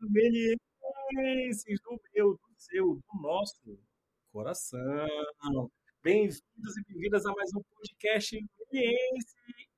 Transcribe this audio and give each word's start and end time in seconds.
melienses 0.00 1.80
do 1.82 2.00
meu, 2.12 2.32
do 2.32 2.40
seu, 2.56 2.94
do 2.94 3.22
nosso 3.22 3.78
coração. 4.32 5.70
Bem-vindos 6.02 6.42
e 6.76 6.92
bem-vindas 6.92 7.24
a 7.24 7.32
mais 7.32 7.50
um 7.54 7.62
podcast 7.76 8.36
meliense. 8.72 9.36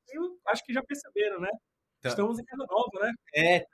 Eu 0.08 0.38
acho 0.48 0.64
que 0.64 0.72
já 0.72 0.82
perceberam, 0.82 1.40
né? 1.40 1.50
Então, 1.98 2.10
Estamos 2.10 2.38
em 2.38 2.44
casa 2.44 2.66
nova, 2.68 3.06
né? 3.06 3.12
É, 3.34 3.64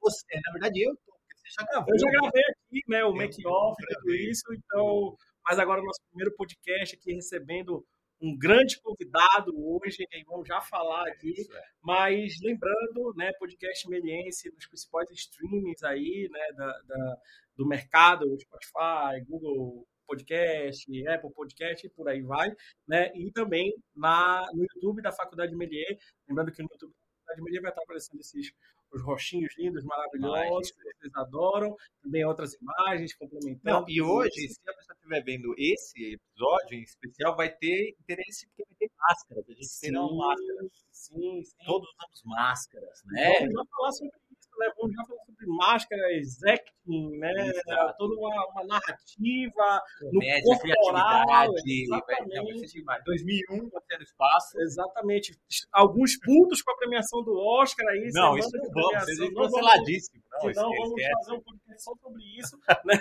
você, 0.00 0.24
na 0.44 0.52
verdade 0.52 0.82
eu 0.82 0.96
tô, 1.06 1.12
você 1.34 1.48
já 1.58 1.66
gravou. 1.66 1.94
Eu 1.94 1.98
já 1.98 2.10
gravei 2.10 2.42
aqui, 2.42 2.82
né, 2.88 3.04
o 3.04 3.12
make-off 3.12 3.76
tudo 4.00 4.14
isso, 4.14 4.44
então, 4.52 5.16
mas 5.44 5.58
agora 5.58 5.80
o 5.80 5.84
nosso 5.84 6.00
primeiro 6.10 6.34
podcast 6.36 6.96
aqui 6.96 7.14
recebendo 7.14 7.84
um 8.24 8.34
grande 8.38 8.80
convidado 8.80 9.52
hoje, 9.54 10.06
que 10.06 10.24
vamos 10.24 10.48
já 10.48 10.58
falar 10.62 11.06
aqui, 11.08 11.34
é. 11.38 11.62
mas 11.82 12.32
lembrando, 12.42 13.12
né, 13.16 13.30
podcast 13.34 13.86
meliense 13.86 14.50
nos 14.54 14.66
principais 14.66 15.10
streamings 15.10 15.82
aí, 15.82 16.26
né, 16.32 16.52
da, 16.56 16.72
da, 16.86 17.16
do 17.54 17.66
mercado, 17.66 18.24
Spotify, 18.40 19.22
Google 19.28 19.86
Podcast, 20.06 21.08
Apple 21.08 21.32
Podcast 21.34 21.86
e 21.86 21.90
por 21.90 22.08
aí 22.08 22.22
vai, 22.22 22.50
né, 22.88 23.12
e 23.14 23.30
também 23.30 23.74
na, 23.94 24.46
no 24.54 24.62
YouTube 24.62 25.02
da 25.02 25.12
Faculdade 25.12 25.54
Melier, 25.54 25.98
lembrando 26.26 26.50
que 26.50 26.62
no 26.62 26.68
YouTube 26.72 26.92
da 26.92 27.16
Faculdade 27.18 27.42
Melier 27.42 27.62
vai 27.62 27.72
estar 27.72 27.82
aparecendo 27.82 28.20
esses 28.20 28.54
os 28.94 29.02
roxinhos 29.02 29.54
lindos, 29.58 29.84
maravilhosos, 29.84 30.70
que 30.70 30.82
vocês 30.82 31.12
adoram, 31.14 31.76
também 32.02 32.24
outras 32.24 32.54
imagens 32.54 33.14
complementando. 33.14 33.80
Não, 33.80 33.84
e 33.88 34.00
hoje, 34.00 34.48
se 34.48 34.60
a 34.68 34.74
pessoa 34.74 34.94
estiver 34.96 35.24
vendo 35.24 35.54
esse 35.58 36.14
episódio 36.14 36.78
em 36.78 36.82
especial, 36.82 37.36
vai 37.36 37.50
ter 37.50 37.96
interesse 38.00 38.46
porque 38.48 38.64
vai 38.68 38.76
ter 38.78 38.90
máscaras. 38.98 39.44
A 39.48 39.52
gente 39.52 39.66
sim, 39.66 39.86
terá 39.86 40.02
máscaras. 40.02 40.70
Sim, 40.90 41.44
sim. 41.44 41.64
Todos 41.64 41.88
usamos 41.88 42.22
máscaras, 42.24 43.02
né? 43.06 43.48
Vamos 43.52 43.68
falar 43.70 43.92
sobre 43.92 44.12
né? 44.58 44.70
Vamos 44.76 44.94
já 44.94 45.04
falar 45.04 45.24
sobre 45.24 45.46
máscaras, 45.46 46.42
acting, 46.44 47.18
né? 47.18 47.32
Exato. 47.48 47.94
Toda 47.98 48.14
uma, 48.14 48.46
uma 48.50 48.64
narrativa, 48.64 49.82
Comédia, 50.00 50.42
no 50.44 50.58
corporal, 50.58 51.54
criatividade. 51.54 52.84
Vai 52.84 53.02
2001, 53.04 53.68
você 53.68 53.96
no 53.96 54.02
espaço. 54.02 54.60
Exatamente. 54.60 55.38
Alguns 55.72 56.16
pontos 56.18 56.62
para 56.62 56.74
a 56.74 56.78
premiação 56.78 57.22
do 57.22 57.36
Oscar 57.36 57.86
aí. 57.88 58.10
Não, 58.12 58.36
isso 58.36 58.50
não 58.56 58.70
vamos. 58.70 59.04
Vocês 59.04 59.34
canceladíssimo. 59.34 60.22
Não, 60.32 60.50
não 60.50 60.76
vamos 60.76 61.02
fazer 61.02 61.32
um 61.32 61.40
podcast 61.40 61.84
só 61.84 61.94
sobre 61.96 62.22
isso, 62.38 62.58
né? 62.84 62.98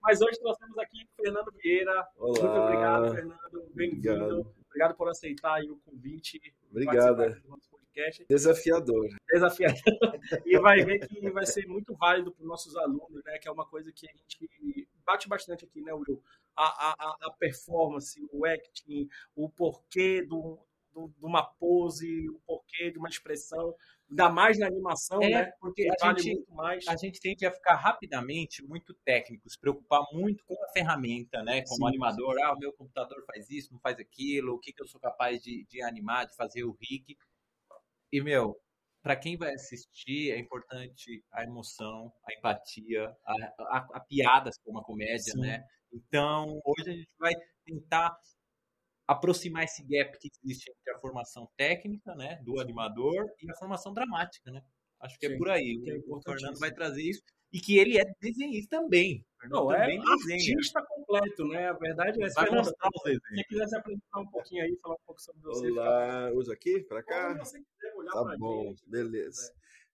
Mas 0.00 0.20
hoje 0.20 0.38
nós 0.42 0.56
temos 0.58 0.78
aqui 0.78 1.06
Fernando 1.16 1.52
Vieira. 1.62 2.08
Olá. 2.16 2.40
Muito 2.40 2.60
obrigado, 2.60 3.14
Fernando. 3.14 3.70
Bem-vindo. 3.74 4.10
Obrigado. 4.10 4.54
obrigado 4.66 4.96
por 4.96 5.08
aceitar 5.08 5.62
o 5.62 5.76
convite. 5.84 6.40
Obrigada 6.70 7.40
podcast. 7.94 8.26
Desafiador. 8.28 9.08
Desafiador. 9.32 9.82
e 10.44 10.58
vai 10.58 10.84
ver 10.84 11.06
que 11.06 11.30
vai 11.30 11.46
ser 11.46 11.66
muito 11.66 11.94
válido 11.94 12.32
para 12.32 12.42
os 12.42 12.48
nossos 12.48 12.76
alunos, 12.76 13.22
né? 13.24 13.38
Que 13.38 13.48
é 13.48 13.52
uma 13.52 13.66
coisa 13.66 13.92
que 13.92 14.08
a 14.08 14.12
gente 14.12 14.88
bate 15.06 15.28
bastante 15.28 15.64
aqui, 15.64 15.80
né, 15.80 15.92
Will? 15.92 16.22
A, 16.56 16.90
a, 16.90 17.16
a 17.22 17.30
performance, 17.32 18.20
o 18.32 18.44
acting, 18.44 19.08
o 19.34 19.48
porquê 19.48 20.22
do, 20.22 20.58
do, 20.92 21.08
de 21.08 21.24
uma 21.24 21.42
pose, 21.42 22.28
o 22.28 22.40
porquê 22.46 22.90
de 22.90 22.98
uma 22.98 23.08
expressão, 23.08 23.74
ainda 24.08 24.28
mais 24.30 24.58
na 24.58 24.66
animação, 24.66 25.20
é, 25.22 25.30
né? 25.30 25.52
Porque 25.60 25.88
a, 25.88 26.06
vale 26.06 26.20
gente, 26.20 26.44
a 26.88 26.96
gente 26.96 27.20
tende 27.20 27.44
a 27.44 27.50
ficar 27.52 27.74
rapidamente 27.74 28.62
muito 28.62 28.94
técnico, 29.04 29.50
se 29.50 29.58
preocupar 29.58 30.02
muito 30.12 30.44
com 30.44 30.54
a 30.62 30.68
ferramenta, 30.68 31.42
né? 31.42 31.62
Como 31.62 31.82
sim, 31.82 31.88
animador, 31.88 32.34
sim. 32.36 32.42
ah, 32.42 32.52
o 32.52 32.58
meu 32.58 32.72
computador 32.72 33.24
faz 33.26 33.50
isso, 33.50 33.72
não 33.72 33.80
faz 33.80 33.98
aquilo, 33.98 34.54
o 34.54 34.58
que, 34.58 34.72
que 34.72 34.82
eu 34.82 34.86
sou 34.86 35.00
capaz 35.00 35.42
de, 35.42 35.64
de 35.68 35.82
animar, 35.82 36.26
de 36.26 36.36
fazer 36.36 36.64
o 36.64 36.76
rig. 36.80 37.16
E, 38.14 38.22
meu, 38.22 38.56
para 39.02 39.16
quem 39.16 39.36
vai 39.36 39.52
assistir, 39.54 40.30
é 40.30 40.38
importante 40.38 41.20
a 41.32 41.42
emoção, 41.42 42.12
a 42.24 42.32
empatia, 42.32 43.12
a, 43.26 43.34
a, 43.76 43.88
a 43.94 44.00
piadas 44.08 44.54
como 44.64 44.78
a 44.78 44.84
comédia, 44.84 45.32
Sim. 45.32 45.40
né? 45.40 45.64
Então, 45.92 46.60
hoje 46.64 46.90
a 46.90 46.92
gente 46.92 47.10
vai 47.18 47.32
tentar 47.64 48.16
aproximar 49.04 49.64
esse 49.64 49.82
gap 49.82 50.16
que 50.20 50.28
existe 50.44 50.70
entre 50.70 50.92
a 50.94 51.00
formação 51.00 51.50
técnica, 51.56 52.14
né, 52.14 52.40
do 52.44 52.60
animador 52.60 53.26
e 53.42 53.50
a 53.50 53.56
formação 53.56 53.92
dramática, 53.92 54.48
né? 54.52 54.62
Acho 55.00 55.18
que 55.18 55.26
é 55.26 55.30
Sim, 55.30 55.34
é 55.34 55.38
por 55.38 55.50
aí. 55.50 55.82
É 55.88 55.98
o 56.06 56.20
Fernando 56.22 56.60
vai 56.60 56.72
trazer 56.72 57.02
isso 57.02 57.20
e 57.52 57.60
que 57.60 57.76
ele 57.76 57.98
é 57.98 58.04
desenhista 58.20 58.78
também. 58.78 59.26
Não, 59.50 59.72
é 59.72 59.96
artista 59.96 60.80
completo, 61.04 61.46
né? 61.46 61.68
A 61.68 61.72
verdade 61.74 62.22
é 62.22 62.26
essa. 62.26 62.40
Vai 62.40 62.50
mostrar 62.50 62.88
os 62.94 63.02
desenhos. 63.02 63.22
Se 63.28 63.34
você 63.36 63.44
quiser 63.44 63.68
se 63.68 63.76
apresentar 63.76 64.20
um 64.20 64.26
pouquinho 64.26 64.64
aí, 64.64 64.78
falar 64.82 64.94
um 64.94 65.04
pouco 65.06 65.20
sobre 65.20 65.42
você. 65.42 65.70
Olá, 65.70 66.32
usa 66.32 66.52
aqui, 66.52 66.80
para 66.84 67.02
cá? 67.02 67.34
você 67.38 67.58
quiser 67.58 67.94
olhar 67.96 68.12
tá 68.12 68.36
bom, 68.38 68.64
gente, 68.64 68.88
beleza. 68.88 69.52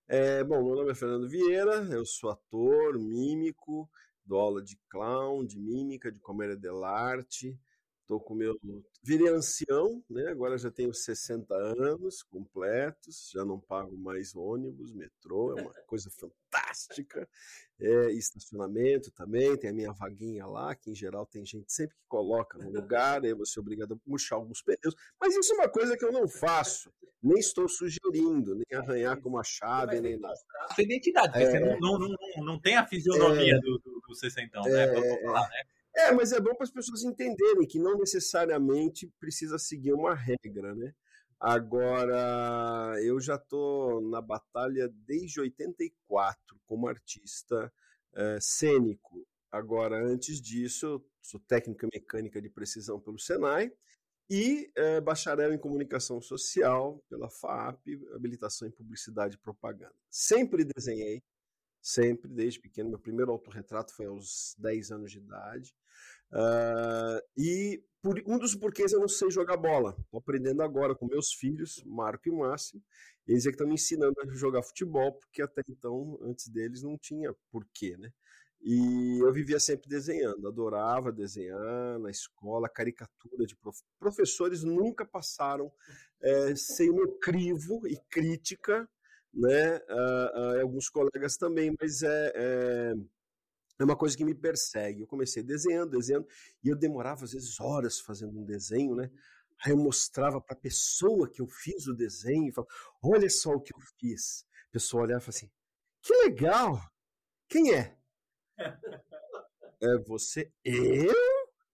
É, 0.08 0.42
bom, 0.42 0.64
meu 0.64 0.74
nome 0.74 0.90
é 0.90 0.94
Fernando 0.94 1.28
Vieira, 1.28 1.86
eu 1.92 2.04
sou 2.04 2.30
ator, 2.30 2.98
mímico, 2.98 3.88
dou 4.24 4.40
aula 4.40 4.62
de 4.62 4.76
clown, 4.88 5.44
de 5.44 5.58
mímica, 5.58 6.10
de 6.10 6.18
comédia 6.18 6.56
dell'arte, 6.56 7.56
Estou 8.10 8.18
com 8.18 8.34
meu. 8.34 8.58
Virei 9.04 9.28
ancião, 9.28 10.02
né? 10.10 10.26
Agora 10.26 10.58
já 10.58 10.68
tenho 10.68 10.92
60 10.92 11.54
anos 11.54 12.24
completos, 12.24 13.30
já 13.32 13.44
não 13.44 13.60
pago 13.60 13.96
mais 13.96 14.34
ônibus, 14.34 14.92
metrô, 14.92 15.56
é 15.56 15.62
uma 15.62 15.72
coisa 15.86 16.10
fantástica. 16.10 17.28
É, 17.78 18.10
estacionamento 18.10 19.12
também, 19.12 19.56
tem 19.56 19.70
a 19.70 19.72
minha 19.72 19.92
vaguinha 19.92 20.44
lá, 20.44 20.74
que 20.74 20.90
em 20.90 20.94
geral 20.94 21.24
tem 21.24 21.46
gente 21.46 21.72
sempre 21.72 21.94
que 21.94 22.02
coloca 22.08 22.58
no 22.58 22.68
lugar, 22.68 23.24
aí 23.24 23.32
você 23.32 23.60
é 23.60 23.62
obrigado 23.62 23.94
a 23.94 23.96
puxar 23.96 24.34
alguns 24.34 24.60
pneus. 24.60 24.96
Mas 25.20 25.36
isso 25.36 25.52
é 25.52 25.56
uma 25.56 25.68
coisa 25.68 25.96
que 25.96 26.04
eu 26.04 26.10
não 26.10 26.28
faço, 26.28 26.92
nem 27.22 27.38
estou 27.38 27.68
sugerindo, 27.68 28.56
nem 28.56 28.78
arranhar 28.78 29.20
com 29.20 29.28
uma 29.28 29.44
chave, 29.44 30.00
nem 30.00 30.18
nada. 30.18 30.34
Sua 30.74 30.82
identidade, 30.82 31.40
é, 31.40 31.46
você 31.46 31.60
não, 31.60 31.78
não, 31.78 31.98
não, 32.00 32.44
não, 32.44 32.60
tem 32.60 32.76
a 32.76 32.84
fisionomia 32.84 33.54
é, 33.54 33.60
do, 33.60 33.78
do, 33.78 34.02
do 34.06 34.14
60, 34.16 34.60
né? 34.62 34.82
É, 34.82 35.22
falar, 35.22 35.48
né? 35.48 35.62
É, 36.00 36.12
mas 36.12 36.32
é 36.32 36.40
bom 36.40 36.54
para 36.54 36.64
as 36.64 36.70
pessoas 36.70 37.02
entenderem 37.04 37.66
que 37.66 37.78
não 37.78 37.96
necessariamente 37.98 39.06
precisa 39.18 39.58
seguir 39.58 39.92
uma 39.92 40.14
regra, 40.14 40.74
né? 40.74 40.94
Agora, 41.38 42.94
eu 43.02 43.18
já 43.20 43.36
estou 43.36 44.00
na 44.02 44.20
batalha 44.20 44.88
desde 45.06 45.40
84 45.40 46.60
como 46.66 46.86
artista 46.86 47.72
é, 48.14 48.38
cênico. 48.40 49.26
Agora, 49.50 49.96
antes 50.04 50.40
disso, 50.40 50.86
eu 50.86 51.06
sou 51.22 51.40
técnica 51.40 51.88
mecânica 51.92 52.40
de 52.40 52.50
precisão 52.50 53.00
pelo 53.00 53.18
Senai 53.18 53.72
e 54.28 54.70
é, 54.76 55.00
bacharel 55.00 55.52
em 55.52 55.58
comunicação 55.58 56.20
social 56.20 57.02
pela 57.08 57.28
FAP, 57.28 57.98
habilitação 58.14 58.68
em 58.68 58.70
publicidade 58.70 59.34
e 59.34 59.38
propaganda. 59.38 59.94
Sempre 60.10 60.64
desenhei, 60.64 61.22
sempre, 61.82 62.28
desde 62.28 62.60
pequeno. 62.60 62.90
Meu 62.90 62.98
primeiro 62.98 63.32
autorretrato 63.32 63.94
foi 63.94 64.06
aos 64.06 64.54
10 64.58 64.92
anos 64.92 65.10
de 65.10 65.18
idade. 65.18 65.74
Uh, 66.32 67.20
e 67.36 67.82
por, 68.02 68.22
um 68.26 68.38
dos 68.38 68.54
porquês 68.54 68.92
eu 68.92 69.00
não 69.00 69.08
sei 69.08 69.30
jogar 69.30 69.56
bola. 69.56 69.96
Estou 69.98 70.18
aprendendo 70.18 70.62
agora 70.62 70.94
com 70.94 71.06
meus 71.06 71.32
filhos, 71.32 71.82
Marco 71.84 72.28
e 72.28 72.32
Márcio. 72.32 72.82
Eles 73.26 73.46
é 73.46 73.50
que 73.50 73.54
estão 73.54 73.66
me 73.66 73.74
ensinando 73.74 74.14
a 74.20 74.34
jogar 74.34 74.62
futebol, 74.62 75.12
porque 75.12 75.42
até 75.42 75.62
então, 75.68 76.18
antes 76.22 76.48
deles, 76.48 76.82
não 76.82 76.96
tinha 76.98 77.34
porquê, 77.50 77.96
né? 77.96 78.10
E 78.62 79.24
eu 79.24 79.32
vivia 79.32 79.58
sempre 79.58 79.88
desenhando, 79.88 80.46
adorava 80.46 81.10
desenhar 81.10 81.98
na 81.98 82.10
escola, 82.10 82.68
caricatura 82.68 83.46
de 83.46 83.56
prof... 83.56 83.78
professores 83.98 84.62
nunca 84.62 85.04
passaram 85.04 85.72
é, 86.20 86.54
sem 86.54 86.90
um 86.90 87.18
crivo 87.18 87.86
e 87.86 87.96
crítica 88.10 88.86
né? 89.32 89.76
Uh, 89.88 90.58
uh, 90.58 90.60
alguns 90.60 90.88
colegas 90.88 91.36
também, 91.36 91.74
mas 91.80 92.02
é, 92.02 92.32
é, 92.34 92.94
é, 93.80 93.84
uma 93.84 93.96
coisa 93.96 94.16
que 94.16 94.24
me 94.24 94.34
persegue. 94.34 95.00
Eu 95.00 95.06
comecei 95.06 95.42
desenhando, 95.42 95.96
desenhando, 95.96 96.26
e 96.62 96.68
eu 96.68 96.76
demorava 96.76 97.24
às 97.24 97.32
vezes 97.32 97.58
horas 97.58 97.98
fazendo 97.98 98.38
um 98.38 98.44
desenho, 98.44 98.94
né? 98.94 99.10
Aí 99.64 99.72
eu 99.72 99.76
mostrava 99.76 100.40
para 100.40 100.54
a 100.54 100.60
pessoa 100.60 101.30
que 101.30 101.40
eu 101.40 101.46
fiz 101.46 101.86
o 101.86 101.94
desenho 101.94 102.48
e 102.48 102.52
falava: 102.52 102.72
Olha 103.02 103.28
só 103.28 103.50
o 103.50 103.60
que 103.60 103.74
eu 103.74 103.80
fiz. 103.98 104.44
A 104.68 104.72
pessoa 104.72 105.04
olhava 105.04 105.20
e 105.20 105.24
falava 105.24 105.36
assim: 105.36 105.50
Que 106.02 106.14
legal! 106.24 106.80
Quem 107.48 107.74
é? 107.74 107.96
é 109.82 109.98
você? 110.06 110.52
Eu? 110.64 111.14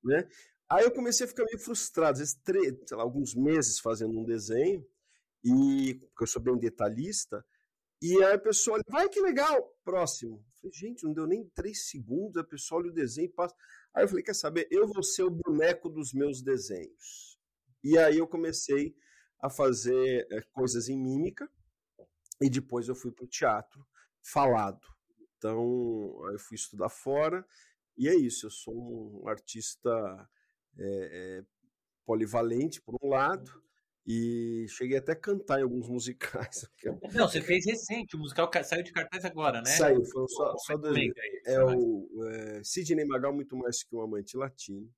Né? 0.04 0.28
Aí 0.68 0.84
eu 0.84 0.90
comecei 0.90 1.26
a 1.26 1.28
ficar 1.28 1.44
meio 1.44 1.58
frustrado, 1.58 2.12
às 2.12 2.18
vezes, 2.18 2.34
três, 2.42 2.74
lá, 2.90 3.02
alguns 3.02 3.34
meses 3.34 3.78
fazendo 3.78 4.18
um 4.18 4.24
desenho, 4.24 4.84
e 5.44 5.94
porque 5.94 6.24
eu 6.24 6.26
sou 6.26 6.42
bem 6.42 6.56
detalhista, 6.56 7.44
e 8.00 8.22
aí 8.22 8.34
a 8.34 8.38
pessoa 8.38 8.76
olha, 8.76 8.84
vai 8.88 9.08
que 9.08 9.20
legal, 9.20 9.74
próximo. 9.84 10.36
Eu 10.36 10.60
falei, 10.60 10.72
gente, 10.72 11.04
não 11.04 11.12
deu 11.12 11.26
nem 11.26 11.48
três 11.54 11.88
segundos, 11.88 12.36
a 12.36 12.44
pessoa 12.44 12.80
olha 12.80 12.90
o 12.90 12.94
desenho 12.94 13.26
e 13.26 13.32
passa. 13.32 13.54
Aí 13.94 14.04
eu 14.04 14.08
falei, 14.08 14.22
quer 14.22 14.34
saber, 14.34 14.68
eu 14.70 14.86
vou 14.86 15.02
ser 15.02 15.22
o 15.22 15.30
boneco 15.30 15.88
dos 15.88 16.12
meus 16.12 16.42
desenhos. 16.42 17.38
E 17.82 17.96
aí 17.96 18.18
eu 18.18 18.26
comecei 18.26 18.94
a 19.40 19.48
fazer 19.48 20.26
é, 20.30 20.40
coisas 20.52 20.88
em 20.88 20.98
mímica, 20.98 21.48
e 22.40 22.50
depois 22.50 22.88
eu 22.88 22.94
fui 22.94 23.12
para 23.12 23.24
o 23.24 23.28
teatro 23.28 23.86
falado. 24.22 24.86
Então, 25.36 26.20
eu 26.32 26.38
fui 26.38 26.56
estudar 26.56 26.88
fora, 26.88 27.46
e 27.96 28.08
é 28.08 28.14
isso, 28.14 28.46
eu 28.46 28.50
sou 28.50 29.22
um 29.22 29.28
artista 29.28 29.90
é, 30.78 30.84
é, 31.38 31.44
polivalente, 32.04 32.82
por 32.82 32.96
um 33.02 33.08
lado, 33.08 33.62
E 34.06 34.66
cheguei 34.68 34.98
até 34.98 35.12
a 35.12 35.16
cantar 35.16 35.58
em 35.58 35.64
alguns 35.64 35.88
musicais. 35.88 36.70
Não, 37.12 37.28
você 37.28 37.40
fez 37.40 37.66
recente, 37.66 38.14
o 38.14 38.18
musical 38.20 38.48
saiu 38.62 38.84
de 38.84 38.92
cartaz 38.92 39.24
agora, 39.24 39.60
né? 39.60 39.70
Saiu, 39.70 40.04
foi 40.04 40.28
só, 40.28 40.56
só 40.58 40.76
dois. 40.76 41.10
É 41.44 41.58
o 41.64 42.08
é, 42.24 42.62
Sidney 42.62 43.04
Magal, 43.04 43.34
muito 43.34 43.56
mais 43.56 43.82
que 43.82 43.96
um 43.96 44.00
amante 44.00 44.36
latino. 44.36 44.88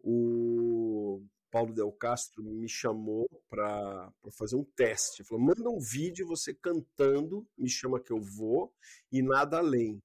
O 0.00 1.22
Paulo 1.50 1.74
Del 1.74 1.92
Castro 1.92 2.42
me 2.42 2.68
chamou 2.68 3.28
para 3.50 4.10
fazer 4.32 4.56
um 4.56 4.64
teste. 4.64 5.24
Falou: 5.24 5.44
manda 5.44 5.68
um 5.68 5.78
vídeo 5.78 6.26
você 6.26 6.54
cantando, 6.54 7.46
me 7.56 7.68
chama 7.68 8.00
que 8.00 8.12
eu 8.12 8.20
vou, 8.20 8.72
e 9.12 9.20
nada 9.20 9.58
além. 9.58 10.02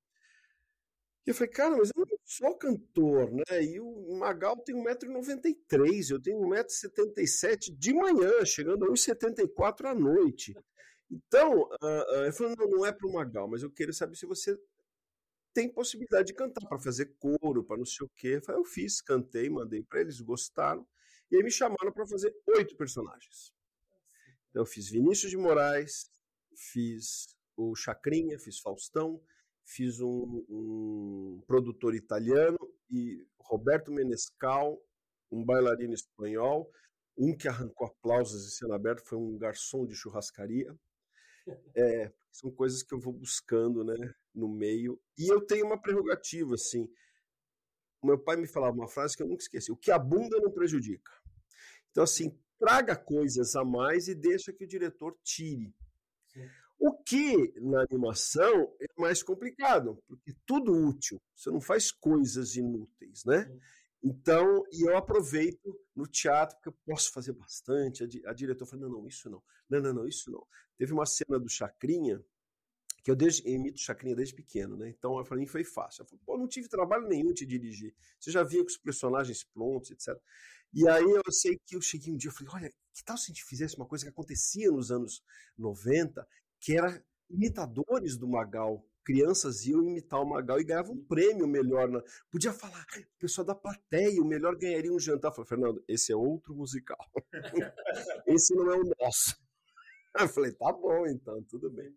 E 1.25 1.29
eu 1.29 1.33
falei, 1.33 1.49
cara, 1.49 1.77
mas 1.77 1.89
eu 1.95 2.05
não 2.05 2.12
sou 2.25 2.57
cantor, 2.57 3.31
né? 3.31 3.63
E 3.63 3.79
o 3.79 4.17
Magal 4.17 4.57
tem 4.57 4.75
1,93m, 4.75 6.11
eu 6.11 6.21
tenho 6.21 6.39
1,77m 6.39 7.77
de 7.77 7.93
manhã, 7.93 8.45
chegando 8.45 8.85
a 8.85 8.89
1,74m 8.89 9.85
à 9.85 9.93
noite. 9.93 10.53
Então, 11.09 11.61
uh, 11.61 12.19
uh, 12.19 12.25
eu 12.25 12.33
falei, 12.33 12.55
não, 12.57 12.69
não 12.69 12.85
é 12.85 12.91
para 12.91 13.07
o 13.07 13.13
Magal, 13.13 13.47
mas 13.47 13.61
eu 13.61 13.69
quero 13.69 13.93
saber 13.93 14.15
se 14.15 14.25
você 14.25 14.57
tem 15.53 15.71
possibilidade 15.71 16.27
de 16.27 16.33
cantar, 16.33 16.67
para 16.67 16.79
fazer 16.79 17.13
coro, 17.19 17.63
para 17.63 17.77
não 17.77 17.85
sei 17.85 18.05
o 18.05 18.11
quê. 18.15 18.35
Eu, 18.35 18.41
falei, 18.41 18.61
eu 18.61 18.65
fiz, 18.65 19.01
cantei, 19.01 19.49
mandei 19.49 19.83
para 19.83 20.01
eles, 20.01 20.19
gostaram. 20.19 20.85
E 21.31 21.35
aí 21.35 21.43
me 21.43 21.51
chamaram 21.51 21.91
para 21.93 22.07
fazer 22.07 22.33
oito 22.55 22.75
personagens. 22.75 23.53
Então, 24.49 24.63
eu 24.63 24.65
fiz 24.65 24.89
Vinícius 24.89 25.29
de 25.29 25.37
Moraes, 25.37 26.09
fiz 26.55 27.35
o 27.55 27.75
Chacrinha, 27.75 28.39
fiz 28.39 28.59
Faustão, 28.59 29.21
fiz 29.65 29.99
um, 29.99 30.45
um 30.49 31.43
produtor 31.47 31.95
italiano 31.95 32.59
e 32.89 33.25
Roberto 33.39 33.91
Menescal, 33.91 34.79
um 35.31 35.43
bailarino 35.43 35.93
espanhol, 35.93 36.69
um 37.17 37.35
que 37.35 37.47
arrancou 37.47 37.87
aplausos 37.87 38.45
em 38.45 38.49
cena 38.49 38.75
aberta 38.75 39.03
foi 39.05 39.17
um 39.17 39.37
garçom 39.37 39.85
de 39.85 39.95
churrascaria. 39.95 40.75
É, 41.75 42.09
são 42.31 42.49
coisas 42.49 42.81
que 42.83 42.93
eu 42.95 42.99
vou 42.99 43.11
buscando, 43.11 43.83
né, 43.83 44.15
no 44.33 44.47
meio. 44.47 44.97
E 45.17 45.27
eu 45.27 45.45
tenho 45.45 45.65
uma 45.65 45.77
prerrogativa, 45.77 46.55
assim. 46.55 46.89
Meu 48.01 48.17
pai 48.17 48.37
me 48.37 48.47
falava 48.47 48.73
uma 48.73 48.87
frase 48.87 49.17
que 49.17 49.23
eu 49.23 49.27
nunca 49.27 49.43
esqueci: 49.43 49.69
o 49.69 49.75
que 49.75 49.91
abunda 49.91 50.39
não 50.39 50.49
prejudica. 50.49 51.11
Então, 51.91 52.05
assim, 52.05 52.39
traga 52.57 52.95
coisas 52.95 53.57
a 53.57 53.65
mais 53.65 54.07
e 54.07 54.15
deixa 54.15 54.53
que 54.53 54.63
o 54.63 54.67
diretor 54.67 55.17
tire. 55.21 55.75
O 56.85 56.91
que 56.91 57.53
na 57.61 57.81
animação 57.81 58.75
é 58.81 59.01
mais 59.01 59.23
complicado, 59.23 60.03
porque 60.05 60.31
é 60.31 60.35
tudo 60.45 60.73
útil, 60.73 61.17
você 61.33 61.49
não 61.49 61.61
faz 61.61 61.93
coisas 61.93 62.57
inúteis, 62.57 63.23
né? 63.23 63.49
Então, 64.03 64.65
e 64.69 64.81
eu 64.85 64.97
aproveito 64.97 65.79
no 65.95 66.05
teatro, 66.05 66.57
porque 66.57 66.67
eu 66.67 66.77
posso 66.85 67.09
fazer 67.13 67.31
bastante. 67.31 68.03
A, 68.03 68.31
a 68.31 68.33
diretora 68.33 68.69
falou: 68.69 68.89
não, 68.89 68.99
não, 68.99 69.07
isso 69.07 69.29
não. 69.29 69.41
Não, 69.69 69.79
não, 69.79 69.93
não, 69.93 70.05
isso 70.05 70.29
não. 70.29 70.45
Teve 70.77 70.91
uma 70.91 71.05
cena 71.05 71.39
do 71.39 71.47
Chacrinha, 71.47 72.21
que 73.01 73.09
eu, 73.09 73.15
desde, 73.15 73.47
eu 73.47 73.53
imito 73.53 73.79
Chacrinha 73.79 74.13
desde 74.13 74.35
pequeno, 74.35 74.75
né? 74.75 74.89
Então, 74.89 75.23
para 75.23 75.37
mim 75.37 75.47
foi 75.47 75.63
fácil. 75.63 76.01
Eu 76.01 76.07
falei, 76.07 76.21
pô, 76.25 76.37
não 76.37 76.49
tive 76.49 76.67
trabalho 76.67 77.07
nenhum 77.07 77.31
de 77.31 77.45
dirigir. 77.45 77.95
Você 78.19 78.29
já 78.29 78.43
via 78.43 78.61
com 78.61 78.67
os 78.67 78.77
personagens 78.77 79.41
prontos, 79.45 79.91
etc. 79.91 80.21
E 80.73 80.85
aí 80.89 81.03
eu 81.03 81.21
sei 81.31 81.57
que 81.65 81.75
eu 81.77 81.81
cheguei 81.81 82.11
um 82.11 82.17
dia 82.17 82.29
e 82.29 82.33
falei, 82.33 82.53
olha, 82.53 82.73
que 82.93 83.03
tal 83.03 83.15
se 83.15 83.25
a 83.25 83.27
gente 83.27 83.45
fizesse 83.45 83.77
uma 83.77 83.85
coisa 83.85 84.03
que 84.03 84.09
acontecia 84.09 84.71
nos 84.71 84.91
anos 84.91 85.23
90, 85.57 86.27
que 86.63 86.77
era 86.77 87.05
imitadores 87.29 88.17
do 88.17 88.27
Magal. 88.27 88.87
Crianças 89.03 89.65
iam 89.65 89.83
imitar 89.83 90.21
o 90.21 90.25
Magal 90.25 90.61
e 90.61 90.63
ganhavam 90.63 90.93
um 90.93 91.05
prêmio 91.05 91.45
melhor. 91.45 91.89
Na... 91.89 92.01
Podia 92.31 92.53
falar, 92.53 92.85
o 92.95 93.19
pessoal 93.19 93.45
da 93.45 93.53
plateia, 93.53 94.21
o 94.21 94.25
melhor 94.25 94.55
ganharia 94.55 94.93
um 94.93 94.99
jantar. 94.99 95.29
Eu 95.29 95.35
falei, 95.35 95.49
Fernando, 95.49 95.83
esse 95.89 96.13
é 96.13 96.15
outro 96.15 96.55
musical. 96.55 96.97
esse 98.27 98.55
não 98.55 98.71
é 98.71 98.77
o 98.77 98.91
nosso. 98.97 99.35
Eu 100.17 100.29
falei, 100.29 100.53
tá 100.53 100.71
bom, 100.71 101.05
então, 101.05 101.43
tudo 101.43 101.69
bem. 101.69 101.93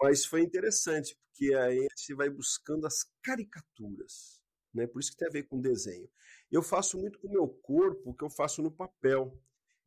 Mas 0.00 0.24
foi 0.24 0.40
interessante, 0.40 1.14
porque 1.26 1.54
aí 1.54 1.80
a 1.80 1.94
gente 1.94 2.14
vai 2.14 2.30
buscando 2.30 2.86
as 2.86 3.04
caricaturas. 3.22 4.40
Né? 4.72 4.86
Por 4.86 5.00
isso 5.00 5.10
que 5.10 5.18
tem 5.18 5.28
a 5.28 5.32
ver 5.32 5.42
com 5.42 5.60
desenho. 5.60 6.08
Eu 6.50 6.62
faço 6.62 6.96
muito 6.96 7.18
com 7.18 7.28
o 7.28 7.32
meu 7.32 7.46
corpo, 7.46 8.10
o 8.10 8.14
que 8.14 8.24
eu 8.24 8.30
faço 8.30 8.62
no 8.62 8.70
papel. 8.70 9.38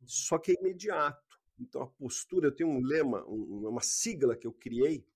Só 0.04 0.38
que 0.38 0.52
é 0.52 0.54
imediato. 0.60 1.25
Então, 1.58 1.82
a 1.82 1.86
postura, 1.86 2.48
eu 2.48 2.54
tenho 2.54 2.70
um 2.70 2.80
lema, 2.80 3.24
uma 3.24 3.80
sigla 3.80 4.36
que 4.36 4.46
eu 4.46 4.52
criei, 4.52 5.06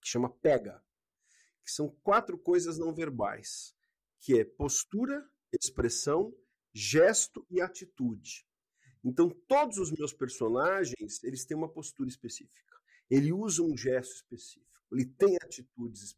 que 0.00 0.08
chama 0.08 0.28
PEGA, 0.28 0.82
que 1.64 1.70
são 1.70 1.88
quatro 2.02 2.36
coisas 2.36 2.78
não 2.78 2.92
verbais, 2.92 3.74
que 4.18 4.38
é 4.38 4.44
postura, 4.44 5.28
expressão, 5.52 6.34
gesto 6.72 7.46
e 7.50 7.60
atitude. 7.60 8.46
Então, 9.04 9.28
todos 9.48 9.78
os 9.78 9.90
meus 9.90 10.12
personagens, 10.12 11.22
eles 11.22 11.44
têm 11.44 11.56
uma 11.56 11.68
postura 11.68 12.08
específica. 12.08 12.80
Ele 13.10 13.32
usa 13.32 13.62
um 13.62 13.76
gesto 13.76 14.14
específico. 14.14 14.72
Ele 14.92 15.06
tem 15.06 15.36
atitudes 15.42 16.16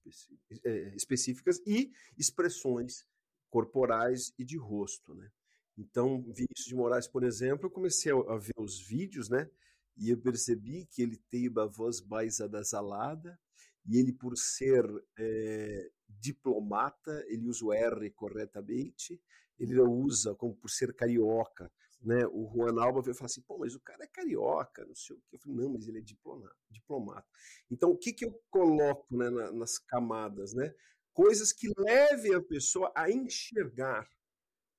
é, 0.64 0.94
específicas 0.94 1.60
e 1.66 1.92
expressões 2.18 3.06
corporais 3.48 4.32
e 4.38 4.44
de 4.44 4.56
rosto, 4.56 5.14
né? 5.14 5.30
Então, 5.76 6.22
Vinícius 6.22 6.66
de 6.66 6.74
Moraes, 6.74 7.08
por 7.08 7.24
exemplo, 7.24 7.66
eu 7.66 7.70
comecei 7.70 8.12
a 8.12 8.36
ver 8.36 8.54
os 8.58 8.80
vídeos, 8.80 9.28
né? 9.28 9.50
E 9.96 10.10
eu 10.10 10.18
percebi 10.18 10.86
que 10.86 11.02
ele 11.02 11.16
tem 11.30 11.48
uma 11.48 11.66
voz 11.66 12.00
mais 12.00 12.40
anasalada, 12.40 13.38
e 13.86 13.98
ele, 13.98 14.12
por 14.12 14.36
ser 14.36 14.84
é, 15.18 15.90
diplomata, 16.08 17.24
ele 17.28 17.48
usa 17.48 17.64
o 17.64 17.72
R 17.72 18.10
corretamente, 18.10 19.20
ele 19.58 19.74
não 19.74 19.92
usa 19.92 20.34
como 20.34 20.54
por 20.54 20.70
ser 20.70 20.94
carioca. 20.94 21.70
Né? 22.00 22.26
O 22.26 22.50
Juan 22.52 22.82
Alba 22.82 23.00
veio 23.02 23.14
falar 23.14 23.26
assim, 23.26 23.42
pô, 23.42 23.58
mas 23.58 23.74
o 23.74 23.80
cara 23.80 24.04
é 24.04 24.06
carioca, 24.06 24.84
não 24.84 24.94
sei 24.94 25.16
o 25.16 25.20
quê. 25.20 25.36
Eu 25.36 25.40
falei, 25.40 25.56
não, 25.58 25.72
mas 25.72 25.88
ele 25.88 25.98
é 25.98 26.02
diplomata. 26.02 26.56
diplomata. 26.70 27.26
Então, 27.70 27.90
o 27.90 27.96
que, 27.96 28.12
que 28.12 28.24
eu 28.24 28.42
coloco 28.50 29.16
né, 29.16 29.30
nas 29.30 29.78
camadas? 29.78 30.52
Né? 30.54 30.74
Coisas 31.12 31.52
que 31.52 31.68
levem 31.78 32.34
a 32.34 32.42
pessoa 32.42 32.92
a 32.94 33.10
enxergar 33.10 34.08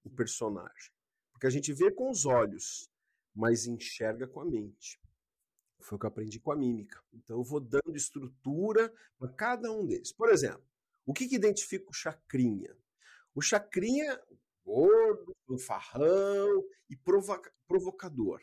o 0.05 0.09
personagem. 0.09 0.91
Porque 1.31 1.47
a 1.47 1.49
gente 1.49 1.73
vê 1.73 1.91
com 1.91 2.09
os 2.09 2.25
olhos, 2.25 2.89
mas 3.35 3.65
enxerga 3.65 4.27
com 4.27 4.39
a 4.39 4.45
mente. 4.45 4.99
Foi 5.81 5.97
o 5.97 5.99
que 5.99 6.05
eu 6.05 6.09
aprendi 6.09 6.39
com 6.39 6.51
a 6.51 6.55
mímica. 6.55 7.01
Então 7.13 7.37
eu 7.37 7.43
vou 7.43 7.59
dando 7.59 7.95
estrutura 7.95 8.93
para 9.19 9.31
cada 9.33 9.71
um 9.71 9.85
deles. 9.85 10.11
Por 10.11 10.29
exemplo, 10.29 10.63
o 11.05 11.13
que, 11.13 11.27
que 11.27 11.35
identifica 11.35 11.89
o 11.89 11.93
chacrinha? 11.93 12.75
O 13.33 13.41
chacrinha, 13.41 14.19
gordo, 14.63 15.35
farrão 15.59 16.63
e 16.89 16.95
provoca 16.95 17.53
provocador. 17.67 18.41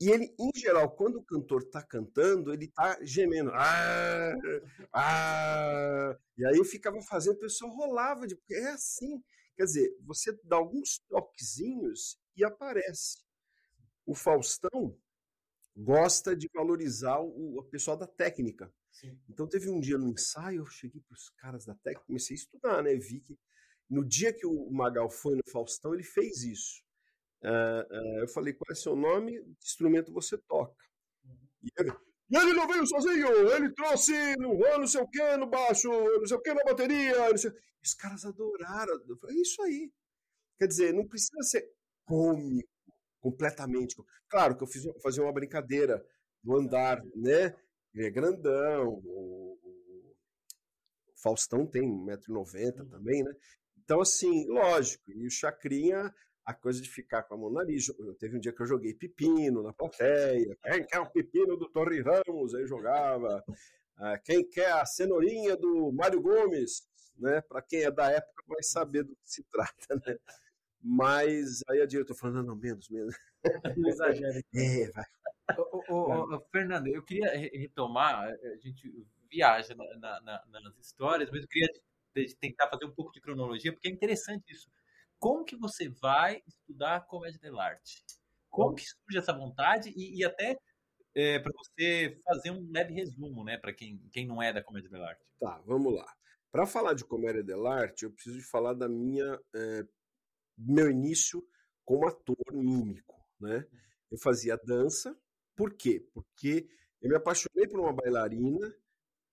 E 0.00 0.10
ele, 0.10 0.32
em 0.38 0.50
geral, 0.56 0.90
quando 0.92 1.16
o 1.16 1.24
cantor 1.24 1.62
está 1.62 1.82
cantando, 1.82 2.52
ele 2.52 2.66
está 2.66 2.98
gemendo. 3.02 3.50
Ah, 3.52 4.34
ah, 4.92 6.18
e 6.36 6.46
aí 6.46 6.56
eu 6.56 6.64
ficava 6.64 7.00
fazendo, 7.02 7.34
o 7.34 7.40
pessoal 7.40 7.72
rolava, 7.72 8.26
de, 8.26 8.38
é 8.50 8.68
assim. 8.70 9.22
Quer 9.58 9.64
dizer, 9.64 9.96
você 10.02 10.32
dá 10.44 10.54
alguns 10.54 11.00
toquezinhos 11.08 12.16
e 12.36 12.44
aparece. 12.44 13.24
O 14.06 14.14
Faustão 14.14 14.96
gosta 15.76 16.36
de 16.36 16.48
valorizar 16.54 17.18
o, 17.18 17.58
o 17.58 17.64
pessoal 17.64 17.96
da 17.96 18.06
técnica. 18.06 18.72
Sim. 18.92 19.20
Então 19.28 19.48
teve 19.48 19.68
um 19.68 19.80
dia 19.80 19.98
no 19.98 20.08
ensaio, 20.08 20.60
eu 20.60 20.66
cheguei 20.66 21.00
para 21.00 21.16
os 21.16 21.28
caras 21.30 21.64
da 21.64 21.74
técnica, 21.74 22.06
comecei 22.06 22.34
a 22.34 22.38
estudar, 22.38 22.82
né? 22.84 22.94
Vi 22.94 23.20
que 23.20 23.36
no 23.90 24.04
dia 24.04 24.32
que 24.32 24.46
o 24.46 24.70
Magal 24.70 25.10
foi 25.10 25.34
no 25.34 25.42
Faustão, 25.50 25.92
ele 25.92 26.04
fez 26.04 26.44
isso. 26.44 26.84
Uh, 27.42 27.82
uh, 27.92 28.20
eu 28.20 28.28
falei, 28.28 28.54
qual 28.54 28.70
é 28.70 28.76
seu 28.76 28.94
nome? 28.94 29.42
Que 29.42 29.66
instrumento 29.66 30.12
você 30.12 30.38
toca? 30.38 30.84
Uhum. 31.24 31.48
E 31.64 31.68
ele, 31.76 31.90
e 32.30 32.36
ele 32.36 32.52
não 32.52 32.66
veio 32.66 32.86
sozinho, 32.86 33.28
ele 33.52 33.72
trouxe 33.72 34.36
no 34.36 34.58
não 34.58 34.86
sei 34.86 35.00
o 35.00 35.08
que 35.08 35.36
no 35.36 35.46
baixo, 35.46 35.88
não 35.88 36.26
sei 36.26 36.36
o 36.36 36.40
que 36.40 36.52
na 36.52 36.62
bateria. 36.62 37.14
Os 37.82 37.94
caras 37.94 38.24
adoraram. 38.24 39.00
Eu 39.08 39.16
falei, 39.16 39.36
é 39.36 39.40
isso 39.40 39.62
aí. 39.62 39.90
Quer 40.58 40.66
dizer, 40.66 40.92
não 40.92 41.06
precisa 41.06 41.42
ser 41.42 41.70
cômico, 42.04 42.68
completamente. 43.20 43.96
Claro 44.28 44.56
que 44.56 44.62
eu 44.62 44.66
fiz 44.66 44.82
fazer 45.02 45.22
uma 45.22 45.32
brincadeira 45.32 46.04
do 46.42 46.56
andar, 46.56 47.02
né? 47.14 47.56
Ele 47.94 48.06
é 48.06 48.10
grandão, 48.10 48.88
o, 48.88 49.58
o 49.62 50.16
Faustão 51.22 51.66
tem 51.66 51.88
1,90m 51.88 52.80
uhum. 52.80 52.88
também, 52.88 53.22
né? 53.22 53.32
Então, 53.82 54.00
assim, 54.00 54.46
lógico, 54.48 55.10
e 55.10 55.26
o 55.26 55.30
Chacrinha 55.30 56.14
a 56.48 56.54
coisa 56.54 56.80
de 56.80 56.88
ficar 56.88 57.24
com 57.24 57.34
a 57.34 57.36
mão 57.36 57.50
no 57.50 57.56
nariz. 57.56 57.92
Teve 58.18 58.38
um 58.38 58.40
dia 58.40 58.54
que 58.54 58.62
eu 58.62 58.66
joguei 58.66 58.94
pepino 58.94 59.62
na 59.62 59.70
plateia. 59.70 60.56
Quem 60.62 60.86
quer 60.86 60.98
o 60.98 61.10
pepino 61.10 61.58
do 61.58 61.68
Torre 61.68 62.00
Ramos? 62.00 62.54
Aí 62.54 62.66
jogava. 62.66 63.44
Ah, 64.00 64.16
quem 64.16 64.48
quer 64.48 64.70
a 64.70 64.86
cenourinha 64.86 65.56
do 65.56 65.90
Mário 65.90 66.22
Gomes? 66.22 66.88
Né? 67.18 67.40
Para 67.40 67.60
quem 67.60 67.82
é 67.82 67.90
da 67.90 68.08
época 68.08 68.44
vai 68.46 68.62
saber 68.62 69.02
do 69.02 69.12
que 69.16 69.22
se 69.24 69.42
trata. 69.50 69.96
Né? 70.06 70.16
Mas 70.80 71.64
aí 71.68 71.82
a 71.82 71.84
diretora 71.84 72.16
falando, 72.16 72.36
não, 72.36 72.54
não, 72.54 72.56
menos, 72.56 72.88
menos. 72.88 73.12
Não 73.76 73.88
exagera. 73.88 74.40
É, 74.54 74.92
vai. 74.92 75.04
Ô, 75.58 75.82
ô, 75.92 76.36
ô, 76.36 76.40
Fernando, 76.52 76.86
eu 76.86 77.02
queria 77.02 77.28
retomar, 77.36 78.28
a 78.28 78.56
gente 78.58 79.04
viaja 79.28 79.74
na, 79.74 80.20
na, 80.20 80.60
nas 80.60 80.78
histórias, 80.78 81.28
mas 81.32 81.42
eu 81.42 81.48
queria 81.48 81.68
tentar 82.38 82.68
fazer 82.68 82.84
um 82.84 82.94
pouco 82.94 83.10
de 83.10 83.20
cronologia, 83.20 83.72
porque 83.72 83.88
é 83.88 83.90
interessante 83.90 84.52
isso 84.52 84.70
como 85.18 85.44
que 85.44 85.56
você 85.56 85.88
vai 85.88 86.42
estudar 86.46 87.06
comédia 87.06 87.40
dell'arte? 87.40 88.04
como 88.50 88.74
que 88.74 88.84
surge 88.84 89.18
essa 89.18 89.32
vontade 89.32 89.92
e, 89.96 90.18
e 90.18 90.24
até 90.24 90.58
é, 91.14 91.38
para 91.38 91.52
você 91.56 92.20
fazer 92.24 92.50
um 92.50 92.70
leve 92.70 92.94
resumo, 92.94 93.44
né, 93.44 93.56
para 93.56 93.72
quem, 93.72 93.98
quem 94.12 94.26
não 94.26 94.42
é 94.42 94.52
da 94.52 94.62
comédia 94.62 94.90
dell'arte. 94.90 95.24
Tá, 95.40 95.60
vamos 95.66 95.94
lá. 95.94 96.06
Para 96.50 96.66
falar 96.66 96.94
de 96.94 97.04
comédia 97.04 97.42
dell'arte, 97.42 98.04
eu 98.04 98.12
preciso 98.12 98.38
de 98.38 98.44
falar 98.44 98.74
da 98.74 98.88
minha 98.88 99.38
é, 99.54 99.86
meu 100.56 100.90
início 100.90 101.46
como 101.84 102.06
ator 102.06 102.36
mímico, 102.52 103.16
né? 103.40 103.66
Eu 104.10 104.18
fazia 104.18 104.56
dança, 104.56 105.16
por 105.54 105.74
quê? 105.74 106.06
Porque 106.12 106.68
eu 107.00 107.10
me 107.10 107.16
apaixonei 107.16 107.68
por 107.68 107.80
uma 107.80 107.92
bailarina 107.92 108.74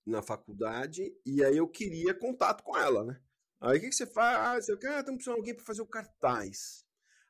na 0.06 0.22
faculdade 0.22 1.16
e 1.26 1.44
aí 1.44 1.58
eu 1.58 1.68
queria 1.68 2.14
contato 2.14 2.64
com 2.64 2.78
ela, 2.78 3.04
né? 3.04 3.20
Aí 3.66 3.80
o 3.80 3.82
que, 3.82 3.90
que 3.90 3.96
você 3.96 4.06
faz? 4.06 4.70
Eu 4.70 4.78
quero, 4.78 4.94
ah, 4.94 5.00
estamos 5.00 5.18
precisando 5.18 5.36
de 5.38 5.40
alguém 5.40 5.56
para 5.56 5.66
fazer 5.66 5.82
o 5.82 5.88
cartaz. 5.88 6.86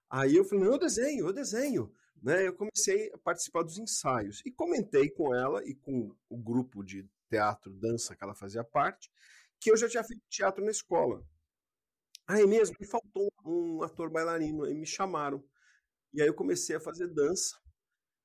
Aí 0.10 0.36
eu 0.36 0.44
falei, 0.44 0.66
não, 0.66 0.74
eu 0.74 0.78
desenho, 0.78 1.28
eu 1.28 1.34
desenho. 1.34 1.96
Né? 2.22 2.46
Eu 2.46 2.54
comecei 2.54 3.10
a 3.14 3.18
participar 3.18 3.64
dos 3.64 3.78
ensaios 3.78 4.42
e 4.46 4.52
comentei 4.52 5.10
com 5.10 5.34
ela 5.34 5.64
e 5.64 5.74
com 5.74 6.14
o 6.30 6.38
grupo 6.38 6.84
de 6.84 7.10
teatro, 7.30 7.72
dança 7.72 8.16
que 8.16 8.24
ela 8.24 8.36
fazia 8.36 8.66
parte, 8.66 9.10
que 9.62 9.72
eu 9.72 9.78
já 9.78 9.88
tinha 9.88 10.04
feito 10.04 10.22
teatro 10.30 10.64
na 10.64 10.72
escola. 10.72 11.26
Aí 12.28 12.46
mesmo 12.46 12.76
me 12.80 12.86
faltou 12.86 13.32
um 13.46 13.82
ator 13.84 14.10
bailarino, 14.10 14.68
e 14.68 14.74
me 14.74 14.86
chamaram. 14.86 15.42
E 16.14 16.22
aí 16.22 16.28
eu 16.28 16.34
comecei 16.34 16.76
a 16.76 16.82
fazer 16.82 17.08
dança 17.08 17.56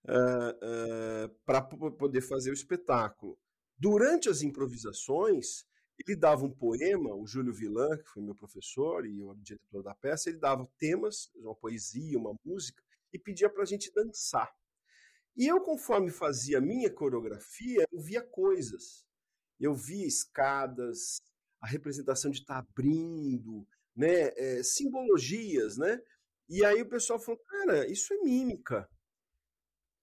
uh, 0.05 0.11
eh, 0.11 0.51
uh, 0.51 1.25
eh, 1.25 1.31
para 1.45 1.63
poder 1.63 2.23
fazer 2.23 2.51
o 2.51 2.55
espetáculo. 2.55 3.39
Durante 3.79 4.29
as 4.29 4.43
improvisações, 4.43 5.65
ele 6.07 6.17
dava 6.17 6.45
um 6.45 6.51
poema, 6.51 7.15
o 7.15 7.27
Júlio 7.27 7.53
Villan, 7.53 7.97
que 7.99 8.09
foi 8.09 8.23
meu 8.23 8.35
professor 8.35 9.07
e 9.07 9.23
o 9.23 9.35
diretor 9.35 9.83
da 9.83 9.95
peça, 9.95 10.29
ele 10.29 10.39
dava 10.39 10.69
temas, 10.79 11.31
uma 11.37 11.55
poesia, 11.55 12.19
uma 12.19 12.35
música, 12.45 12.83
e 13.13 13.19
pedia 13.19 13.51
para 13.51 13.63
a 13.63 13.67
gente 13.67 13.93
dançar. 13.93 14.51
E 15.37 15.47
eu, 15.47 15.61
conforme 15.61 16.11
fazia 16.11 16.59
a 16.59 16.61
minha 16.61 16.93
coreografia, 16.93 17.85
eu 17.91 18.01
via 18.01 18.23
coisas. 18.23 19.07
Eu 19.59 19.75
via 19.75 20.07
escadas, 20.07 21.21
a 21.61 21.67
representação 21.67 22.31
de 22.31 22.41
estar 22.41 22.55
tá 22.55 22.69
abrindo, 22.69 23.67
né, 23.95 24.33
é, 24.37 24.63
simbologias, 24.63 25.77
né? 25.77 26.01
E 26.49 26.65
aí 26.65 26.83
o 26.83 26.89
pessoal 26.89 27.21
falou, 27.21 27.41
cara, 27.47 27.91
isso 27.91 28.13
é 28.13 28.19
mímica. 28.19 28.89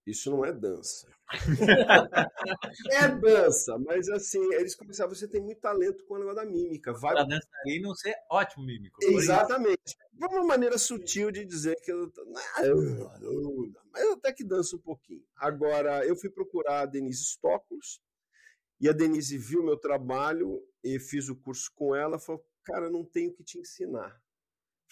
Isso 0.08 0.32
não 0.32 0.46
é 0.46 0.54
dança. 0.54 1.06
é 2.92 3.08
dança, 3.10 3.78
mas 3.78 4.08
assim, 4.08 4.42
eles 4.54 4.74
começaram, 4.74 5.14
você 5.14 5.28
tem 5.28 5.42
muito 5.42 5.60
talento 5.60 6.06
com 6.06 6.14
o 6.14 6.18
negócio 6.18 6.38
da 6.38 6.46
mímica. 6.46 6.94
Vai... 6.94 7.14
Para 7.14 7.26
dançarino, 7.26 7.90
você 7.90 8.12
é 8.12 8.26
ótimo 8.32 8.66
mímico. 8.66 8.98
Exatamente. 9.04 9.98
É 10.22 10.26
uma 10.26 10.46
maneira 10.46 10.78
sutil 10.78 11.30
de 11.30 11.44
dizer 11.44 11.76
que 11.82 11.92
eu... 11.92 12.10
Mas 13.92 14.02
eu 14.02 14.14
até 14.14 14.32
que 14.32 14.46
danço 14.46 14.78
um 14.78 14.82
pouquinho. 14.82 15.26
Agora, 15.36 16.06
eu 16.06 16.16
fui 16.16 16.30
procurar 16.30 16.84
a 16.84 16.86
Denise 16.86 17.26
Stoklos, 17.26 18.00
e 18.80 18.88
a 18.88 18.94
Denise 18.94 19.38
viu 19.38 19.62
meu 19.62 19.76
trabalho 19.76 20.64
e 20.82 20.98
fiz 21.00 21.28
o 21.28 21.36
curso 21.36 21.70
com 21.76 21.94
ela, 21.94 22.18
falou, 22.18 22.46
cara, 22.64 22.90
não 22.90 23.04
tenho 23.04 23.34
que 23.34 23.44
te 23.44 23.60
ensinar. 23.60 24.10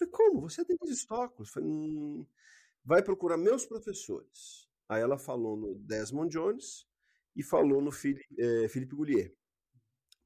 Eu 0.02 0.10
falei, 0.10 0.12
como? 0.12 0.42
Você 0.42 0.60
é 0.60 0.66
Denise 0.66 1.00
Stoklos? 1.00 1.52
falei, 1.52 1.70
hum, 1.70 2.26
vai 2.84 3.02
procurar 3.02 3.38
meus 3.38 3.66
professores. 3.66 4.65
Aí 4.88 5.02
ela 5.02 5.18
falou 5.18 5.58
no 5.58 5.76
Desmond 5.76 6.32
Jones 6.32 6.86
e 7.36 7.44
falou 7.44 7.82
no 7.82 7.92
Philippe, 7.92 8.26
é, 8.40 8.68
Philippe 8.70 8.96
Goulier. 8.96 9.36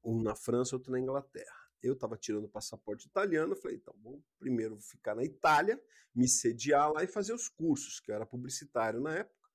Um 0.04 0.22
na 0.22 0.34
França, 0.34 0.76
outro 0.76 0.92
na 0.92 1.00
Inglaterra. 1.00 1.60
Eu 1.82 1.94
estava 1.94 2.16
tirando 2.16 2.44
o 2.44 2.48
passaporte 2.48 3.06
italiano, 3.06 3.56
falei, 3.56 3.78
então, 3.78 3.94
vou 4.02 4.22
primeiro 4.38 4.78
ficar 4.80 5.14
na 5.14 5.24
Itália, 5.24 5.82
me 6.14 6.28
sediar 6.28 6.92
lá 6.92 7.02
e 7.02 7.06
fazer 7.06 7.32
os 7.32 7.48
cursos, 7.48 8.00
que 8.00 8.10
eu 8.10 8.14
era 8.14 8.26
publicitário 8.26 9.00
na 9.00 9.16
época. 9.16 9.48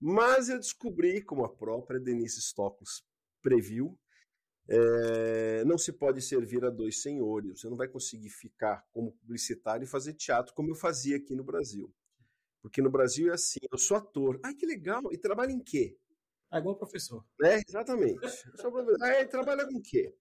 Mas 0.00 0.48
eu 0.48 0.58
descobri, 0.58 1.22
como 1.22 1.44
a 1.44 1.54
própria 1.54 2.00
Denise 2.00 2.40
Stoklos 2.40 3.04
previu, 3.42 3.98
é, 4.68 5.64
não 5.64 5.76
se 5.76 5.92
pode 5.92 6.22
servir 6.22 6.64
a 6.64 6.70
dois 6.70 7.02
senhores. 7.02 7.60
Você 7.60 7.68
não 7.68 7.76
vai 7.76 7.88
conseguir 7.88 8.30
ficar 8.30 8.86
como 8.92 9.12
publicitário 9.12 9.84
e 9.84 9.88
fazer 9.88 10.14
teatro 10.14 10.54
como 10.54 10.70
eu 10.70 10.74
fazia 10.76 11.16
aqui 11.16 11.34
no 11.34 11.44
Brasil. 11.44 11.92
Porque 12.62 12.82
no 12.82 12.90
Brasil 12.90 13.30
é 13.30 13.34
assim, 13.34 13.60
eu 13.70 13.78
sou 13.78 13.96
ator. 13.96 14.38
Ah, 14.42 14.54
que 14.54 14.66
legal. 14.66 15.02
E 15.10 15.18
trabalha 15.18 15.52
em 15.52 15.62
quê? 15.62 15.96
É 16.52 16.58
igual 16.58 16.76
professor. 16.76 17.24
É, 17.42 17.60
exatamente. 17.66 18.20
Ah, 19.00 19.24
trabalha 19.28 19.66
com 19.66 19.78
o 19.78 19.82
quê? 19.82 20.14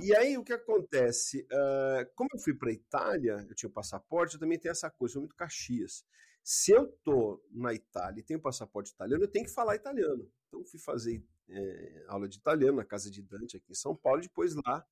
E 0.00 0.14
aí 0.14 0.36
o 0.36 0.44
que 0.44 0.52
acontece? 0.52 1.46
Uh, 1.52 2.10
como 2.14 2.28
eu 2.34 2.40
fui 2.40 2.54
para 2.54 2.70
a 2.70 2.72
Itália, 2.72 3.46
eu 3.48 3.54
tinha 3.54 3.68
o 3.68 3.72
passaporte, 3.72 4.34
eu 4.34 4.40
também 4.40 4.58
tenho 4.58 4.72
essa 4.72 4.90
coisa, 4.90 5.12
eu 5.12 5.14
sou 5.14 5.22
muito 5.22 5.36
Caxias. 5.36 6.04
Se 6.42 6.72
eu 6.72 6.86
tô 7.04 7.42
na 7.50 7.72
Itália 7.72 8.20
e 8.20 8.24
tenho 8.24 8.40
passaporte 8.40 8.92
italiano, 8.92 9.24
eu 9.24 9.28
tenho 9.28 9.44
que 9.44 9.52
falar 9.52 9.76
italiano. 9.76 10.30
Então 10.48 10.64
fui 10.64 10.78
fazer 10.80 11.24
é, 11.48 12.04
aula 12.08 12.28
de 12.28 12.38
italiano 12.38 12.76
na 12.76 12.84
casa 12.84 13.10
de 13.10 13.22
Dante 13.22 13.56
aqui 13.56 13.72
em 13.72 13.74
São 13.74 13.94
Paulo, 13.94 14.20
e 14.20 14.28
depois 14.28 14.54
lá 14.66 14.84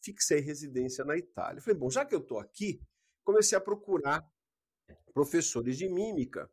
fixei 0.00 0.40
residência 0.40 1.04
na 1.04 1.16
Itália. 1.16 1.60
Falei, 1.60 1.78
bom, 1.78 1.90
já 1.90 2.04
que 2.04 2.14
eu 2.14 2.20
tô 2.20 2.38
aqui, 2.38 2.80
comecei 3.22 3.56
a 3.56 3.60
procurar 3.60 4.24
professores 5.12 5.78
de 5.78 5.88
mímica. 5.88 6.50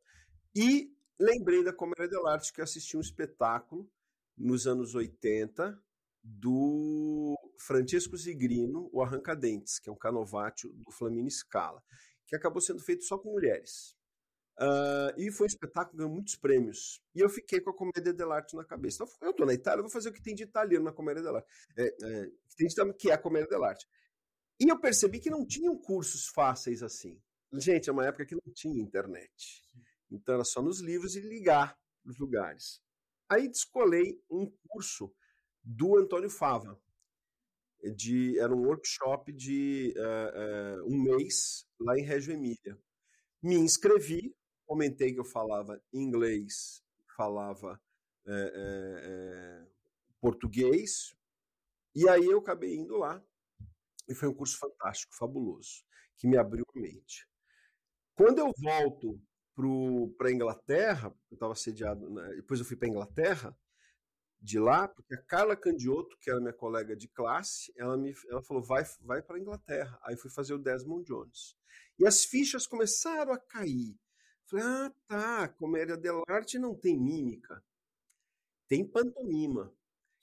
E 0.55 0.93
lembrei 1.19 1.63
da 1.63 1.73
Comédia 1.73 2.07
dell'arte 2.07 2.53
que 2.53 2.61
assisti 2.61 2.97
um 2.97 3.01
espetáculo 3.01 3.89
nos 4.37 4.67
anos 4.67 4.95
80 4.95 5.81
do 6.23 7.35
Francesco 7.57 8.15
Zigrino, 8.15 8.89
o 8.93 9.01
Arranca-Dentes, 9.01 9.79
que 9.79 9.89
é 9.89 9.91
um 9.91 9.97
canovatio 9.97 10.71
do 10.73 10.91
Flamini 10.91 11.31
Scala, 11.31 11.83
que 12.27 12.35
acabou 12.35 12.61
sendo 12.61 12.81
feito 12.81 13.03
só 13.03 13.17
com 13.17 13.31
mulheres. 13.31 13.95
Uh, 14.59 15.09
e 15.17 15.31
foi 15.31 15.45
um 15.45 15.47
espetáculo, 15.47 15.97
ganhou 15.97 16.13
muitos 16.13 16.35
prêmios. 16.35 17.01
E 17.15 17.19
eu 17.19 17.29
fiquei 17.29 17.59
com 17.59 17.71
a 17.71 17.75
comédia 17.75 18.13
dell'arte 18.13 18.55
na 18.55 18.63
cabeça. 18.63 19.03
Então, 19.03 19.17
eu 19.21 19.31
estou 19.31 19.45
na 19.45 19.53
Itália, 19.53 19.81
vou 19.81 19.89
fazer 19.89 20.09
o 20.09 20.13
que 20.13 20.21
tem 20.21 20.35
de 20.35 20.43
italiano 20.43 20.85
na 20.85 20.91
comédia 20.91 21.23
dell'arte. 21.23 21.49
É, 21.75 21.85
é, 21.87 22.31
que, 22.55 22.67
de, 22.67 22.93
que 22.93 23.09
é 23.09 23.13
a 23.13 23.17
comédia 23.17 23.49
dell'arte. 23.49 23.87
E 24.59 24.69
eu 24.69 24.79
percebi 24.79 25.19
que 25.19 25.31
não 25.31 25.45
tinham 25.45 25.75
cursos 25.75 26.27
fáceis 26.27 26.83
assim. 26.83 27.19
Gente, 27.53 27.89
é 27.89 27.91
uma 27.93 28.05
época 28.05 28.25
que 28.25 28.35
não 28.35 28.53
tinha 28.53 28.81
internet. 28.81 29.61
Então 30.09 30.35
era 30.35 30.43
só 30.43 30.61
nos 30.61 30.79
livros 30.79 31.15
e 31.15 31.21
ligar 31.21 31.77
nos 32.03 32.17
lugares. 32.17 32.81
Aí 33.29 33.47
descolei 33.47 34.21
um 34.29 34.49
curso 34.67 35.13
do 35.63 35.97
Antônio 35.97 36.29
Fava. 36.29 36.79
De, 37.95 38.37
era 38.39 38.53
um 38.53 38.67
workshop 38.67 39.33
de 39.33 39.93
uh, 39.97 40.83
uh, 40.83 40.93
um 40.93 41.01
mês 41.01 41.65
lá 41.79 41.97
em 41.97 42.03
Reggio 42.03 42.33
Emília. 42.33 42.79
Me 43.41 43.55
inscrevi, 43.55 44.35
comentei 44.67 45.13
que 45.13 45.19
eu 45.19 45.25
falava 45.25 45.81
inglês, 45.91 46.83
falava 47.17 47.81
uh, 48.27 49.71
português, 50.21 51.15
e 51.95 52.07
aí 52.07 52.25
eu 52.25 52.37
acabei 52.37 52.75
indo 52.75 52.97
lá. 52.97 53.21
E 54.07 54.13
foi 54.13 54.29
um 54.29 54.33
curso 54.33 54.59
fantástico, 54.59 55.15
fabuloso, 55.15 55.83
que 56.17 56.27
me 56.27 56.37
abriu 56.37 56.65
a 56.75 56.79
mente. 56.79 57.30
Quando 58.21 58.37
eu 58.37 58.51
volto 58.55 59.19
para 60.15 60.29
a 60.29 60.31
Inglaterra, 60.31 61.11
eu 61.31 61.33
estava 61.33 61.55
sediado, 61.55 62.07
né, 62.07 62.35
depois 62.35 62.59
eu 62.59 62.65
fui 62.67 62.77
para 62.77 62.87
a 62.87 62.91
Inglaterra, 62.91 63.57
de 64.39 64.59
lá, 64.59 64.87
porque 64.87 65.15
a 65.15 65.23
Carla 65.23 65.55
Candioto, 65.55 66.15
que 66.19 66.29
era 66.29 66.39
minha 66.39 66.53
colega 66.53 66.95
de 66.95 67.07
classe, 67.07 67.73
ela 67.75 67.97
me 67.97 68.13
ela 68.29 68.43
falou: 68.43 68.61
vai, 68.61 68.83
vai 69.01 69.23
para 69.23 69.37
a 69.37 69.39
Inglaterra. 69.39 69.99
Aí 70.03 70.15
fui 70.15 70.29
fazer 70.29 70.53
o 70.53 70.59
Desmond 70.59 71.03
Jones. 71.03 71.57
E 71.97 72.05
as 72.05 72.23
fichas 72.23 72.67
começaram 72.67 73.33
a 73.33 73.39
cair. 73.39 73.99
Falei: 74.45 74.65
ah, 74.67 74.93
tá, 75.07 75.47
comédia 75.47 75.97
dell'arte 75.97 76.59
não 76.59 76.75
tem 76.75 76.99
mímica, 76.99 77.63
tem 78.67 78.87
pantomima 78.87 79.73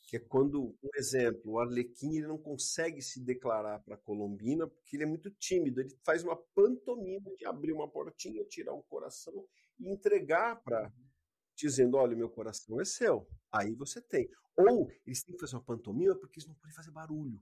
que 0.08 0.16
é 0.16 0.20
quando, 0.20 0.74
por 0.80 0.96
exemplo, 0.96 1.52
o 1.52 1.58
Arlequim 1.58 2.16
ele 2.16 2.26
não 2.26 2.38
consegue 2.38 3.02
se 3.02 3.22
declarar 3.22 3.78
para 3.80 3.94
a 3.94 3.98
Colombina 3.98 4.66
porque 4.66 4.96
ele 4.96 5.02
é 5.02 5.06
muito 5.06 5.30
tímido. 5.32 5.82
Ele 5.82 5.94
faz 6.02 6.24
uma 6.24 6.34
pantomima 6.34 7.30
de 7.36 7.44
abrir 7.44 7.72
uma 7.72 7.86
portinha, 7.86 8.42
tirar 8.46 8.72
um 8.72 8.80
coração 8.84 9.46
e 9.78 9.86
entregar 9.86 10.62
para 10.62 10.90
dizendo, 11.54 11.98
olha, 11.98 12.16
meu 12.16 12.30
coração 12.30 12.80
é 12.80 12.86
seu. 12.86 13.28
Aí 13.52 13.74
você 13.74 14.00
tem. 14.00 14.30
Ou 14.56 14.90
eles 15.06 15.22
têm 15.22 15.34
que 15.34 15.40
fazer 15.42 15.56
uma 15.56 15.62
pantomima 15.62 16.14
porque 16.14 16.38
eles 16.38 16.48
não 16.48 16.54
podem 16.54 16.74
fazer 16.74 16.90
barulho. 16.90 17.38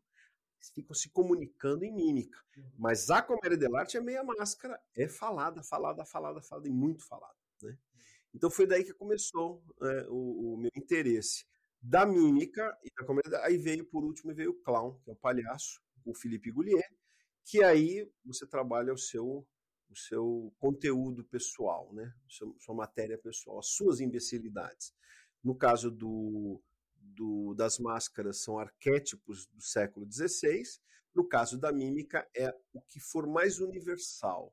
Eles 0.57 0.71
ficam 0.75 0.93
se 0.93 1.09
comunicando 1.11 1.85
em 1.85 1.95
mímica. 1.95 2.37
Uhum. 2.57 2.73
Mas 2.77 3.11
a 3.11 3.23
comédia 3.23 3.57
dell'arte 3.57 3.97
é 3.97 4.01
meia 4.01 4.25
máscara, 4.25 4.83
é 4.97 5.07
falada, 5.07 5.63
falada, 5.63 6.05
falada, 6.05 6.43
falada 6.43 6.67
e 6.67 6.73
muito 6.73 7.07
falada. 7.07 7.37
Né? 7.63 7.79
Então 8.35 8.51
foi 8.51 8.67
daí 8.67 8.83
que 8.83 8.93
começou 8.93 9.63
é, 9.81 10.07
o, 10.09 10.55
o 10.55 10.57
meu 10.57 10.73
interesse 10.75 11.47
da 11.87 12.05
mímica 12.05 12.77
e 12.83 12.91
da 12.99 13.07
comédia. 13.07 13.41
Aí 13.45 13.57
veio, 13.57 13.85
por 13.85 14.05
último, 14.05 14.35
veio 14.35 14.51
o 14.51 14.61
clown, 14.63 14.99
que 15.05 15.11
é 15.11 15.13
o 15.13 15.17
palhaço, 15.17 15.81
o 16.05 16.13
Felipe 16.15 16.51
Goulier, 16.51 16.85
que 17.45 17.63
aí 17.63 18.11
você 18.25 18.47
trabalha 18.47 18.93
o 18.93 18.99
seu 18.99 19.47
o 19.89 19.97
seu 19.97 20.53
conteúdo 20.59 21.25
pessoal, 21.27 21.93
né? 21.95 22.13
Sua 22.59 22.75
matéria 22.75 23.17
pessoal, 23.17 23.61
as 23.61 23.69
suas 23.69 24.01
imbecilidades. 24.01 24.93
No 25.45 25.55
caso 25.55 25.93
do, 25.93 26.61
do, 26.97 27.55
das 27.55 27.79
máscaras, 27.79 28.43
são 28.43 28.59
arquétipos 28.59 29.47
do 29.47 29.63
século 29.63 30.05
XVI. 30.11 30.65
No 31.15 31.25
caso 31.25 31.57
da 31.57 31.73
mímica, 31.73 32.29
é 32.37 32.53
o 32.73 32.81
que 32.81 32.99
for 32.99 33.29
mais 33.29 33.61
universal. 33.61 34.53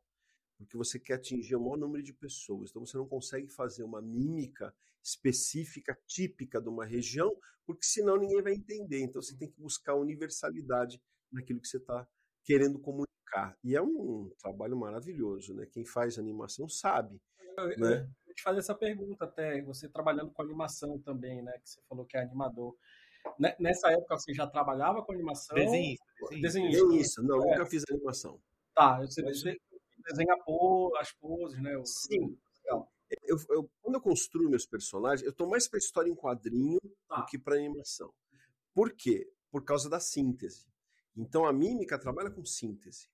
porque 0.56 0.78
você 0.78 1.00
quer 1.00 1.16
atingir 1.16 1.56
o 1.56 1.60
maior 1.60 1.78
número 1.78 2.04
de 2.04 2.13
pessoas. 2.13 2.70
Então 2.70 2.86
você 2.86 2.96
não 2.96 3.08
consegue 3.08 3.50
fazer 3.50 3.82
uma 3.84 4.04
mímica 4.04 4.72
específica, 5.03 5.98
típica 6.07 6.62
de 6.62 6.69
uma 6.69 6.86
região, 6.86 7.36
porque 7.65 7.83
senão 7.83 8.17
ninguém 8.17 8.41
vai 8.41 8.53
entender. 8.53 9.01
Então 9.01 9.22
você 9.22 9.38
tem 9.38 9.50
que 9.50 9.60
buscar 9.60 9.95
universalidade 9.95 11.01
naquilo 11.31 11.60
que 11.60 11.67
você 11.67 11.77
está 11.77 12.07
querendo 12.43 12.79
comunicar. 12.79 13.57
E 13.63 13.75
é 13.75 13.81
um 13.81 14.31
trabalho 14.39 14.77
maravilhoso, 14.77 15.53
né? 15.53 15.65
Quem 15.65 15.86
faz 15.86 16.17
animação 16.17 16.69
sabe. 16.69 17.19
Eu, 17.57 17.77
né? 17.77 18.10
eu 18.27 18.33
te 18.33 18.41
fazer 18.41 18.60
essa 18.60 18.75
pergunta 18.75 19.25
até, 19.25 19.62
você 19.62 19.88
trabalhando 19.89 20.31
com 20.31 20.41
animação 20.41 21.00
também, 21.00 21.41
né? 21.41 21.51
Que 21.60 21.69
você 21.69 21.81
falou 21.88 22.05
que 22.05 22.17
é 22.17 22.22
animador. 22.22 22.75
Nessa 23.60 23.91
época 23.91 24.17
você 24.17 24.33
já 24.33 24.45
trabalhava 24.45 25.01
com 25.03 25.13
animação? 25.13 25.55
Desenhista. 25.55 26.05
Desenhista. 26.41 26.86
desenhista. 26.86 27.22
Não, 27.22 27.38
é. 27.43 27.51
nunca 27.51 27.65
fiz 27.65 27.83
animação. 27.89 28.39
Tá, 28.75 29.00
você, 29.00 29.22
você 29.22 29.57
desenha 30.10 30.36
as 31.00 31.13
poses, 31.13 31.62
né? 31.62 31.77
O... 31.77 31.86
Sim. 31.86 32.38
Legal. 32.63 32.92
Eu, 33.22 33.38
eu, 33.50 33.70
quando 33.82 33.96
eu 33.96 34.01
construo 34.01 34.50
meus 34.50 34.65
personagens, 34.65 35.24
eu 35.24 35.32
estou 35.32 35.48
mais 35.48 35.67
para 35.67 35.79
história 35.79 36.10
em 36.10 36.15
quadrinho 36.15 36.79
tá. 37.08 37.17
do 37.17 37.25
que 37.25 37.38
para 37.38 37.55
animação. 37.55 38.13
Por 38.74 38.93
quê? 38.93 39.29
Por 39.51 39.63
causa 39.63 39.89
da 39.89 40.00
síntese. 40.00 40.65
Então 41.15 41.46
a 41.46 41.53
mímica 41.53 42.00
trabalha 42.00 42.32
com 42.32 42.43
síntese. 42.46 43.08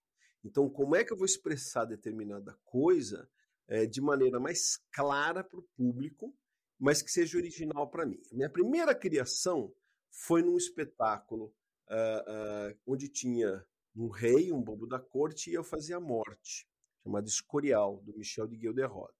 Então, 0.43 0.69
como 0.69 0.95
é 0.95 1.03
que 1.03 1.11
eu 1.11 1.17
vou 1.17 1.25
expressar 1.25 1.83
determinada 1.83 2.57
coisa 2.63 3.29
é, 3.67 3.85
de 3.85 3.99
maneira 3.99 4.39
mais 4.39 4.77
clara 4.91 5.43
para 5.43 5.59
o 5.59 5.67
público, 5.75 6.33
mas 6.79 7.01
que 7.01 7.11
seja 7.11 7.37
original 7.37 7.89
para 7.89 8.05
mim? 8.05 8.21
A 8.31 8.35
minha 8.35 8.49
primeira 8.49 8.95
criação 8.95 9.73
foi 10.09 10.41
num 10.41 10.55
espetáculo 10.55 11.53
uh, 11.89 12.71
uh, 12.71 12.79
onde 12.87 13.09
tinha 13.09 13.65
um 13.93 14.07
rei, 14.07 14.51
um 14.51 14.61
bobo 14.61 14.87
da 14.87 14.99
corte, 14.99 15.49
e 15.49 15.53
eu 15.53 15.63
fazia 15.63 15.97
a 15.97 15.99
morte, 15.99 16.65
chamado 17.03 17.27
Escorial, 17.27 18.01
do 18.01 18.17
Michel 18.17 18.47
de 18.47 18.55
Guilderot 18.55 19.13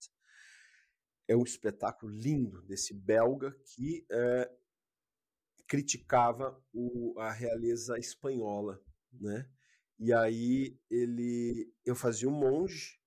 é 1.29 1.35
um 1.35 1.43
espetáculo 1.43 2.11
lindo 2.11 2.59
desse 2.63 2.91
belga 2.91 3.55
que 3.63 4.03
é, 4.11 4.51
criticava 5.67 6.59
o, 6.73 7.13
a 7.19 7.31
realeza 7.31 7.99
espanhola, 7.99 8.83
né? 9.13 9.47
E 9.99 10.11
aí 10.11 10.75
ele, 10.89 11.71
eu 11.85 11.95
fazia 11.95 12.27
um 12.27 12.31
monge 12.31 12.99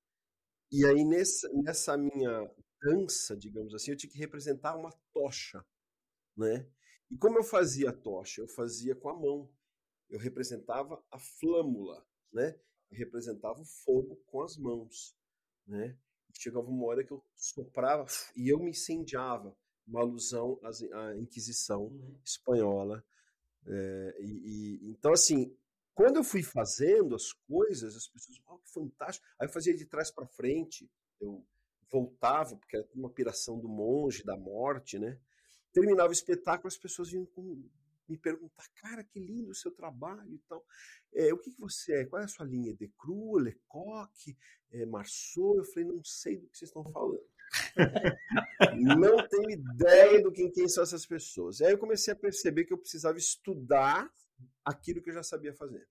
e 0.71 0.87
aí 0.87 1.05
nessa, 1.05 1.49
nessa 1.65 1.97
minha 1.97 2.49
dança, 2.81 3.37
digamos 3.37 3.75
assim, 3.75 3.91
eu 3.91 3.97
tinha 3.97 4.11
que 4.11 4.19
representar 4.19 4.77
uma 4.77 4.93
tocha, 5.13 5.65
né? 6.37 6.71
E 7.11 7.19
como 7.19 7.39
eu 7.39 7.45
fazia 7.45 7.91
a 7.91 7.93
tocha? 7.93 8.41
Eu 8.41 8.49
fazia 8.49 8.95
com 8.95 9.09
a 9.09 9.15
mão. 9.15 9.53
Eu 10.09 10.21
representava 10.21 11.03
a 11.11 11.19
flâmula, 11.19 12.07
né? 12.33 12.57
Eu 12.89 12.99
representava 12.99 13.61
o 13.61 13.67
fogo 13.67 14.23
com 14.27 14.43
as 14.43 14.57
mãos, 14.57 15.17
né? 15.67 15.99
Chegava 16.41 16.67
uma 16.67 16.87
hora 16.87 17.05
que 17.05 17.13
eu 17.13 17.25
soprava 17.37 18.07
e 18.37 18.49
eu 18.49 18.59
me 18.59 18.71
incendiava, 18.71 19.57
uma 19.87 20.01
alusão 20.01 20.59
à 20.63 21.17
Inquisição 21.17 21.85
uhum. 21.85 22.17
espanhola. 22.25 23.05
É, 23.67 24.17
e, 24.21 24.81
e, 24.81 24.91
então, 24.91 25.13
assim, 25.13 25.55
quando 25.95 26.17
eu 26.17 26.25
fui 26.25 26.43
fazendo 26.43 27.15
as 27.15 27.33
coisas, 27.33 27.97
as 27.97 28.09
pessoas, 28.09 28.41
oh, 28.47 28.59
que 28.59 28.71
fantástico. 28.71 29.27
Aí 29.39 29.47
eu 29.47 29.53
fazia 29.53 29.75
de 29.75 29.85
trás 29.85 30.11
para 30.11 30.27
frente, 30.27 30.91
eu 31.21 31.45
voltava, 31.91 32.57
porque 32.57 32.77
era 32.77 32.89
uma 32.95 33.11
piração 33.11 33.59
do 33.59 33.69
monge, 33.69 34.25
da 34.25 34.37
morte, 34.37 34.99
né? 34.99 35.19
Terminava 35.73 36.09
o 36.09 36.13
espetáculo, 36.13 36.69
as 36.69 36.79
pessoas 36.79 37.11
vinham 37.11 37.27
com 37.27 37.69
me 38.13 38.19
perguntar, 38.19 38.65
cara, 38.77 39.03
que 39.03 39.19
lindo 39.19 39.51
o 39.51 39.55
seu 39.55 39.71
trabalho 39.71 40.33
e 40.33 40.39
tal. 40.49 40.65
É, 41.15 41.33
o 41.33 41.39
que, 41.39 41.51
que 41.51 41.61
você 41.61 42.01
é? 42.01 42.05
Qual 42.05 42.21
é 42.21 42.25
a 42.25 42.29
sua 42.29 42.47
linha? 42.47 42.75
De 42.75 42.89
Cru, 42.89 43.39
Lecoq, 43.39 44.37
é, 44.71 44.87
Marceau? 44.87 45.57
Eu 45.57 45.65
falei, 45.65 45.89
não 45.89 46.05
sei 46.05 46.37
do 46.37 46.49
que 46.49 46.59
vocês 46.59 46.69
estão 46.69 46.85
falando. 46.93 47.25
não 48.99 49.29
tenho 49.29 49.51
ideia 49.51 50.23
do 50.23 50.33
que 50.33 50.51
quem 50.51 50.69
são 50.69 50.83
essas 50.83 51.07
pessoas. 51.07 51.61
Aí 51.61 51.73
eu 51.73 51.79
comecei 51.79 52.13
a 52.13 52.17
perceber 52.17 52.65
que 52.65 52.73
eu 52.73 52.79
precisava 52.79 53.19
estudar 53.19 54.11
aquilo 54.65 55.03
que 55.03 55.11
eu 55.11 55.15
já 55.15 55.23
sabia 55.23 55.55
fazer. 55.55 55.87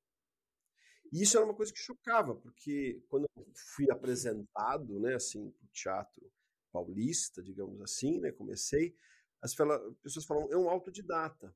E 1.12 1.24
isso 1.24 1.38
era 1.38 1.46
uma 1.46 1.56
coisa 1.56 1.74
que 1.74 1.80
chocava, 1.80 2.36
porque 2.36 3.04
quando 3.10 3.28
eu 3.36 3.46
fui 3.76 3.92
apresentado, 3.92 5.00
né, 5.00 5.16
assim, 5.16 5.54
teatro 5.74 6.32
paulista, 6.72 7.44
digamos 7.44 7.82
assim, 7.82 8.20
né, 8.22 8.32
comecei, 8.32 8.96
as 9.42 9.56
pessoas 10.02 10.26
falam, 10.26 10.48
é 10.52 10.58
um 10.58 10.70
autodidata. 10.70 11.54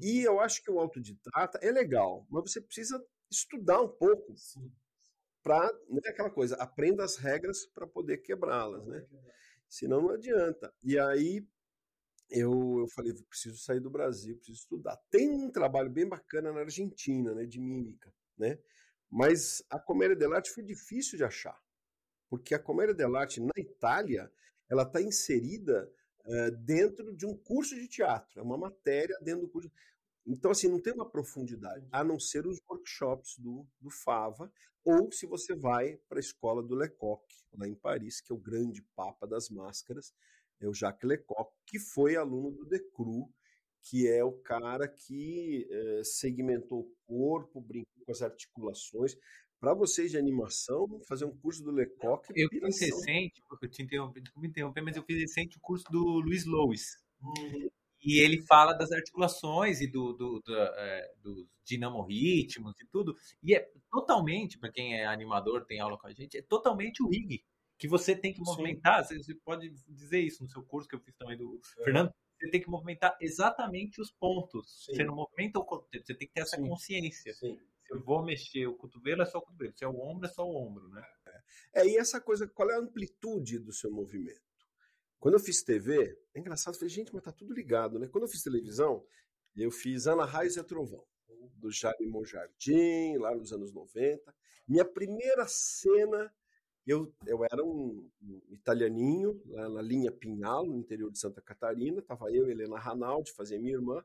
E 0.00 0.22
eu 0.22 0.40
acho 0.40 0.62
que 0.62 0.70
o 0.70 0.78
autodidata 0.78 1.58
é 1.62 1.70
legal, 1.70 2.26
mas 2.30 2.50
você 2.50 2.60
precisa 2.60 3.02
estudar 3.30 3.80
um 3.80 3.88
pouco 3.88 4.34
para 5.42 5.72
né, 5.88 6.00
aquela 6.06 6.30
coisa, 6.30 6.56
aprenda 6.56 7.04
as 7.04 7.16
regras 7.16 7.66
para 7.66 7.86
poder 7.86 8.18
quebrá-las, 8.18 8.84
né? 8.86 9.06
Senão 9.68 10.02
não 10.02 10.10
adianta. 10.10 10.72
E 10.82 10.98
aí 10.98 11.46
eu, 12.28 12.80
eu 12.80 12.88
falei, 12.88 13.12
preciso 13.28 13.56
sair 13.58 13.80
do 13.80 13.90
Brasil, 13.90 14.36
preciso 14.36 14.58
estudar. 14.58 14.96
Tem 15.10 15.30
um 15.30 15.50
trabalho 15.50 15.90
bem 15.90 16.08
bacana 16.08 16.52
na 16.52 16.60
Argentina, 16.60 17.34
né, 17.34 17.46
de 17.46 17.60
mímica, 17.60 18.12
né? 18.36 18.58
Mas 19.10 19.62
a 19.70 19.78
comédia 19.78 20.16
dell'arte 20.16 20.50
foi 20.50 20.64
difícil 20.64 21.16
de 21.16 21.24
achar, 21.24 21.56
porque 22.28 22.54
a 22.54 22.58
comédia 22.58 22.94
dell'arte 22.94 23.40
na 23.40 23.52
Itália, 23.56 24.30
ela 24.68 24.82
está 24.82 25.00
inserida 25.00 25.88
uh, 26.26 26.50
dentro 26.58 27.14
de 27.14 27.26
um 27.26 27.36
curso 27.36 27.74
de 27.74 27.88
teatro, 27.88 28.40
é 28.40 28.42
uma 28.42 28.58
matéria 28.58 29.16
dentro 29.22 29.42
do 29.42 29.48
curso. 29.48 29.70
Então, 30.26 30.50
assim, 30.50 30.68
não 30.68 30.80
tem 30.80 30.92
uma 30.92 31.08
profundidade, 31.08 31.86
a 31.92 32.02
não 32.02 32.18
ser 32.18 32.46
os 32.46 32.58
workshops 32.68 33.38
do, 33.38 33.66
do 33.80 33.90
Fava, 33.90 34.52
ou 34.84 35.10
se 35.10 35.26
você 35.26 35.54
vai 35.54 35.96
para 36.08 36.18
a 36.18 36.20
escola 36.20 36.62
do 36.62 36.74
Lecoq, 36.74 37.22
lá 37.56 37.66
em 37.66 37.74
Paris, 37.74 38.20
que 38.20 38.32
é 38.32 38.34
o 38.34 38.38
grande 38.38 38.82
papa 38.94 39.26
das 39.26 39.48
máscaras, 39.48 40.12
é 40.60 40.68
o 40.68 40.74
Jacques 40.74 41.08
Lecoq, 41.08 41.52
que 41.64 41.78
foi 41.78 42.16
aluno 42.16 42.50
do 42.50 42.64
Decru, 42.64 43.28
que 43.82 44.08
é 44.08 44.24
o 44.24 44.32
cara 44.32 44.88
que 44.88 45.68
eh, 45.70 46.02
segmentou 46.04 46.80
o 46.80 46.96
corpo, 47.06 47.60
brincou 47.60 48.04
com 48.04 48.10
as 48.10 48.22
articulações, 48.22 49.16
para 49.66 49.74
vocês 49.74 50.12
de 50.12 50.16
animação, 50.16 50.86
fazer 51.08 51.24
um 51.24 51.36
curso 51.36 51.60
do 51.64 51.72
Lecoq. 51.72 52.24
Eu 52.36 52.48
fiz 52.48 52.80
recente, 52.80 53.42
eu 53.60 53.68
te 53.68 53.82
interrompi, 53.82 54.22
me 54.36 54.46
interromper, 54.46 54.80
mas 54.80 54.96
eu 54.96 55.02
fiz 55.02 55.18
recente 55.18 55.56
o 55.56 55.60
curso 55.60 55.84
do 55.90 56.20
Luiz 56.20 56.46
Lois. 56.46 57.02
Uhum. 57.20 57.68
E 58.00 58.20
ele 58.20 58.40
fala 58.42 58.74
das 58.74 58.92
articulações 58.92 59.80
e 59.80 59.88
do, 59.88 60.12
do, 60.12 60.40
do 60.40 60.54
é, 60.56 61.12
dos 61.20 61.48
dinamorritmos 61.64 62.78
e 62.80 62.86
tudo. 62.86 63.16
E 63.42 63.56
é 63.56 63.68
totalmente, 63.90 64.56
para 64.56 64.70
quem 64.70 65.00
é 65.00 65.04
animador, 65.04 65.64
tem 65.64 65.80
aula 65.80 65.98
com 65.98 66.06
a 66.06 66.12
gente, 66.12 66.38
é 66.38 66.42
totalmente 66.42 67.02
o 67.02 67.08
rig. 67.08 67.42
Que 67.76 67.88
você 67.88 68.14
tem 68.14 68.32
que 68.32 68.40
movimentar. 68.40 69.04
Você, 69.04 69.18
você 69.18 69.34
pode 69.34 69.68
dizer 69.88 70.20
isso 70.20 70.44
no 70.44 70.48
seu 70.48 70.62
curso 70.62 70.88
que 70.88 70.94
eu 70.94 71.00
fiz 71.00 71.16
também 71.16 71.36
do 71.36 71.60
é. 71.80 71.84
Fernando. 71.84 72.12
Você 72.38 72.50
tem 72.50 72.60
que 72.60 72.70
movimentar 72.70 73.16
exatamente 73.20 74.00
os 74.00 74.12
pontos. 74.12 74.84
Sim. 74.84 74.94
Você 74.94 75.02
não 75.02 75.16
movimenta 75.16 75.58
o 75.58 75.64
corpo 75.64 75.88
você 75.90 76.14
tem 76.14 76.28
que 76.28 76.34
ter 76.34 76.42
essa 76.42 76.56
Sim. 76.56 76.68
consciência. 76.68 77.34
Sim. 77.34 77.58
Se 77.86 77.94
eu 77.94 78.02
vou 78.02 78.24
mexer 78.24 78.66
o 78.66 78.74
cotovelo, 78.74 79.22
é 79.22 79.26
só 79.26 79.38
o 79.38 79.42
cotovelo. 79.42 79.72
Se 79.76 79.84
é 79.84 79.88
o 79.88 79.98
ombro, 79.98 80.26
é 80.26 80.30
só 80.30 80.44
o 80.44 80.56
ombro, 80.56 80.88
né? 80.88 81.02
É, 81.72 81.86
e 81.86 81.96
essa 81.96 82.20
coisa, 82.20 82.46
qual 82.48 82.70
é 82.70 82.74
a 82.74 82.80
amplitude 82.80 83.58
do 83.58 83.72
seu 83.72 83.90
movimento? 83.90 84.40
Quando 85.18 85.34
eu 85.34 85.40
fiz 85.40 85.62
TV, 85.62 86.18
é 86.34 86.40
engraçado, 86.40 86.74
eu 86.74 86.78
falei, 86.78 86.94
gente, 86.94 87.12
mas 87.14 87.22
tá 87.22 87.32
tudo 87.32 87.54
ligado, 87.54 87.98
né? 87.98 88.08
Quando 88.08 88.24
eu 88.24 88.28
fiz 88.28 88.42
televisão, 88.42 89.04
eu 89.56 89.70
fiz 89.70 90.06
Ana 90.06 90.24
Raiz 90.24 90.56
e 90.56 90.60
a 90.60 90.64
Trovão, 90.64 91.04
do 91.54 91.70
Jaime 91.70 92.06
Monjardim, 92.06 93.16
lá 93.18 93.34
nos 93.34 93.52
anos 93.52 93.72
90. 93.72 94.34
Minha 94.68 94.84
primeira 94.84 95.46
cena, 95.48 96.32
eu, 96.86 97.12
eu 97.26 97.44
era 97.44 97.64
um, 97.64 98.10
um 98.22 98.42
italianinho, 98.50 99.40
lá 99.46 99.68
na 99.68 99.82
linha 99.82 100.12
Pinhalo, 100.12 100.72
no 100.72 100.78
interior 100.78 101.10
de 101.10 101.18
Santa 101.18 101.40
Catarina, 101.40 102.02
tava 102.02 102.30
eu 102.30 102.48
Helena 102.48 102.78
Ranaldi, 102.78 103.32
fazia 103.32 103.58
minha 103.58 103.74
irmã, 103.74 104.04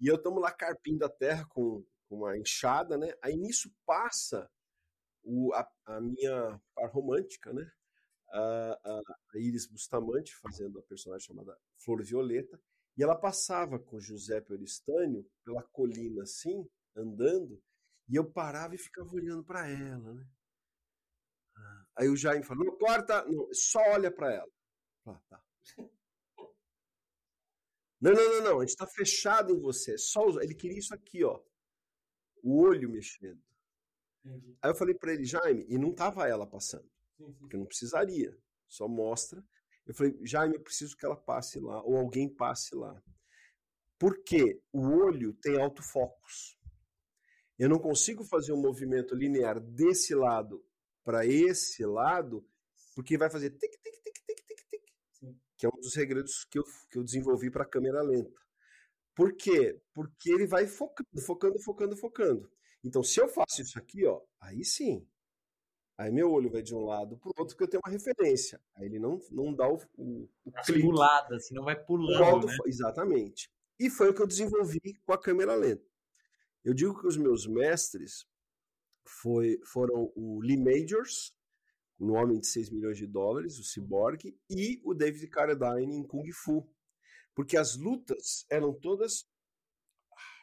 e 0.00 0.08
eu 0.08 0.16
estamos 0.16 0.40
lá 0.40 0.52
carpindo 0.52 1.04
a 1.04 1.08
terra 1.08 1.46
com 1.46 1.84
uma 2.10 2.36
enxada, 2.36 2.98
né? 2.98 3.14
Aí 3.22 3.36
nisso 3.36 3.72
passa 3.86 4.50
o, 5.22 5.52
a, 5.54 5.70
a 5.86 6.00
minha 6.00 6.60
par 6.74 6.90
romântica, 6.90 7.52
né? 7.52 7.70
A, 8.32 8.80
a, 8.84 9.00
a 9.34 9.38
Iris 9.38 9.66
Bustamante, 9.66 10.34
fazendo 10.36 10.78
a 10.78 10.82
personagem 10.82 11.26
chamada 11.26 11.56
Flor 11.78 12.02
Violeta, 12.02 12.60
e 12.96 13.02
ela 13.02 13.16
passava 13.16 13.78
com 13.78 14.00
Giuseppe 14.00 14.52
Oristânio 14.52 15.24
pela 15.44 15.62
colina 15.62 16.22
assim, 16.22 16.68
andando, 16.96 17.62
e 18.08 18.16
eu 18.16 18.28
parava 18.30 18.74
e 18.74 18.78
ficava 18.78 19.12
olhando 19.14 19.44
para 19.44 19.68
ela, 19.68 20.12
né? 20.12 20.26
Aí 21.96 22.08
o 22.08 22.16
Jaime 22.16 22.44
falou: 22.44 22.64
não 22.64 22.76
corta, 22.76 23.24
não, 23.26 23.48
só 23.52 23.80
olha 23.90 24.10
para 24.10 24.32
ela. 24.32 24.52
Ah, 25.06 25.20
tá. 25.28 25.42
Não, 28.02 28.12
não, 28.12 28.30
não, 28.30 28.40
não, 28.42 28.56
a 28.56 28.60
gente 28.60 28.70
está 28.70 28.86
fechado 28.86 29.52
em 29.52 29.60
você. 29.60 29.98
Só 29.98 30.26
Ele 30.40 30.54
queria 30.54 30.78
isso 30.78 30.94
aqui, 30.94 31.22
ó 31.22 31.38
o 32.42 32.60
olho 32.60 32.90
mexendo. 32.90 33.40
Entendi. 34.24 34.56
Aí 34.62 34.70
eu 34.70 34.74
falei 34.74 34.94
para 34.94 35.12
ele, 35.12 35.24
Jaime, 35.24 35.64
e 35.68 35.78
não 35.78 35.94
tava 35.94 36.28
ela 36.28 36.46
passando, 36.46 36.88
sim, 37.16 37.26
sim. 37.26 37.38
porque 37.38 37.56
não 37.56 37.66
precisaria, 37.66 38.36
só 38.66 38.86
mostra. 38.86 39.42
Eu 39.86 39.94
falei, 39.94 40.18
Jaime, 40.22 40.56
eu 40.56 40.62
preciso 40.62 40.96
que 40.96 41.04
ela 41.04 41.16
passe 41.16 41.58
lá, 41.58 41.82
ou 41.82 41.96
alguém 41.96 42.28
passe 42.28 42.74
lá. 42.74 43.02
Porque 43.98 44.60
o 44.72 44.88
olho 44.88 45.32
tem 45.34 45.60
autofocos. 45.60 46.58
Eu 47.58 47.68
não 47.68 47.78
consigo 47.78 48.24
fazer 48.24 48.52
um 48.52 48.60
movimento 48.60 49.14
linear 49.14 49.60
desse 49.60 50.14
lado 50.14 50.64
para 51.04 51.26
esse 51.26 51.84
lado, 51.84 52.46
porque 52.94 53.18
vai 53.18 53.30
fazer 53.30 53.50
tic, 53.50 53.70
tic, 53.70 53.82
tic, 53.82 54.14
tic, 54.14 54.36
tic, 54.36 54.70
tic, 54.70 55.36
que 55.56 55.66
é 55.66 55.68
um 55.68 55.80
dos 55.80 55.92
segredos 55.92 56.44
que 56.44 56.58
eu, 56.58 56.64
que 56.90 56.98
eu 56.98 57.04
desenvolvi 57.04 57.50
para 57.50 57.66
câmera 57.68 58.02
lenta. 58.02 58.40
Por 59.14 59.34
quê? 59.34 59.80
Porque 59.92 60.30
ele 60.30 60.46
vai 60.46 60.66
focando, 60.66 61.20
focando, 61.20 61.58
focando, 61.60 61.96
focando. 61.96 62.50
Então, 62.82 63.02
se 63.02 63.20
eu 63.20 63.28
faço 63.28 63.60
isso 63.60 63.78
aqui, 63.78 64.06
ó, 64.06 64.20
aí 64.40 64.64
sim. 64.64 65.06
Aí 65.98 66.10
meu 66.10 66.32
olho 66.32 66.50
vai 66.50 66.62
de 66.62 66.74
um 66.74 66.84
lado 66.86 67.18
para 67.18 67.28
o 67.28 67.34
outro, 67.36 67.54
porque 67.54 67.64
eu 67.64 67.68
tenho 67.68 67.82
uma 67.84 67.92
referência. 67.92 68.58
Aí 68.74 68.86
ele 68.86 68.98
não, 68.98 69.20
não 69.30 69.54
dá 69.54 69.68
o, 69.68 69.78
o, 69.98 70.28
o 70.46 70.52
clique. 70.64 70.80
Pulada, 70.80 71.36
assim, 71.36 71.54
não 71.54 71.64
vai 71.64 71.76
pulando, 71.76 72.46
né? 72.46 72.56
Exatamente. 72.66 73.50
E 73.78 73.90
foi 73.90 74.08
o 74.08 74.14
que 74.14 74.22
eu 74.22 74.26
desenvolvi 74.26 74.80
com 75.04 75.12
a 75.12 75.20
câmera 75.20 75.54
lenta. 75.54 75.84
Eu 76.64 76.72
digo 76.72 76.98
que 76.98 77.06
os 77.06 77.18
meus 77.18 77.46
mestres 77.46 78.26
foi, 79.04 79.60
foram 79.64 80.10
o 80.14 80.40
Lee 80.40 80.56
Majors, 80.56 81.34
no 81.98 82.14
Homem 82.14 82.40
de 82.40 82.46
6 82.46 82.70
milhões 82.70 82.96
de 82.96 83.06
dólares, 83.06 83.58
o 83.58 83.64
Cyborg, 83.64 84.34
e 84.48 84.80
o 84.82 84.94
David 84.94 85.26
Carradine 85.28 85.96
em 85.96 86.02
Kung 86.02 86.30
Fu. 86.32 86.66
Porque 87.40 87.56
as 87.56 87.74
lutas 87.74 88.44
eram 88.50 88.70
todas 88.78 89.26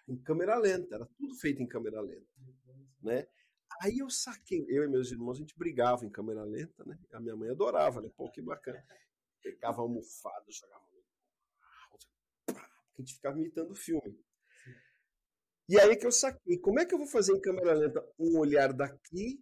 em 0.07 0.17
câmera 0.17 0.57
lenta, 0.57 0.95
era 0.95 1.05
tudo 1.05 1.35
feito 1.35 1.61
em 1.61 1.67
câmera 1.67 2.01
lenta, 2.01 2.27
né? 3.03 3.27
Aí 3.79 3.99
eu 3.99 4.09
saquei, 4.09 4.65
eu 4.67 4.83
e 4.83 4.87
meus 4.87 5.11
irmãos, 5.11 5.37
a 5.37 5.41
gente 5.41 5.55
brigava 5.55 6.03
em 6.03 6.09
câmera 6.09 6.43
lenta, 6.43 6.83
né? 6.85 6.99
A 7.11 7.19
minha 7.19 7.35
mãe 7.35 7.51
adorava, 7.51 8.01
né? 8.01 8.09
Pô, 8.17 8.31
que 8.31 8.41
bacana. 8.41 8.83
Pegava 9.43 9.83
almofada, 9.83 10.43
jogava. 10.49 10.83
A 12.49 12.97
gente 12.97 13.13
ficava 13.13 13.37
imitando 13.37 13.69
o 13.69 13.75
filme. 13.75 14.19
E 15.69 15.79
aí 15.79 15.95
que 15.97 16.07
eu 16.07 16.11
saquei, 16.11 16.57
como 16.57 16.79
é 16.79 16.85
que 16.87 16.95
eu 16.95 16.97
vou 16.97 17.07
fazer 17.07 17.33
em 17.33 17.39
câmera 17.39 17.73
lenta 17.73 18.03
um 18.17 18.39
olhar 18.39 18.73
daqui 18.73 19.39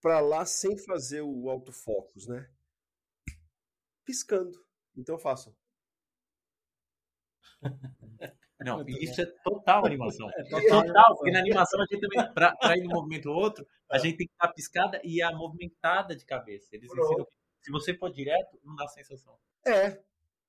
para 0.00 0.18
lá 0.18 0.44
sem 0.44 0.76
fazer 0.76 1.20
o 1.20 1.48
autofocus, 1.48 2.26
né? 2.26 2.50
Piscando. 4.04 4.66
Então 4.96 5.14
eu 5.14 5.20
faço. 5.20 5.56
Não, 8.60 8.84
isso 8.88 9.20
é 9.20 9.26
total 9.44 9.86
animação. 9.86 10.28
É 10.36 10.42
total, 10.44 10.84
total 10.84 11.16
porque 11.16 11.30
na 11.30 11.38
animação 11.38 11.80
a 11.80 11.86
gente 11.90 12.00
também, 12.00 12.34
para 12.34 12.76
ir 12.76 12.82
de 12.82 12.88
um 12.88 12.90
movimento 12.90 13.30
ou 13.30 13.36
outro, 13.36 13.66
a 13.90 13.96
é. 13.96 14.00
gente 14.00 14.16
tem 14.18 14.26
que 14.26 14.32
estar 14.32 14.48
piscada 14.52 15.00
e 15.04 15.22
a 15.22 15.32
movimentada 15.32 16.16
de 16.16 16.24
cabeça. 16.24 16.68
Eles 16.72 16.90
ensinam 16.90 17.24
que 17.24 17.38
se 17.62 17.70
você 17.70 17.94
for 17.94 18.10
direto, 18.10 18.58
não 18.64 18.74
dá 18.74 18.86
sensação. 18.88 19.38
É, 19.66 20.00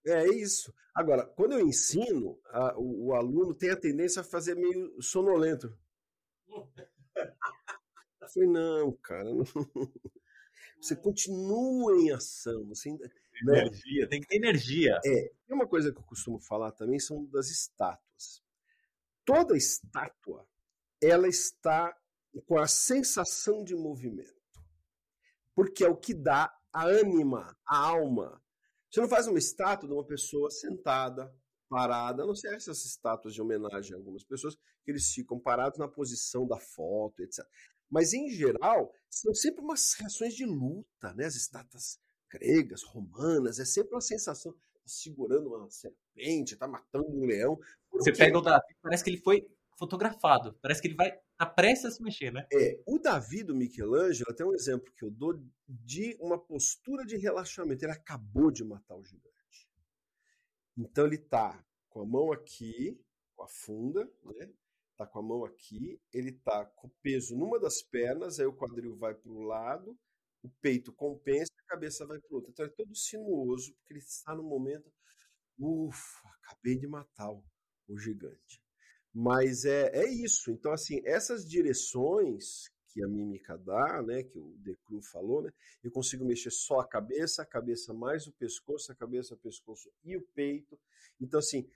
é 0.06 0.28
isso. 0.28 0.74
Agora, 0.94 1.26
quando 1.26 1.54
eu 1.54 1.68
ensino, 1.68 2.40
a, 2.48 2.78
o, 2.78 3.08
o, 3.08 3.14
aluno 3.14 3.54
tem 3.54 3.70
a 3.70 3.80
tendência 3.80 4.22
a 4.22 4.26
fazer 4.26 4.56
meio 4.56 5.02
sonolento. 5.02 5.78
Eu 6.48 6.68
falei, 8.34 8.50
não, 8.50 8.92
cara, 9.02 9.34
não. 9.34 9.44
você 10.82 10.96
continua 10.96 11.96
em 11.98 12.12
ação. 12.12 12.66
Você 12.70 12.90
ainda, 12.90 13.10
né? 13.46 13.60
Energia, 13.60 14.08
tem 14.08 14.22
que 14.22 14.28
ter 14.28 14.38
energia. 14.38 15.00
É. 15.06 15.32
E 15.48 15.54
uma 15.54 15.68
coisa 15.68 15.92
que 15.92 16.00
eu 16.00 16.04
costumo 16.04 16.40
falar 16.40 16.72
também 16.72 17.00
são 17.00 17.26
das 17.26 17.50
estátuas. 17.50 18.42
Toda 19.26 19.56
estátua, 19.56 20.48
ela 21.02 21.28
está 21.28 21.96
com 22.46 22.58
a 22.58 22.68
sensação 22.68 23.64
de 23.64 23.76
movimento. 23.76 24.40
Porque 25.56 25.84
é 25.84 25.90
o 25.90 25.98
que 25.98 26.14
dá 26.14 26.54
a 26.72 26.86
ânima, 26.86 27.56
a 27.66 27.78
alma. 27.78 28.42
Você 28.90 29.02
não 29.02 29.10
faz 29.10 29.28
uma 29.28 29.38
estátua 29.38 29.88
de 29.88 29.94
uma 29.94 30.06
pessoa 30.06 30.50
sentada, 30.50 31.34
parada, 31.68 32.24
a 32.24 32.26
não 32.26 32.36
ser 32.36 32.54
essas 32.56 32.84
estátuas 32.86 33.34
de 33.34 33.42
homenagem 33.42 33.94
a 33.94 33.98
algumas 33.98 34.24
pessoas, 34.24 34.56
que 34.84 34.92
eles 34.92 35.12
ficam 35.14 35.40
parados 35.40 35.78
na 35.78 35.88
posição 35.88 36.48
da 36.48 36.60
foto, 36.60 37.22
etc. 37.22 37.46
Mas, 37.90 38.14
em 38.14 38.30
geral, 38.30 38.94
são 39.10 39.34
sempre 39.34 39.64
umas 39.64 39.94
reações 39.94 40.36
de 40.36 40.46
luta, 40.46 41.14
né? 41.14 41.26
As 41.26 41.36
estátuas 41.36 42.00
gregas, 42.30 42.84
romanas, 42.84 43.60
é 43.60 43.66
sempre 43.66 43.94
uma 43.94 44.02
sensação 44.02 44.54
tá 44.54 44.60
segurando 44.86 45.50
uma 45.50 45.70
serpente, 45.70 46.56
tá 46.56 46.68
matando 46.68 47.10
um 47.10 47.26
leão. 47.26 47.60
Você 47.92 48.12
pega 48.12 48.38
o 48.38 48.42
Davi, 48.42 48.76
parece 48.82 49.04
que 49.04 49.10
ele 49.10 49.22
foi 49.22 49.48
fotografado, 49.78 50.54
parece 50.62 50.82
que 50.82 50.88
ele 50.88 50.96
vai 50.96 51.18
tá 51.38 51.46
prestes 51.46 51.86
a 51.86 51.92
se 51.92 52.04
mexer, 52.04 52.34
né? 52.34 52.46
É, 52.52 52.82
o 52.86 53.00
Davi 53.00 53.44
do 53.44 53.56
Michelangelo, 53.56 54.30
até 54.30 54.44
um 54.44 54.54
exemplo 54.54 54.92
que 54.94 55.06
eu 55.06 55.10
dou 55.10 55.42
de 55.68 56.18
uma 56.20 56.38
postura 56.38 57.06
de 57.06 57.16
relaxamento, 57.16 57.86
ele 57.86 57.94
acabou 57.94 58.52
de 58.52 58.64
matar 58.64 58.98
o 58.98 59.06
gigante. 59.06 59.70
Então 60.78 61.06
ele 61.06 61.18
tá 61.18 61.64
com 61.88 62.02
a 62.02 62.06
mão 62.06 62.34
aqui, 62.34 63.00
com 63.36 63.44
a 63.44 63.48
funda, 63.48 64.12
né? 64.26 64.50
Tá 64.98 65.08
com 65.08 65.20
a 65.20 65.24
mão 65.24 65.46
aqui, 65.46 65.98
ele 66.14 66.34
tá 66.34 66.66
com 66.66 66.88
o 66.88 66.92
peso 67.02 67.38
numa 67.38 67.58
das 67.58 67.82
pernas, 67.82 68.38
aí 68.38 68.46
o 68.46 68.54
quadril 68.54 68.98
vai 68.98 69.14
para 69.14 69.32
o 69.32 69.44
lado, 69.44 69.98
o 70.44 70.50
peito 70.62 70.92
compensa 70.92 71.49
cabeça 71.70 72.06
vai 72.06 72.20
para 72.20 72.36
outro. 72.36 72.52
Então 72.52 72.66
é 72.66 72.70
todo 72.70 72.96
sinuoso, 72.96 73.74
porque 73.76 73.94
ele 73.94 74.00
está 74.00 74.36
no 74.36 74.44
momento. 74.44 74.92
Ufa, 75.60 76.30
acabei 76.44 76.78
de 76.78 76.88
matar 76.88 77.32
o, 77.32 77.44
o 77.88 77.98
gigante. 77.98 78.62
Mas 79.14 79.66
é, 79.66 79.90
é 79.94 80.08
isso. 80.10 80.52
Então, 80.52 80.72
assim, 80.72 81.02
essas 81.06 81.48
direções 81.48 82.70
que 82.92 83.04
a 83.04 83.08
mímica 83.08 83.58
dá, 83.58 84.02
né, 84.02 84.24
que 84.24 84.38
o 84.38 84.56
Decru 84.58 85.02
falou, 85.02 85.44
né, 85.44 85.52
eu 85.84 85.92
consigo 85.92 86.26
mexer 86.26 86.52
só 86.52 86.80
a 86.80 86.88
cabeça, 86.88 87.44
a 87.44 87.46
cabeça 87.46 87.94
mais 87.94 88.26
o 88.26 88.32
pescoço, 88.34 88.92
a 88.92 88.96
cabeça, 88.96 89.36
o 89.36 89.38
pescoço 89.38 89.92
e 90.04 90.18
o 90.18 90.22
peito. 90.34 90.80
Então, 91.20 91.40
assim, 91.40 91.70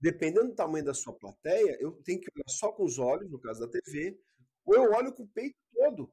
dependendo 0.00 0.48
do 0.48 0.54
tamanho 0.54 0.84
da 0.84 0.94
sua 0.94 1.14
plateia, 1.14 1.78
eu 1.80 1.92
tenho 2.04 2.20
que 2.20 2.30
olhar 2.34 2.48
só 2.48 2.72
com 2.72 2.84
os 2.84 2.98
olhos, 2.98 3.30
no 3.30 3.38
caso 3.38 3.60
da 3.60 3.68
TV, 3.68 4.18
ou 4.64 4.74
eu 4.74 4.92
olho 4.92 5.12
com 5.14 5.22
o 5.22 5.28
peito 5.28 5.56
todo. 5.72 6.12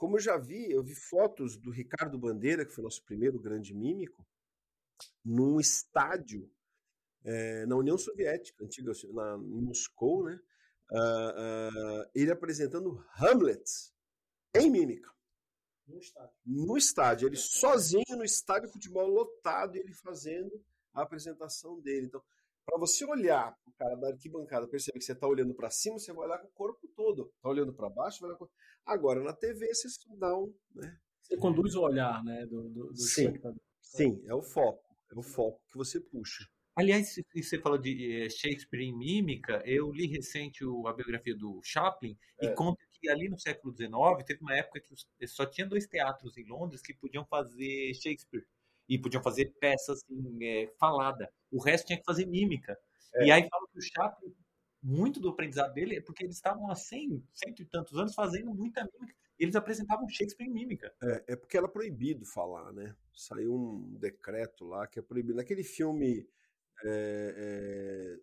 Como 0.00 0.16
eu 0.16 0.20
já 0.20 0.38
vi, 0.38 0.72
eu 0.72 0.82
vi 0.82 0.94
fotos 0.94 1.58
do 1.58 1.70
Ricardo 1.70 2.18
Bandeira, 2.18 2.64
que 2.64 2.72
foi 2.72 2.82
nosso 2.82 3.04
primeiro 3.04 3.38
grande 3.38 3.74
mímico, 3.74 4.26
num 5.22 5.60
estádio 5.60 6.50
é, 7.22 7.66
na 7.66 7.76
União 7.76 7.98
Soviética, 7.98 8.64
antiga, 8.64 8.92
na, 9.12 9.34
em 9.36 9.60
Moscou, 9.60 10.24
né? 10.24 10.40
Uh, 10.90 12.00
uh, 12.00 12.10
ele 12.14 12.32
apresentando 12.32 13.04
Hamlet 13.18 13.62
em 14.54 14.70
mímica. 14.70 15.12
No 15.86 15.98
estádio. 15.98 16.34
No 16.46 16.78
estádio. 16.78 17.28
Ele 17.28 17.36
sozinho 17.36 18.16
no 18.16 18.24
estádio 18.24 18.68
de 18.68 18.72
futebol 18.72 19.06
lotado, 19.06 19.76
ele 19.76 19.92
fazendo 19.92 20.64
a 20.94 21.02
apresentação 21.02 21.78
dele. 21.78 22.06
Então, 22.06 22.22
para 22.70 22.78
você 22.78 23.04
olhar 23.04 23.52
o 23.66 23.72
cara 23.72 23.96
da 23.96 24.08
arquibancada, 24.08 24.68
perceber 24.68 24.98
que 24.98 25.04
você 25.04 25.12
está 25.12 25.26
olhando 25.26 25.54
para 25.54 25.70
cima, 25.70 25.98
você 25.98 26.12
vai 26.12 26.26
olhar 26.26 26.38
com 26.38 26.46
o 26.46 26.52
corpo 26.52 26.88
todo. 26.94 27.30
Está 27.34 27.48
olhando 27.48 27.74
para 27.74 27.90
baixo, 27.90 28.20
vai 28.20 28.30
olhar 28.30 28.38
com... 28.38 28.48
Agora, 28.86 29.22
na 29.22 29.32
TV, 29.32 29.74
você 29.74 29.88
só 29.88 30.14
dá 30.16 30.38
um. 30.38 30.54
Né? 30.74 30.96
Você 31.22 31.36
conduz 31.36 31.74
o 31.74 31.82
olhar 31.82 32.22
né, 32.24 32.46
do, 32.46 32.68
do, 32.68 32.86
do 32.88 32.96
Sim. 32.96 33.26
espectador. 33.26 33.60
Sim, 33.80 34.22
é 34.26 34.34
o 34.34 34.42
foco. 34.42 34.84
É 35.12 35.18
o 35.18 35.22
foco 35.22 35.60
que 35.68 35.76
você 35.76 36.00
puxa. 36.00 36.44
Aliás, 36.76 37.16
você 37.34 37.58
falou 37.58 37.76
de 37.76 38.22
eh, 38.22 38.30
Shakespeare 38.30 38.82
em 38.82 38.96
mímica, 38.96 39.60
eu 39.66 39.90
li 39.90 40.06
recente 40.06 40.64
a 40.86 40.92
biografia 40.92 41.36
do 41.36 41.60
Chaplin 41.64 42.16
é. 42.40 42.46
e 42.46 42.54
conta 42.54 42.80
que 42.92 43.08
ali 43.08 43.28
no 43.28 43.38
século 43.38 43.74
XIX 43.74 43.90
teve 44.24 44.40
uma 44.40 44.54
época 44.54 44.80
que 44.80 45.26
só 45.26 45.44
tinha 45.44 45.66
dois 45.66 45.86
teatros 45.86 46.36
em 46.38 46.46
Londres 46.46 46.80
que 46.80 46.94
podiam 46.94 47.26
fazer 47.26 47.92
Shakespeare 47.94 48.44
e 48.90 48.98
podiam 48.98 49.22
fazer 49.22 49.54
peças 49.60 50.02
assim, 50.02 50.44
é, 50.44 50.66
falada. 50.76 51.32
O 51.48 51.62
resto 51.62 51.86
tinha 51.86 51.98
que 51.98 52.04
fazer 52.04 52.26
mímica. 52.26 52.76
É. 53.14 53.26
E 53.26 53.30
aí 53.30 53.48
fala 53.48 53.66
que 53.72 53.78
o 53.78 53.82
Chaplin, 53.82 54.34
muito 54.82 55.20
do 55.20 55.28
aprendizado 55.28 55.72
dele 55.72 55.96
é 55.96 56.00
porque 56.00 56.24
eles 56.24 56.34
estavam 56.34 56.68
há 56.68 56.74
100, 56.74 57.22
cento 57.32 57.62
e 57.62 57.64
tantos 57.66 57.96
anos 57.96 58.14
fazendo 58.14 58.52
muita 58.52 58.82
mímica. 58.82 59.14
Eles 59.38 59.54
apresentavam 59.54 60.08
Shakespeare 60.08 60.48
em 60.48 60.52
mímica. 60.52 60.92
É, 61.00 61.24
é 61.28 61.36
porque 61.36 61.56
era 61.56 61.68
proibido 61.68 62.26
falar, 62.26 62.72
né? 62.72 62.94
Saiu 63.14 63.54
um 63.54 63.94
decreto 63.94 64.66
lá 64.66 64.86
que 64.88 64.98
é 64.98 65.02
proibido. 65.02 65.36
Naquele 65.36 65.62
filme 65.62 66.28
é, 66.84 67.34
é, 67.36 68.20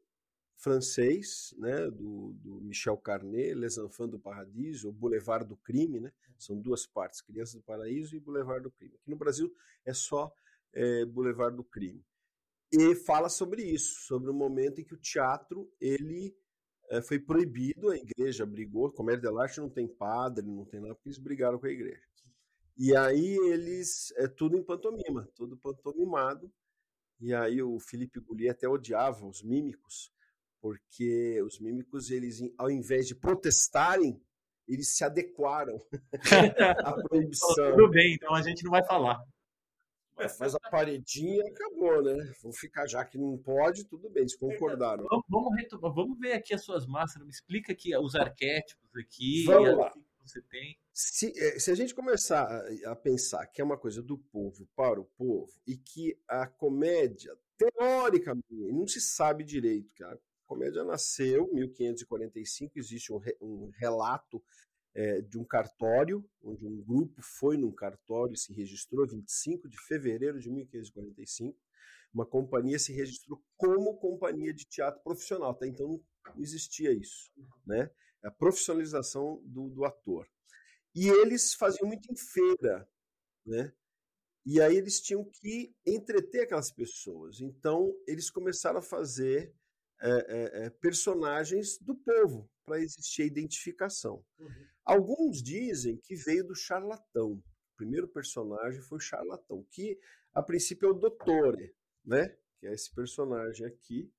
francês, 0.58 1.56
né, 1.58 1.90
do, 1.90 2.34
do, 2.34 2.62
Michel 2.62 2.98
Carnet, 2.98 3.54
Les 3.54 3.78
Enfants 3.78 4.12
do 4.12 4.20
Paradiso, 4.20 4.90
o 4.90 4.94
Boulevard 4.94 5.48
do 5.48 5.56
Crime, 5.56 6.02
né? 6.02 6.12
São 6.38 6.60
duas 6.60 6.86
partes, 6.86 7.22
Crianças 7.22 7.56
do 7.56 7.64
Paraíso 7.64 8.16
e 8.16 8.20
Boulevard 8.20 8.62
do 8.62 8.72
Crime. 8.72 8.96
Aqui 8.96 9.10
no 9.10 9.16
Brasil 9.16 9.52
é 9.86 9.94
só 9.94 10.32
é, 10.74 11.06
Boulevard 11.06 11.56
do 11.56 11.64
Crime. 11.64 12.04
E 12.72 12.96
fala 12.96 13.30
sobre 13.30 13.64
isso, 13.64 14.02
sobre 14.06 14.30
o 14.30 14.34
momento 14.34 14.82
em 14.82 14.84
que 14.84 14.94
o 14.94 15.00
teatro 15.00 15.72
ele 15.80 16.36
é, 16.90 17.02
foi 17.02 17.20
proibido, 17.20 17.90
a 17.90 17.98
igreja 17.98 18.46
brigou, 18.46 18.92
Comércio 18.92 19.22
de 19.22 19.42
Arte 19.42 19.60
não 19.60 19.70
tem 19.70 19.88
padre, 19.88 20.46
não 20.46 20.66
tem 20.66 20.80
nada, 20.80 20.96
porque 20.96 21.10
eles 21.10 21.20
brigaram 21.20 21.60
com 21.60 21.66
a 21.66 21.72
igreja. 21.72 22.02
E 22.78 22.96
aí 22.96 23.38
eles, 23.50 24.14
é 24.18 24.28
tudo 24.28 24.58
em 24.58 24.64
pantomima, 24.64 25.28
tudo 25.36 25.58
pantomimado, 25.58 26.52
e 27.20 27.34
aí 27.34 27.62
o 27.62 27.80
Felipe 27.80 28.20
Gulli 28.20 28.50
até 28.50 28.68
odiava 28.68 29.26
os 29.26 29.42
mímicos, 29.42 30.12
porque 30.62 31.42
os 31.42 31.60
mímicos, 31.60 32.12
eles, 32.12 32.40
ao 32.58 32.70
invés 32.70 33.08
de 33.08 33.16
protestarem, 33.16 34.22
eles 34.68 34.96
se 34.96 35.04
adequaram 35.04 35.78
à 36.84 36.94
proibição. 37.08 37.72
Tudo 37.72 37.90
bem, 37.90 38.14
então 38.14 38.36
a 38.36 38.42
gente 38.42 38.64
não 38.64 38.72
vai 38.72 38.86
falar. 38.86 39.20
Faz 40.38 40.56
a 40.56 40.60
paredinha 40.72 41.44
acabou, 41.48 42.02
né? 42.02 42.32
Vou 42.42 42.52
ficar, 42.52 42.88
já 42.88 43.06
que 43.06 43.18
não 43.18 43.38
pode, 43.38 43.86
tudo 43.86 44.10
bem, 44.10 44.22
eles 44.22 44.36
concordaram. 44.36 45.06
Vamos, 45.10 45.26
vamos, 45.30 45.96
vamos 45.96 46.20
ver 46.20 46.34
aqui 46.34 46.54
as 46.54 46.64
suas 46.64 46.88
máscaras, 46.88 47.26
me 47.26 47.32
explica 47.32 47.72
aqui 47.72 47.96
os 47.96 48.16
arquétipos 48.16 48.90
aqui. 48.96 49.44
Vamos 49.46 49.78
lá. 49.78 49.94
você 50.26 50.42
tem. 50.42 50.78
Se, 50.92 51.32
eh, 51.38 51.60
se 51.60 51.70
a 51.70 51.76
gente 51.76 51.94
começar 51.94 52.44
a, 52.44 52.92
a 52.92 52.96
pensar 52.96 53.46
que 53.48 53.62
é 53.62 53.64
uma 53.64 53.78
coisa 53.78 54.02
do 54.02 54.18
povo 54.18 54.68
para 54.76 55.00
o 55.00 55.06
povo 55.06 55.52
e 55.68 55.78
que 55.78 56.18
a 56.28 56.48
comédia, 56.48 57.38
teoricamente, 57.58 58.72
não 58.72 58.88
se 58.88 59.00
sabe 59.00 59.44
direito, 59.44 59.92
cara. 59.96 60.16
A 60.16 60.48
comédia 60.48 60.84
nasceu 60.84 61.48
em 61.52 61.56
1545, 61.56 62.80
existe 62.80 63.14
um, 63.14 63.20
um 63.42 63.70
relato 63.78 64.42
é, 64.98 65.22
de 65.22 65.38
um 65.38 65.46
cartório, 65.46 66.28
onde 66.44 66.66
um 66.66 66.82
grupo 66.82 67.22
foi 67.22 67.56
num 67.56 67.72
cartório 67.72 68.34
e 68.34 68.38
se 68.38 68.52
registrou 68.52 69.08
25 69.08 69.70
de 69.70 69.78
fevereiro 69.86 70.40
de 70.40 70.50
1545. 70.50 71.56
Uma 72.12 72.26
companhia 72.26 72.80
se 72.80 72.92
registrou 72.92 73.40
como 73.56 74.00
companhia 74.00 74.52
de 74.52 74.66
teatro 74.66 75.00
profissional. 75.04 75.52
Até 75.52 75.68
então 75.68 76.04
não 76.34 76.42
existia 76.42 76.92
isso, 76.92 77.32
né? 77.64 77.92
A 78.24 78.32
profissionalização 78.32 79.40
do, 79.46 79.70
do 79.70 79.86
ator. 79.86 80.28
E 80.96 81.08
eles 81.08 81.54
faziam 81.54 81.88
muito 81.88 82.12
em 82.12 82.16
feira, 82.16 82.90
né? 83.46 83.72
E 84.44 84.60
aí 84.60 84.78
eles 84.78 85.00
tinham 85.00 85.24
que 85.24 85.76
entreter 85.86 86.42
aquelas 86.42 86.72
pessoas. 86.72 87.40
Então 87.40 87.94
eles 88.08 88.32
começaram 88.32 88.80
a 88.80 88.82
fazer 88.82 89.54
é, 90.02 90.10
é, 90.10 90.66
é 90.66 90.70
personagens 90.70 91.78
do 91.80 91.96
povo 91.96 92.50
para 92.66 92.80
existir 92.80 93.24
a 93.24 93.26
identificação. 93.26 94.24
Uhum. 94.40 94.68
Alguns 94.86 95.42
dizem 95.42 95.98
que 95.98 96.16
veio 96.16 96.46
do 96.46 96.56
charlatão. 96.56 97.34
O 97.34 97.78
primeiro 97.78 98.08
personagem 98.08 98.82
foi 98.82 98.98
o 98.98 99.02
charlatão, 99.02 99.66
que 99.72 100.00
a 100.34 100.42
princípio 100.42 100.88
é 100.88 100.92
o 100.92 100.94
Dottore, 100.94 101.76
né? 102.06 102.36
Que 102.60 102.68
é 102.68 102.74
esse 102.74 102.94
personagem 102.94 103.66
aqui. 103.66 104.12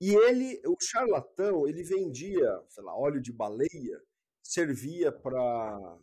E 0.00 0.14
ele, 0.14 0.60
o 0.66 0.76
charlatão, 0.80 1.66
ele 1.66 1.82
vendia, 1.82 2.62
sei 2.68 2.84
lá, 2.84 2.96
óleo 2.96 3.20
de 3.20 3.32
baleia, 3.32 4.02
servia 4.42 5.10
para 5.10 5.98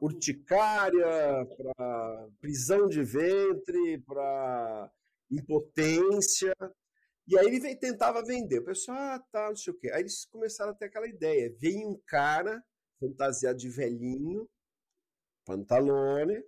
urticária, 0.00 1.46
para 1.56 2.28
prisão 2.40 2.88
de 2.88 3.02
ventre, 3.02 3.98
para 4.06 4.90
impotência. 5.30 6.54
E 7.28 7.38
aí 7.38 7.46
ele 7.46 7.76
tentava 7.76 8.24
vender. 8.24 8.60
O 8.60 8.64
pessoal, 8.64 8.96
ah, 8.96 9.22
tá, 9.30 9.48
não 9.50 9.56
sei 9.56 9.72
o 9.72 9.78
quê. 9.78 9.90
Aí 9.92 10.00
eles 10.00 10.24
começaram 10.24 10.72
a 10.72 10.74
ter 10.74 10.86
aquela 10.86 11.06
ideia. 11.06 11.54
Vem 11.60 11.86
um 11.86 12.00
cara 12.06 12.64
fantasiado 12.98 13.58
de 13.58 13.68
velhinho, 13.68 14.48
pantalone, 15.44 16.42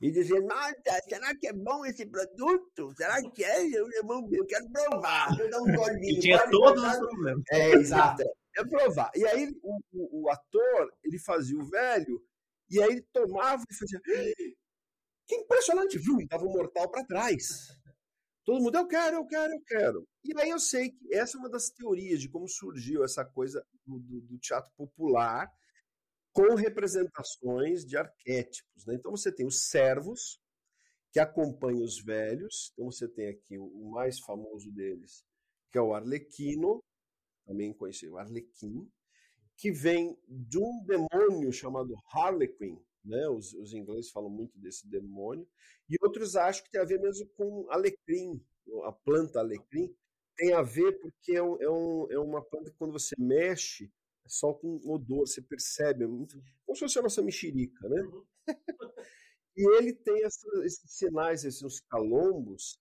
e 0.00 0.10
dizendo, 0.10 0.46
nossa, 0.46 0.74
será 1.08 1.34
que 1.36 1.46
é 1.46 1.52
bom 1.52 1.84
esse 1.84 2.06
produto? 2.06 2.92
Será 2.96 3.22
que 3.30 3.44
é? 3.44 3.66
Eu, 3.66 3.86
eu, 3.90 4.46
quero 4.46 4.68
provar. 4.70 5.38
Eu 5.38 5.50
dar 5.50 5.60
um 5.60 5.64
golinho. 5.76 6.18
E 6.18 6.20
tinha 6.20 6.50
todos 6.50 6.82
os 6.82 6.98
problemas. 6.98 7.44
É, 7.52 7.70
exato. 7.72 8.22
É 8.56 8.64
provar. 8.64 9.10
E 9.14 9.26
aí 9.26 9.48
o, 9.62 9.78
o, 9.92 10.22
o, 10.22 10.30
ator, 10.30 10.92
ele 11.02 11.18
fazia 11.18 11.56
o 11.58 11.68
velho, 11.68 12.22
e 12.70 12.82
aí 12.82 12.90
ele 12.92 13.06
tomava 13.12 13.62
e 13.70 13.74
fazia. 13.74 14.00
Que 15.26 15.36
impressionante, 15.36 15.98
viu? 15.98 16.20
E 16.20 16.26
dava 16.26 16.44
um 16.44 16.52
mortal 16.52 16.90
para 16.90 17.04
trás. 17.04 17.68
Todo 18.44 18.62
mundo, 18.62 18.76
eu 18.76 18.86
quero, 18.86 19.16
eu 19.16 19.26
quero, 19.26 19.52
eu 19.54 19.62
quero. 19.66 20.08
E 20.22 20.38
aí 20.38 20.50
eu 20.50 20.58
sei 20.58 20.90
que 20.90 21.14
essa 21.14 21.36
é 21.36 21.40
uma 21.40 21.48
das 21.48 21.70
teorias 21.70 22.20
de 22.20 22.28
como 22.28 22.48
surgiu 22.48 23.04
essa 23.04 23.24
coisa 23.24 23.64
do, 23.86 23.98
do, 23.98 24.20
do 24.20 24.38
teatro 24.38 24.70
popular 24.76 25.50
com 26.32 26.54
representações 26.54 27.84
de 27.84 27.96
arquétipos. 27.96 28.84
Né? 28.86 28.96
Então 28.96 29.12
você 29.12 29.32
tem 29.32 29.46
os 29.46 29.68
servos, 29.68 30.38
que 31.14 31.20
acompanham 31.20 31.84
os 31.84 32.00
velhos. 32.00 32.72
Então 32.72 32.90
você 32.90 33.08
tem 33.08 33.28
aqui 33.28 33.56
o 33.56 33.88
mais 33.92 34.18
famoso 34.18 34.70
deles, 34.72 35.24
que 35.70 35.78
é 35.78 35.80
o 35.80 35.94
Arlequino, 35.94 36.82
também 37.46 37.72
conhecido 37.72 38.18
Arlequim, 38.18 38.90
que 39.56 39.70
vem 39.70 40.18
de 40.28 40.58
um 40.58 40.84
demônio 40.84 41.52
chamado 41.52 41.94
Harlequin, 42.12 42.76
né? 43.04 43.28
Os, 43.28 43.52
os, 43.54 43.72
ingleses 43.72 44.10
falam 44.10 44.30
muito 44.30 44.58
desse 44.58 44.88
demônio, 44.88 45.46
e 45.88 45.96
outros 46.02 46.36
acham 46.36 46.64
que 46.64 46.70
tem 46.70 46.80
a 46.80 46.84
ver 46.84 47.00
mesmo 47.00 47.26
com 47.36 47.66
alecrim, 47.70 48.42
a 48.84 48.92
planta 48.92 49.40
alecrim, 49.40 49.94
tem 50.36 50.52
a 50.52 50.62
ver 50.62 50.98
porque 51.00 51.32
é, 51.32 51.42
um, 51.42 51.60
é, 51.60 51.70
um, 51.70 52.06
é 52.10 52.18
uma 52.18 52.42
planta 52.42 52.70
que 52.70 52.76
quando 52.76 52.92
você 52.92 53.14
mexe, 53.18 53.92
solta 54.26 54.66
um 54.66 54.80
odor, 54.90 55.26
você 55.26 55.42
percebe, 55.42 56.04
é 56.04 56.06
muito, 56.06 56.42
como 56.64 56.76
se 56.76 56.80
fosse 56.80 56.98
a 56.98 57.02
nossa 57.02 57.22
mexerica, 57.22 57.88
né? 57.88 58.02
Uhum. 58.02 58.24
e 59.56 59.76
ele 59.76 59.92
tem 59.92 60.24
essa, 60.24 60.48
esses 60.64 60.90
sinais, 60.90 61.44
esses 61.44 61.80
calombos, 61.80 62.78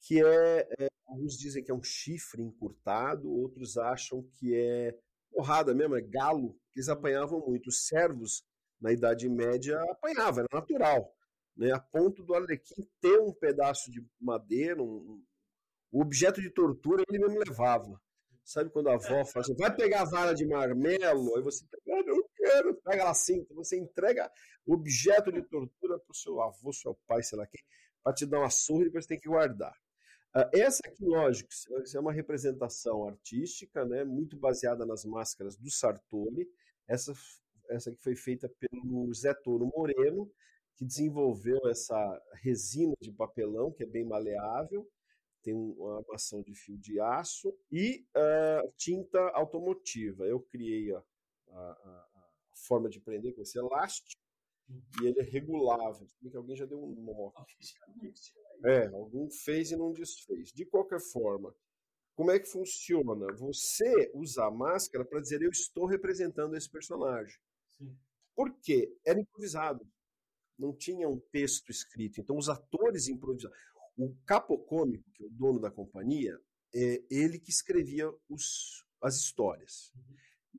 que 0.00 0.22
é, 0.22 0.68
é, 0.78 0.88
alguns 1.06 1.38
dizem 1.38 1.62
que 1.62 1.70
é 1.70 1.74
um 1.74 1.82
chifre 1.82 2.42
encurtado, 2.42 3.30
outros 3.30 3.76
acham 3.76 4.22
que 4.34 4.54
é 4.54 4.98
porrada 5.30 5.74
mesmo, 5.74 5.96
é 5.96 6.00
galo, 6.00 6.54
que 6.72 6.80
eles 6.80 6.88
apanhavam 6.88 7.40
muito. 7.46 7.68
Os 7.68 7.86
servos 7.86 8.44
na 8.80 8.92
Idade 8.92 9.28
Média 9.28 9.80
apanhava, 9.90 10.40
era 10.40 10.48
natural. 10.52 11.14
Né, 11.56 11.72
a 11.72 11.80
ponto 11.80 12.22
do 12.22 12.34
Arlequim 12.34 12.88
ter 13.00 13.18
um 13.20 13.32
pedaço 13.32 13.90
de 13.90 14.04
madeira, 14.20 14.82
um, 14.82 15.22
um 15.92 16.00
objeto 16.00 16.40
de 16.40 16.50
tortura, 16.50 17.04
ele 17.08 17.18
mesmo 17.18 17.38
levava. 17.38 18.00
Sabe 18.44 18.70
quando 18.70 18.88
a 18.88 18.94
avó 18.94 19.24
fala 19.24 19.44
assim, 19.44 19.54
vai 19.54 19.74
pegar 19.74 20.02
a 20.02 20.04
vara 20.04 20.34
de 20.34 20.46
marmelo, 20.46 21.36
aí 21.36 21.42
você 21.42 21.64
ah, 21.88 22.02
não 22.04 22.24
quero, 22.34 22.74
pega 22.82 23.02
ela 23.02 23.10
assim, 23.10 23.46
você 23.50 23.78
entrega 23.78 24.30
o 24.66 24.74
objeto 24.74 25.30
de 25.30 25.42
tortura 25.42 25.98
para 25.98 26.10
o 26.10 26.14
seu 26.14 26.40
avô, 26.40 26.72
seu 26.72 26.98
pai, 27.06 27.22
sei 27.22 27.38
lá 27.38 27.46
quem, 27.46 27.62
para 28.02 28.14
te 28.14 28.26
dar 28.26 28.40
uma 28.40 28.50
surra 28.50 28.82
e 28.82 28.84
depois 28.86 29.06
tem 29.06 29.20
que 29.20 29.28
guardar. 29.28 29.76
Uh, 30.34 30.48
essa 30.52 30.80
aqui, 30.86 31.04
lógico, 31.04 31.48
é 31.94 32.00
uma 32.00 32.12
representação 32.12 33.06
artística, 33.06 33.84
né, 33.84 34.04
muito 34.04 34.36
baseada 34.36 34.86
nas 34.86 35.04
máscaras 35.04 35.56
do 35.56 35.70
Sartori. 35.70 36.48
Essa 36.88 37.12
essa 37.70 37.90
que 37.92 38.02
foi 38.02 38.16
feita 38.16 38.48
pelo 38.48 39.12
Zé 39.14 39.34
Toro 39.34 39.66
Moreno, 39.66 40.30
que 40.76 40.84
desenvolveu 40.84 41.60
essa 41.68 42.22
resina 42.42 42.94
de 43.00 43.12
papelão, 43.12 43.72
que 43.72 43.82
é 43.82 43.86
bem 43.86 44.04
maleável, 44.04 44.88
tem 45.42 45.54
uma 45.54 45.98
armação 45.98 46.42
de 46.42 46.54
fio 46.54 46.78
de 46.78 47.00
aço 47.00 47.54
e 47.70 48.04
uh, 48.16 48.72
tinta 48.76 49.18
automotiva. 49.30 50.24
Eu 50.24 50.40
criei 50.40 50.92
a, 50.94 51.02
a, 51.48 51.54
a, 51.54 52.08
forma 52.66 52.88
de 52.90 53.00
prender 53.00 53.34
com 53.34 53.42
esse 53.42 53.58
elástico 53.58 54.20
e 55.02 55.06
ele 55.06 55.20
é 55.20 55.22
regulável. 55.22 56.06
Que 56.20 56.36
alguém 56.36 56.56
já 56.56 56.66
deu 56.66 56.82
um 56.82 56.94
nó. 57.02 57.32
É, 58.64 58.86
algum 58.88 59.30
fez 59.30 59.70
e 59.70 59.76
não 59.76 59.92
desfez. 59.92 60.52
De 60.52 60.66
qualquer 60.66 61.00
forma, 61.00 61.54
como 62.14 62.30
é 62.30 62.38
que 62.38 62.50
funciona? 62.50 63.32
Você 63.34 64.10
usa 64.14 64.44
a 64.44 64.50
máscara 64.50 65.04
para 65.04 65.20
dizer 65.20 65.40
eu 65.40 65.50
estou 65.50 65.86
representando 65.86 66.54
esse 66.54 66.70
personagem. 66.70 67.38
Por 68.34 68.52
quê? 68.60 68.96
Era 69.04 69.20
improvisado. 69.20 69.86
Não 70.58 70.74
tinha 70.74 71.08
um 71.08 71.18
texto 71.32 71.70
escrito. 71.70 72.20
Então, 72.20 72.36
os 72.36 72.48
atores 72.48 73.08
improvisavam. 73.08 73.56
O 73.96 74.14
capocômico, 74.24 75.10
que 75.12 75.22
é 75.22 75.26
o 75.26 75.30
dono 75.30 75.60
da 75.60 75.70
companhia, 75.70 76.38
é 76.74 77.02
ele 77.10 77.38
que 77.38 77.50
escrevia 77.50 78.10
os, 78.28 78.84
as 79.02 79.16
histórias. 79.16 79.92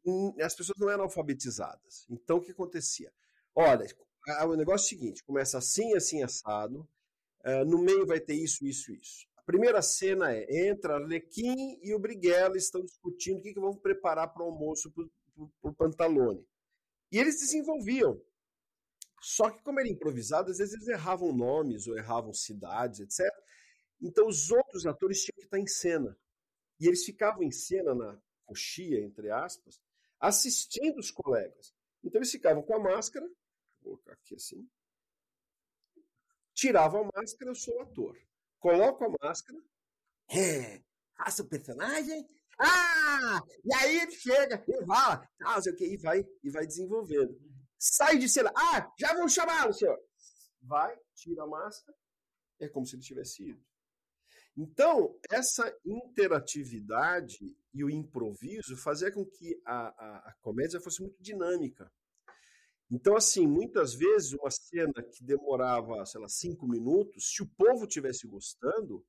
Uhum. 0.06 0.36
As 0.42 0.56
pessoas 0.56 0.78
não 0.80 0.90
eram 0.90 1.04
alfabetizadas. 1.04 2.06
Então, 2.10 2.38
o 2.38 2.42
que 2.42 2.52
acontecia? 2.52 3.12
Olha, 3.56 3.86
o 4.48 4.56
negócio 4.56 4.86
é 4.86 4.98
o 4.98 5.00
seguinte: 5.00 5.24
começa 5.24 5.58
assim, 5.58 5.96
assim, 5.96 6.24
assado. 6.24 6.88
Uh, 7.44 7.66
no 7.66 7.82
meio 7.82 8.06
vai 8.06 8.20
ter 8.20 8.36
isso, 8.36 8.66
isso, 8.66 8.92
isso. 8.94 9.26
A 9.36 9.42
primeira 9.44 9.82
cena 9.82 10.32
é: 10.32 10.70
entra 10.70 10.96
Arlequim 10.96 11.80
e 11.82 11.94
o 11.94 12.00
Briguela 12.00 12.58
estão 12.58 12.82
discutindo 12.84 13.40
o 13.40 13.42
que, 13.42 13.54
que 13.54 13.60
vão 13.60 13.76
preparar 13.76 14.32
para 14.32 14.44
o 14.44 14.48
almoço 14.48 14.92
para 14.92 15.06
o 15.64 15.74
Pantalone. 15.74 16.46
E 17.12 17.18
eles 17.18 17.40
desenvolviam. 17.40 18.22
Só 19.22 19.50
que, 19.52 19.62
como 19.62 19.80
era 19.80 19.90
improvisado, 19.90 20.50
às 20.50 20.58
vezes 20.58 20.74
eles 20.74 20.88
erravam 20.88 21.32
nomes 21.32 21.88
ou 21.88 21.98
erravam 21.98 22.34
cidades, 22.34 23.00
etc. 23.00 23.30
Então, 24.02 24.28
os 24.28 24.50
outros 24.50 24.86
atores 24.86 25.22
tinham 25.22 25.36
que 25.38 25.46
estar 25.46 25.60
em 25.60 25.68
cena. 25.68 26.18
E 26.80 26.88
eles 26.88 27.06
ficavam 27.06 27.44
em 27.44 27.52
cena 27.52 27.94
na 27.94 28.20
coxia, 28.46 29.00
entre 29.02 29.30
aspas, 29.30 29.80
assistindo 30.20 30.98
os 30.98 31.12
colegas. 31.12 31.74
Então, 32.04 32.20
eles 32.20 32.32
ficavam 32.32 32.64
com 32.64 32.76
a 32.76 32.80
máscara, 32.80 33.26
vou 33.82 33.98
colocar 33.98 34.14
aqui 34.14 34.36
assim, 34.36 34.68
tiravam 36.54 37.02
a 37.02 37.20
máscara, 37.20 37.52
eu 37.52 37.56
sou 37.56 37.76
o 37.78 37.82
ator. 37.82 38.18
Coloco 38.60 39.04
a 39.04 39.28
máscara, 39.28 39.60
é, 40.30 40.82
faço 41.16 41.44
o 41.44 41.48
personagem, 41.48 42.28
ah! 42.62 43.42
E 43.64 43.74
aí 43.74 44.00
ele 44.00 44.12
chega, 44.12 44.64
ele 44.68 44.86
fala, 44.86 45.28
ah, 45.44 45.62
sei 45.62 45.74
o 45.74 45.76
que, 45.76 45.86
e 45.86 45.98
vai, 45.98 46.26
e 46.44 46.50
vai 46.50 46.66
desenvolvendo. 46.66 47.36
Sai 47.78 48.18
de 48.18 48.30
cena, 48.30 48.52
ah, 48.56 48.92
já 49.00 49.16
vou 49.16 49.28
chamar, 49.28 49.74
senhor. 49.74 50.00
Vai, 50.62 50.96
tira 51.16 51.44
a 51.44 51.48
máscara, 51.48 51.98
é 52.60 52.70
como 52.70 52.86
se 52.86 52.96
ele 52.96 53.04
tivesse 53.04 53.44
ido. 53.44 53.62
Então, 54.56 55.18
essa 55.30 55.74
interatividade 55.86 57.40
e 57.74 57.84
o 57.84 57.90
improviso 57.90 58.76
fazia 58.78 59.12
com 59.12 59.26
que 59.26 59.60
a, 59.66 59.88
a, 59.88 60.18
a, 60.30 60.36
comédia 60.42 60.82
fosse 60.82 61.02
muito 61.02 61.22
dinâmica. 61.22 61.92
Então, 62.92 63.16
assim, 63.16 63.48
muitas 63.48 63.94
vezes 63.94 64.34
uma 64.34 64.52
cena 64.52 65.02
que 65.02 65.24
demorava, 65.24 66.06
sei 66.06 66.20
lá, 66.20 66.28
cinco 66.28 66.68
minutos, 66.68 67.32
se 67.34 67.42
o 67.42 67.50
povo 67.58 67.88
tivesse 67.88 68.28
gostando, 68.28 69.06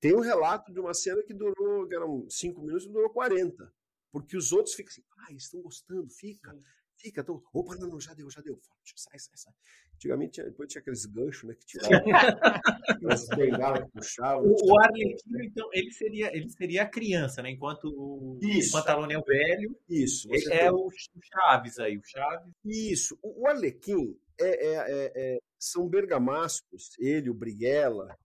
tem 0.00 0.14
um 0.14 0.20
relato 0.20 0.72
de 0.72 0.80
uma 0.80 0.94
cena 0.94 1.22
que 1.22 1.34
durou, 1.34 1.86
que 1.86 1.94
eram 1.94 2.26
cinco 2.28 2.60
minutos, 2.60 2.86
e 2.86 2.92
durou 2.92 3.10
40. 3.10 3.72
Porque 4.12 4.36
os 4.36 4.52
outros 4.52 4.74
ficam 4.74 4.90
assim, 4.90 5.02
ah, 5.18 5.32
estão 5.32 5.60
gostando, 5.60 6.08
fica. 6.10 6.52
Sim. 6.52 6.62
Fica, 6.98 7.22
tô, 7.22 7.42
opa, 7.52 7.76
não, 7.76 7.88
não, 7.88 8.00
já 8.00 8.14
deu, 8.14 8.30
já 8.30 8.40
deu. 8.40 8.58
Sai, 8.96 9.18
sai, 9.18 9.36
sai. 9.36 9.52
Antigamente, 9.94 10.42
depois 10.42 10.70
tinha 10.70 10.80
aqueles 10.80 11.04
ganchos, 11.04 11.44
né? 11.44 11.54
Que 11.54 11.78
bengalas 13.36 13.84
que 13.84 13.90
puxavam. 13.92 14.46
O, 14.46 14.72
o 14.72 14.80
Arlequino, 14.80 15.44
então, 15.44 15.68
ele 15.72 15.90
seria, 15.90 16.34
ele 16.34 16.48
seria 16.50 16.82
a 16.82 16.88
criança, 16.88 17.42
né? 17.42 17.50
Enquanto 17.50 17.84
o 17.88 18.38
Isso. 18.42 18.72
Pantalone 18.72 19.12
é 19.12 19.18
o 19.18 19.24
velho. 19.24 19.78
Isso. 19.88 20.26
Ele 20.30 20.54
é 20.54 20.72
o 20.72 20.88
Chaves 21.22 21.78
aí, 21.78 21.98
o 21.98 22.02
Chaves. 22.02 22.52
Isso. 22.64 23.18
O, 23.22 23.42
o 23.42 23.46
Arlequim 23.46 24.18
é, 24.40 24.44
é, 24.44 24.74
é, 24.74 25.12
é, 25.14 25.38
são 25.58 25.88
bergamascos, 25.88 26.90
ele, 26.98 27.28
o 27.30 27.34
Briguela, 27.34 28.16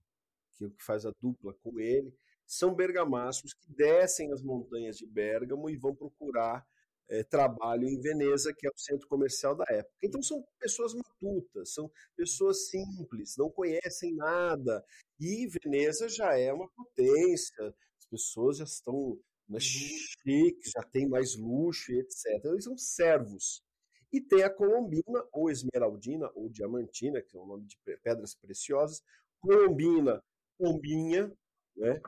que, 0.70 0.78
que 0.78 0.84
faz 0.84 1.06
a 1.06 1.12
dupla 1.22 1.54
com 1.64 1.80
ele, 1.80 2.14
são 2.46 2.76
bergamascos 2.76 3.54
que 3.54 3.72
descem 3.72 4.32
as 4.34 4.42
montanhas 4.42 4.98
de 4.98 5.06
Bérgamo 5.06 5.70
e 5.70 5.78
vão 5.78 5.96
procurar 5.96 6.66
é, 7.10 7.24
trabalho 7.24 7.88
em 7.88 8.00
Veneza, 8.00 8.54
que 8.54 8.68
é 8.68 8.70
o 8.70 8.78
centro 8.78 9.08
comercial 9.08 9.56
da 9.56 9.66
época. 9.70 9.96
Então 10.02 10.22
são 10.22 10.46
pessoas 10.60 10.94
matutas, 10.94 11.74
são 11.74 11.92
pessoas 12.16 12.70
simples, 12.70 13.36
não 13.38 13.50
conhecem 13.50 14.16
nada. 14.16 14.84
E 15.20 15.48
Veneza 15.48 16.08
já 16.08 16.38
é 16.38 16.52
uma 16.52 16.70
potência, 16.70 17.74
as 17.98 18.06
pessoas 18.06 18.58
já 18.58 18.64
estão 18.64 19.20
né, 19.48 19.56
uhum. 19.56 19.60
chiques, 19.60 20.72
já 20.72 20.84
tem 20.84 21.08
mais 21.08 21.36
luxo 21.36 21.92
etc. 21.92 22.46
Eles 22.46 22.64
são 22.64 22.78
servos. 22.78 23.64
E 24.12 24.20
tem 24.20 24.44
a 24.44 24.50
colombina, 24.50 25.26
ou 25.32 25.50
esmeraldina, 25.50 26.30
ou 26.36 26.50
diamantina, 26.50 27.22
que 27.22 27.38
é 27.38 27.40
o 27.40 27.46
nome 27.46 27.66
de 27.66 27.78
pedras 28.04 28.36
preciosas. 28.36 29.02
Colombina, 29.40 30.22
pombinha, 30.62 31.32
né? 31.76 32.00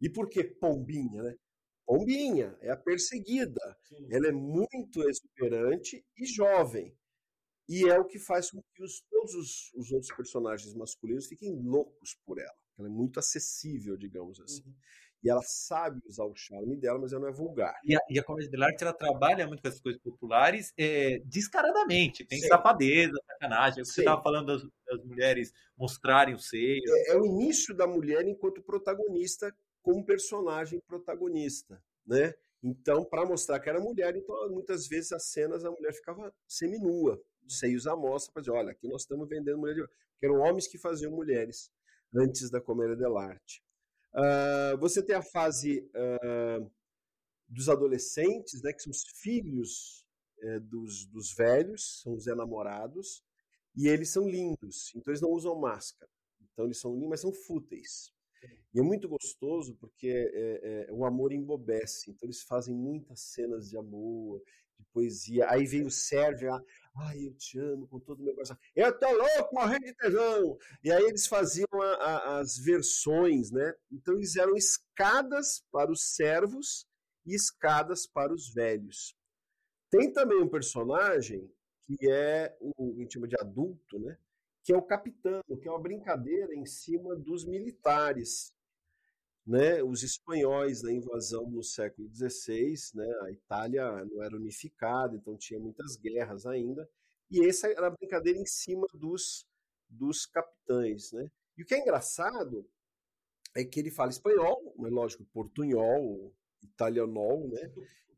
E 0.00 0.10
por 0.10 0.28
que 0.28 0.44
pombinha, 0.44 1.22
né? 1.22 1.34
Pombinha, 1.86 2.56
é 2.60 2.70
a 2.70 2.76
perseguida. 2.76 3.78
Sim. 3.84 4.06
Ela 4.10 4.28
é 4.28 4.32
muito 4.32 5.02
exuberante 5.08 6.04
e 6.18 6.26
jovem. 6.26 6.94
E 7.68 7.88
é 7.88 7.98
o 7.98 8.04
que 8.04 8.18
faz 8.18 8.50
com 8.50 8.60
que 8.74 8.82
os, 8.82 9.00
todos 9.10 9.34
os, 9.34 9.72
os, 9.74 9.92
outros 9.92 10.14
personagens 10.14 10.74
masculinos 10.74 11.26
fiquem 11.26 11.54
loucos 11.62 12.16
por 12.26 12.38
ela. 12.38 12.56
Ela 12.78 12.88
é 12.88 12.90
muito 12.90 13.18
acessível, 13.18 13.96
digamos 13.96 14.40
assim. 14.40 14.66
Uhum. 14.66 14.74
E 15.22 15.30
ela 15.30 15.42
sabe 15.42 16.00
usar 16.04 16.24
o 16.24 16.34
charme 16.34 16.76
dela, 16.76 16.98
mas 16.98 17.12
ela 17.12 17.22
não 17.22 17.28
é 17.28 17.32
vulgar. 17.32 17.78
E 17.84 17.94
a, 17.94 18.00
e 18.10 18.18
a 18.18 18.24
comédia 18.24 18.50
de 18.50 18.62
arte, 18.62 18.82
ela 18.82 18.92
trabalha 18.92 19.46
muito 19.46 19.62
com 19.62 19.68
essas 19.68 19.80
coisas 19.80 20.00
populares 20.02 20.72
é, 20.76 21.20
descaradamente. 21.24 22.24
Tem 22.24 22.40
Sim. 22.40 22.48
safadeza, 22.48 23.12
sacanagem. 23.26 23.84
Você 23.84 24.00
estava 24.00 24.20
falando 24.22 24.46
das, 24.46 24.62
das, 24.86 25.04
mulheres 25.04 25.52
mostrarem 25.76 26.34
o 26.34 26.38
seio. 26.40 26.82
É, 26.88 27.12
é 27.12 27.16
o 27.16 27.24
início 27.24 27.74
da 27.74 27.86
mulher 27.86 28.26
enquanto 28.26 28.62
protagonista 28.62 29.54
como 29.80 30.04
personagem 30.04 30.80
protagonista, 30.86 31.82
né? 32.06 32.32
Então, 32.62 33.04
para 33.04 33.26
mostrar 33.26 33.58
que 33.58 33.68
era 33.68 33.80
mulher, 33.80 34.14
então 34.16 34.48
muitas 34.50 34.86
vezes 34.86 35.12
as 35.12 35.26
cenas 35.26 35.64
a 35.64 35.70
mulher 35.70 35.92
ficava 35.92 36.32
seminua, 36.46 37.20
seios 37.48 37.88
à 37.88 37.96
mostra, 37.96 38.32
para 38.32 38.42
dizer, 38.42 38.52
olha, 38.52 38.70
aqui 38.70 38.86
nós 38.86 39.02
estamos 39.02 39.28
vendendo 39.28 39.58
mulher 39.58 39.74
de... 39.74 39.84
que 40.18 40.26
eram 40.26 40.38
homens 40.38 40.68
que 40.68 40.78
faziam 40.78 41.10
mulheres 41.10 41.70
antes 42.14 42.50
da 42.50 42.60
comédia 42.60 42.94
dell'arte. 42.94 43.60
Uh, 44.14 44.76
você 44.78 45.02
tem 45.02 45.16
a 45.16 45.22
fase 45.22 45.88
uh, 45.94 46.70
dos 47.48 47.68
adolescentes, 47.68 48.62
né, 48.62 48.72
que 48.72 48.82
são 48.82 48.90
os 48.90 49.04
filhos 49.20 50.04
uh, 50.42 50.60
dos, 50.60 51.06
dos 51.06 51.32
velhos, 51.34 52.02
são 52.02 52.14
os 52.14 52.26
enamorados, 52.26 53.22
e 53.74 53.88
eles 53.88 54.10
são 54.10 54.28
lindos, 54.28 54.92
então 54.94 55.10
eles 55.10 55.22
não 55.22 55.30
usam 55.30 55.58
máscara. 55.58 56.10
Então 56.52 56.66
eles 56.66 56.78
são 56.78 56.92
lindos, 56.92 57.08
mas 57.08 57.20
são 57.20 57.32
fúteis. 57.32 58.12
E 58.74 58.80
é 58.80 58.82
muito 58.82 59.08
gostoso 59.08 59.74
porque 59.76 60.08
é, 60.08 60.86
é, 60.88 60.92
o 60.92 61.04
amor 61.04 61.32
embobece. 61.32 62.10
Então 62.10 62.26
eles 62.26 62.42
fazem 62.42 62.74
muitas 62.74 63.20
cenas 63.20 63.68
de 63.68 63.76
amor, 63.76 64.42
de 64.78 64.84
poesia. 64.92 65.48
Aí 65.50 65.66
vem 65.66 65.84
o 65.84 65.90
Sérgio 65.90 66.50
lá, 66.50 66.62
ai, 66.96 67.26
eu 67.26 67.34
te 67.34 67.58
amo 67.58 67.86
com 67.88 67.98
todo 68.00 68.20
o 68.20 68.24
meu 68.24 68.34
coração. 68.34 68.56
Eu 68.74 68.98
tô 68.98 69.10
louco, 69.10 69.54
morrendo 69.54 69.84
de 69.84 69.94
tesão. 69.94 70.58
E 70.82 70.90
aí 70.92 71.04
eles 71.04 71.26
faziam 71.26 71.66
a, 71.74 71.94
a, 71.94 72.38
as 72.40 72.58
versões, 72.58 73.50
né? 73.50 73.74
Então 73.90 74.14
eles 74.14 74.36
eram 74.36 74.56
escadas 74.56 75.64
para 75.70 75.90
os 75.90 76.14
servos 76.14 76.86
e 77.26 77.34
escadas 77.34 78.06
para 78.06 78.32
os 78.32 78.52
velhos. 78.52 79.16
Tem 79.90 80.12
também 80.12 80.42
um 80.42 80.48
personagem 80.48 81.50
que 81.84 82.10
é 82.10 82.56
o 82.60 82.94
que 82.94 83.12
chama 83.12 83.28
de 83.28 83.36
adulto, 83.38 83.98
né? 83.98 84.16
que 84.64 84.72
é 84.72 84.76
o 84.76 84.82
capitão, 84.82 85.42
que 85.60 85.68
é 85.68 85.70
uma 85.70 85.80
brincadeira 85.80 86.54
em 86.54 86.64
cima 86.64 87.16
dos 87.16 87.44
militares. 87.44 88.54
Né, 89.44 89.82
os 89.82 90.04
espanhóis 90.04 90.82
da 90.82 90.92
invasão 90.92 91.50
no 91.50 91.64
século 91.64 92.08
XVI, 92.14 92.74
né, 92.94 93.12
a 93.22 93.32
Itália 93.32 94.04
não 94.04 94.22
era 94.22 94.36
unificada, 94.36 95.16
então 95.16 95.36
tinha 95.36 95.58
muitas 95.58 95.96
guerras 95.96 96.46
ainda, 96.46 96.88
e 97.28 97.44
essa 97.48 97.66
era 97.66 97.88
a 97.88 97.90
brincadeira 97.90 98.38
em 98.38 98.46
cima 98.46 98.86
dos, 98.94 99.44
dos 99.88 100.26
capitães. 100.26 101.10
Né? 101.10 101.28
E 101.56 101.62
o 101.62 101.66
que 101.66 101.74
é 101.74 101.80
engraçado 101.80 102.64
é 103.56 103.64
que 103.64 103.80
ele 103.80 103.90
fala 103.90 104.10
espanhol, 104.10 104.74
mas 104.78 104.92
lógico, 104.92 105.24
portunhol, 105.32 106.32
italianol, 106.62 107.48
né? 107.48 107.72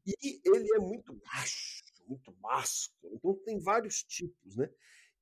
e 0.06 0.40
ele 0.44 0.74
é 0.74 0.78
muito 0.78 1.14
baixo, 1.14 1.82
muito 2.06 2.37
másculo, 2.40 3.14
então 3.14 3.34
tem 3.44 3.58
vários 3.58 4.02
tipos. 4.02 4.56
Né? 4.56 4.68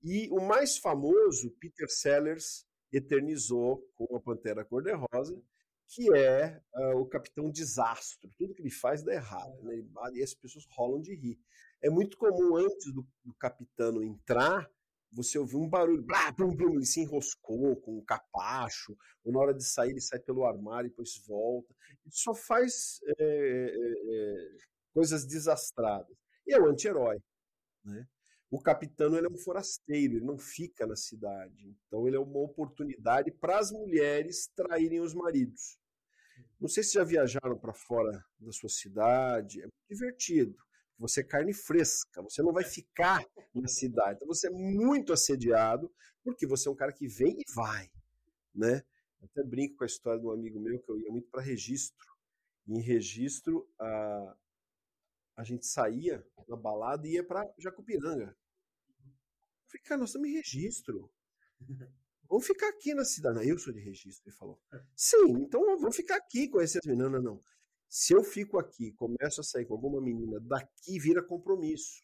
E 0.03 0.29
o 0.31 0.41
mais 0.41 0.79
famoso, 0.79 1.51
Peter 1.61 1.89
Sellers 1.89 2.67
eternizou 2.93 3.89
com 3.95 4.17
a 4.17 4.21
Pantera 4.21 4.65
Cor-de-Rosa, 4.65 5.41
que 5.93 6.11
é 6.17 6.59
uh, 6.75 6.97
o 6.97 7.07
Capitão 7.07 7.51
Desastro. 7.51 8.31
Tudo 8.39 8.55
que 8.55 8.63
ele 8.63 8.71
faz 8.71 9.03
dá 9.03 9.13
errado, 9.13 9.63
né? 9.63 9.85
e 10.15 10.23
as 10.23 10.35
pessoas 10.35 10.67
rolam 10.71 11.01
de 11.03 11.15
rir. 11.15 11.39
É 11.83 11.91
muito 11.91 12.17
comum, 12.17 12.57
antes 12.57 12.93
do, 12.93 13.07
do 13.23 13.35
capitano 13.35 14.03
entrar, 14.03 14.71
você 15.13 15.39
ouvir 15.39 15.57
um 15.57 15.69
barulho, 15.69 16.03
blá, 16.03 16.33
blum, 16.33 16.57
blum, 16.57 16.77
ele 16.77 16.87
se 16.87 17.01
enroscou 17.01 17.77
com 17.77 17.99
um 17.99 18.05
capacho, 18.05 18.97
ou 19.23 19.33
na 19.33 19.41
hora 19.41 19.53
de 19.53 19.65
sair 19.65 19.91
ele 19.91 20.01
sai 20.01 20.19
pelo 20.19 20.47
armário 20.47 20.87
e 20.87 20.91
depois 20.91 21.23
volta. 21.27 21.75
Ele 22.05 22.15
só 22.15 22.35
faz 22.35 23.01
é, 23.05 23.15
é, 23.21 24.49
coisas 24.95 25.27
desastradas. 25.27 26.17
E 26.47 26.55
é 26.55 26.59
o 26.59 26.71
anti-herói. 26.71 27.19
Né? 27.85 28.07
o 28.53 28.61
capitão 28.61 29.17
ele 29.17 29.27
é 29.27 29.31
um 29.31 29.39
forasteiro, 29.39 30.17
ele 30.17 30.27
não 30.27 30.37
fica 30.37 30.87
na 30.87 30.95
cidade. 30.95 31.75
Então 31.87 32.07
ele 32.07 32.17
é 32.17 32.21
uma 32.21 32.39
oportunidade 32.39 33.33
para 33.33 33.59
as 33.59 33.73
mulheres 33.73 34.47
traírem 34.55 35.01
os 35.01 35.15
maridos. 35.15 35.79
Não 36.63 36.69
sei 36.69 36.85
se 36.85 36.95
já 36.95 37.03
viajaram 37.03 37.59
para 37.59 37.75
fora 37.75 38.25
da 38.39 38.53
sua 38.53 38.69
cidade, 38.69 39.61
é 39.61 39.67
divertido. 39.91 40.57
Você 40.97 41.21
é 41.21 41.25
carne 41.25 41.53
fresca, 41.53 42.23
você 42.23 42.41
não 42.41 42.53
vai 42.53 42.63
ficar 42.63 43.27
na 43.53 43.67
cidade. 43.67 44.15
Então 44.15 44.29
você 44.29 44.47
é 44.47 44.51
muito 44.51 45.13
assediado, 45.13 45.93
porque 46.23 46.47
você 46.47 46.69
é 46.69 46.71
um 46.71 46.77
cara 46.77 46.93
que 46.93 47.09
vem 47.09 47.37
e 47.37 47.53
vai, 47.53 47.91
né? 48.55 48.81
Eu 49.21 49.27
até 49.27 49.43
brinco 49.43 49.79
com 49.79 49.83
a 49.83 49.89
história 49.89 50.21
de 50.21 50.27
um 50.27 50.31
amigo 50.31 50.61
meu 50.61 50.79
que 50.79 50.89
eu 50.89 51.01
ia 51.01 51.11
muito 51.11 51.29
para 51.31 51.43
registro. 51.43 52.07
E 52.69 52.75
em 52.75 52.81
registro, 52.81 53.69
a, 53.81 54.37
a 55.39 55.43
gente 55.43 55.67
saía 55.67 56.25
na 56.47 56.55
balada 56.55 57.09
e 57.09 57.15
ia 57.15 57.27
para 57.27 57.53
Jacupiranga. 57.59 58.37
Falei, 59.67 59.83
cara, 59.83 59.99
nós 59.99 60.11
estamos 60.11 60.29
em 60.29 60.35
registro. 60.35 61.13
Vamos 62.33 62.47
ficar 62.47 62.71
aqui 62.71 62.95
na 62.95 63.05
cidade. 63.05 63.47
Eu 63.47 63.59
sou 63.59 63.75
de 63.75 63.81
registro, 63.81 64.27
ele 64.27 64.35
falou. 64.35 64.59
Sim, 64.97 65.33
então 65.33 65.61
vamos 65.79 65.95
ficar 65.95 66.17
aqui 66.17 66.49
com 66.49 66.61
as 66.61 66.73
meninas. 66.83 67.11
Não, 67.11 67.11
não, 67.11 67.23
não. 67.23 67.43
Se 67.87 68.15
eu 68.15 68.25
fico 68.25 68.59
aqui, 68.59 68.91
começo 68.93 69.43
a 69.43 69.45
sair 69.45 69.67
com 69.67 69.75
alguma 69.75 70.01
menina 70.01 70.41
daqui, 70.41 70.99
vira 70.99 71.23
compromisso. 71.23 72.03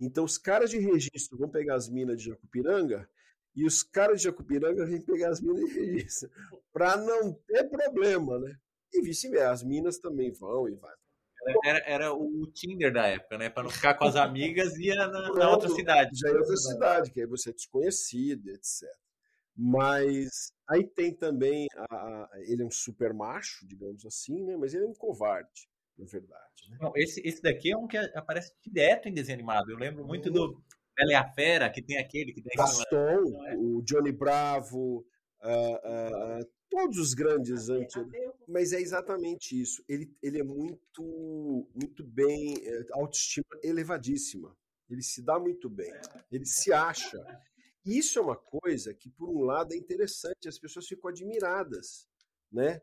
Então 0.00 0.22
os 0.22 0.38
caras 0.38 0.70
de 0.70 0.78
registro 0.78 1.36
vão 1.36 1.50
pegar 1.50 1.74
as 1.74 1.88
minas 1.88 2.22
de 2.22 2.28
Jacupiranga 2.28 3.10
e 3.56 3.66
os 3.66 3.82
caras 3.82 4.20
de 4.20 4.28
Jacupiranga 4.28 4.86
vêm 4.86 5.02
pegar 5.02 5.30
as 5.30 5.40
minas 5.40 5.68
de 5.68 5.80
registro. 5.80 6.30
Para 6.72 6.96
não 6.96 7.32
ter 7.32 7.68
problema, 7.68 8.38
né? 8.38 8.56
E 8.92 9.02
vice-versa. 9.02 9.50
As 9.50 9.64
minas 9.64 9.98
também 9.98 10.30
vão 10.30 10.68
e 10.68 10.76
vai 10.76 10.94
era, 11.64 11.78
era 11.86 12.12
o 12.12 12.46
Tinder 12.52 12.92
da 12.92 13.06
época, 13.06 13.38
né? 13.38 13.48
Para 13.48 13.62
não 13.62 13.70
ficar 13.70 13.94
com 13.94 14.04
as 14.04 14.16
amigas, 14.16 14.76
ia 14.76 14.94
na, 15.08 15.32
na 15.32 15.50
outra 15.50 15.68
cidade. 15.68 16.10
Já 16.18 16.28
é 16.28 16.32
outra 16.32 16.56
cidade, 16.56 17.10
que 17.10 17.20
aí 17.20 17.26
você 17.26 17.50
é 17.50 17.52
desconhecido, 17.52 18.48
etc. 18.50 18.88
Mas 19.58 20.52
aí 20.68 20.86
tem 20.86 21.12
também. 21.12 21.66
A, 21.76 21.96
a, 21.96 22.30
ele 22.42 22.62
é 22.62 22.66
um 22.66 22.70
super 22.70 23.12
macho, 23.12 23.66
digamos 23.66 24.06
assim, 24.06 24.44
né? 24.44 24.56
Mas 24.56 24.72
ele 24.72 24.84
é 24.84 24.88
um 24.88 24.94
covarde, 24.94 25.68
na 25.98 26.06
verdade. 26.06 26.70
Né? 26.70 26.78
Não, 26.80 26.92
esse, 26.94 27.20
esse 27.26 27.42
daqui 27.42 27.72
é 27.72 27.76
um 27.76 27.88
que 27.88 27.96
aparece 27.96 28.54
direto 28.64 29.08
em 29.08 29.14
desenho 29.14 29.38
animado. 29.38 29.70
Eu 29.70 29.76
lembro 29.76 30.06
muito 30.06 30.30
do 30.30 30.62
Bela 30.96 31.10
e 31.10 31.14
a 31.14 31.28
Fera, 31.32 31.68
que 31.68 31.82
tem 31.82 31.98
aquele 31.98 32.32
que 32.32 32.40
tem. 32.40 32.56
Gaston, 32.56 33.46
é? 33.46 33.56
o 33.56 33.82
Johnny 33.82 34.12
Bravo. 34.12 35.04
Uh, 35.42 36.42
uh, 36.42 36.48
todos 36.70 36.98
os 36.98 37.14
grandes 37.14 37.68
antes. 37.68 37.96
Mas 38.46 38.72
é 38.72 38.80
exatamente 38.80 39.60
isso. 39.60 39.82
Ele, 39.88 40.10
ele 40.22 40.40
é 40.40 40.44
muito, 40.44 41.68
muito 41.74 42.04
bem, 42.04 42.54
é, 42.62 42.86
autoestima 42.92 43.46
elevadíssima. 43.62 44.56
Ele 44.88 45.02
se 45.02 45.22
dá 45.22 45.38
muito 45.38 45.68
bem. 45.68 45.92
Ele 46.30 46.46
se 46.46 46.72
acha. 46.72 47.18
Isso 47.88 48.18
é 48.18 48.22
uma 48.22 48.36
coisa 48.36 48.92
que, 48.92 49.08
por 49.08 49.30
um 49.30 49.40
lado, 49.40 49.72
é 49.72 49.76
interessante. 49.76 50.46
As 50.46 50.58
pessoas 50.58 50.86
ficam 50.86 51.08
admiradas, 51.08 52.06
né? 52.52 52.82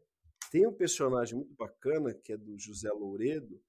Tem 0.51 0.66
um 0.66 0.74
personagem 0.74 1.36
muito 1.36 1.53
bacana 1.53 2.12
que 2.12 2.34
é 2.34 2.38
do 2.38 2.58
José 2.58 2.91
Louredo, 2.91 3.62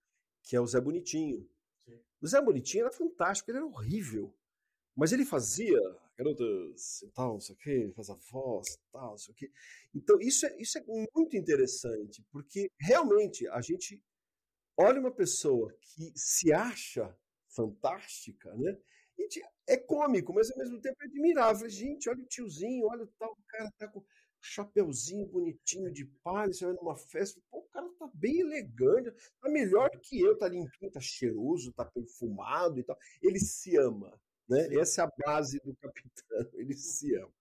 que 0.43 0.57
é 0.57 0.61
o 0.61 0.66
Zé 0.66 0.80
Bonitinho. 0.80 1.47
Sim. 1.84 2.01
O 2.22 2.26
Zé 2.26 2.41
Bonitinho 2.41 2.87
era 2.87 2.91
fantástico, 2.91 3.51
ele 3.51 3.59
era 3.59 3.66
horrível. 3.66 4.34
Mas 4.97 5.12
ele 5.12 5.26
fazia 5.26 5.78
garotas 6.16 7.03
e 7.03 7.11
tal, 7.11 7.34
não 7.34 7.41
sei 7.41 7.55
o 7.55 7.59
quê, 7.59 7.93
faz 7.95 8.09
a 8.09 8.14
voz 8.14 8.66
e 8.68 8.91
tal, 8.91 9.11
não 9.11 9.18
sei 9.18 9.32
o 9.34 9.37
quê. 9.37 9.53
Então, 9.95 10.18
isso 10.18 10.47
é, 10.47 10.57
isso 10.59 10.78
é 10.78 10.84
muito 11.14 11.37
interessante, 11.37 12.24
porque 12.30 12.70
realmente 12.80 13.47
a 13.49 13.61
gente 13.61 14.03
olha 14.74 14.99
uma 14.99 15.12
pessoa 15.12 15.70
que 15.82 16.12
se 16.16 16.51
acha 16.51 17.14
fantástica, 17.49 18.55
né? 18.55 18.78
É 19.66 19.77
cômico, 19.77 20.33
mas 20.33 20.51
ao 20.51 20.59
mesmo 20.59 20.81
tempo 20.81 20.97
é 21.03 21.07
admirável. 21.07 21.68
Gente, 21.68 22.09
olha 22.09 22.22
o 22.22 22.27
tiozinho, 22.27 22.87
olha 22.87 23.05
o 23.05 23.11
tal, 23.18 23.33
o 23.33 23.45
cara 23.49 23.70
tá 23.79 23.89
com 23.89 24.03
chapeuzinho 24.41 25.27
bonitinho 25.27 25.93
de 25.93 26.05
palha, 26.22 26.53
você 26.53 26.64
vai 26.64 26.74
numa 26.74 26.97
festa, 26.97 27.41
pô, 27.51 27.59
o 27.59 27.68
cara 27.72 27.89
tá 27.99 28.09
bem 28.14 28.41
elegante, 28.41 29.12
tá 29.41 29.49
melhor 29.49 29.91
que 30.01 30.20
eu, 30.20 30.37
tá 30.39 30.49
limpinho, 30.49 30.91
tá 30.91 31.01
cheiroso, 31.01 31.72
tá 31.72 31.85
perfumado 31.85 32.79
e 32.79 32.85
tal. 32.85 32.97
Ele 33.22 33.39
se 33.41 33.77
ama, 33.77 34.18
né? 34.49 34.68
Essa 34.77 35.03
é 35.03 35.05
a 35.05 35.12
base 35.27 35.61
do 35.64 35.74
capitão, 35.77 36.51
ele 36.55 36.74
se 36.74 37.14
ama. 37.16 37.33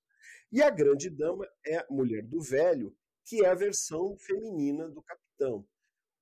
E 0.52 0.62
a 0.62 0.70
grande 0.70 1.10
dama 1.10 1.48
é 1.66 1.78
a 1.78 1.86
mulher 1.90 2.24
do 2.24 2.42
velho, 2.42 2.96
que 3.26 3.44
é 3.44 3.50
a 3.50 3.56
versão 3.56 4.18
feminina 4.18 4.88
do 4.90 5.02
capitão. 5.02 5.68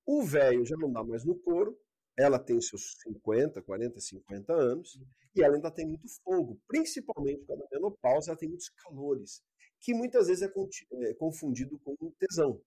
O 0.05 0.23
velho 0.23 0.65
já 0.65 0.75
não 0.75 0.91
dá 0.91 1.03
mais 1.03 1.23
no 1.23 1.35
couro, 1.35 1.77
ela 2.17 2.39
tem 2.39 2.59
seus 2.61 2.95
50, 3.03 3.61
40, 3.61 3.99
50 3.99 4.53
anos, 4.53 4.99
e 5.35 5.41
ela 5.41 5.55
ainda 5.55 5.71
tem 5.71 5.87
muito 5.87 6.07
fogo, 6.23 6.59
principalmente 6.67 7.45
causa 7.45 7.63
da 7.63 7.69
menopausa, 7.71 8.31
ela 8.31 8.39
tem 8.39 8.49
muitos 8.49 8.69
calores 8.69 9.41
que 9.83 9.93
muitas 9.93 10.27
vezes 10.27 10.41
é, 10.43 11.09
é 11.09 11.13
confundido 11.13 11.77
com 11.79 11.95
tesão, 12.17 12.61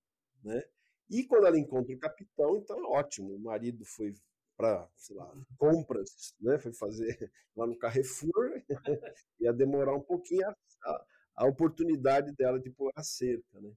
né? 0.45 0.63
E 1.09 1.25
quando 1.25 1.47
ela 1.47 1.59
encontra 1.59 1.95
o 1.95 1.99
capitão, 1.99 2.57
então 2.57 2.79
é 2.79 2.83
ótimo. 2.99 3.35
O 3.35 3.39
marido 3.39 3.85
foi 3.87 4.15
para, 4.57 4.89
lá, 5.11 5.35
compras, 5.57 6.35
né? 6.41 6.59
Foi 6.59 6.75
fazer 6.75 7.33
lá 7.57 7.67
no 7.67 7.79
Carrefour, 7.79 8.63
ia 9.41 9.53
demorar 9.53 9.95
um 9.95 10.03
pouquinho 10.03 10.47
a, 10.47 10.57
a, 10.85 11.07
a, 11.37 11.47
oportunidade 11.47 12.35
dela 12.35 12.61
de 12.61 12.71
pôr 12.71 12.93
a 12.95 13.03
cerca, 13.03 13.61
né? 13.61 13.73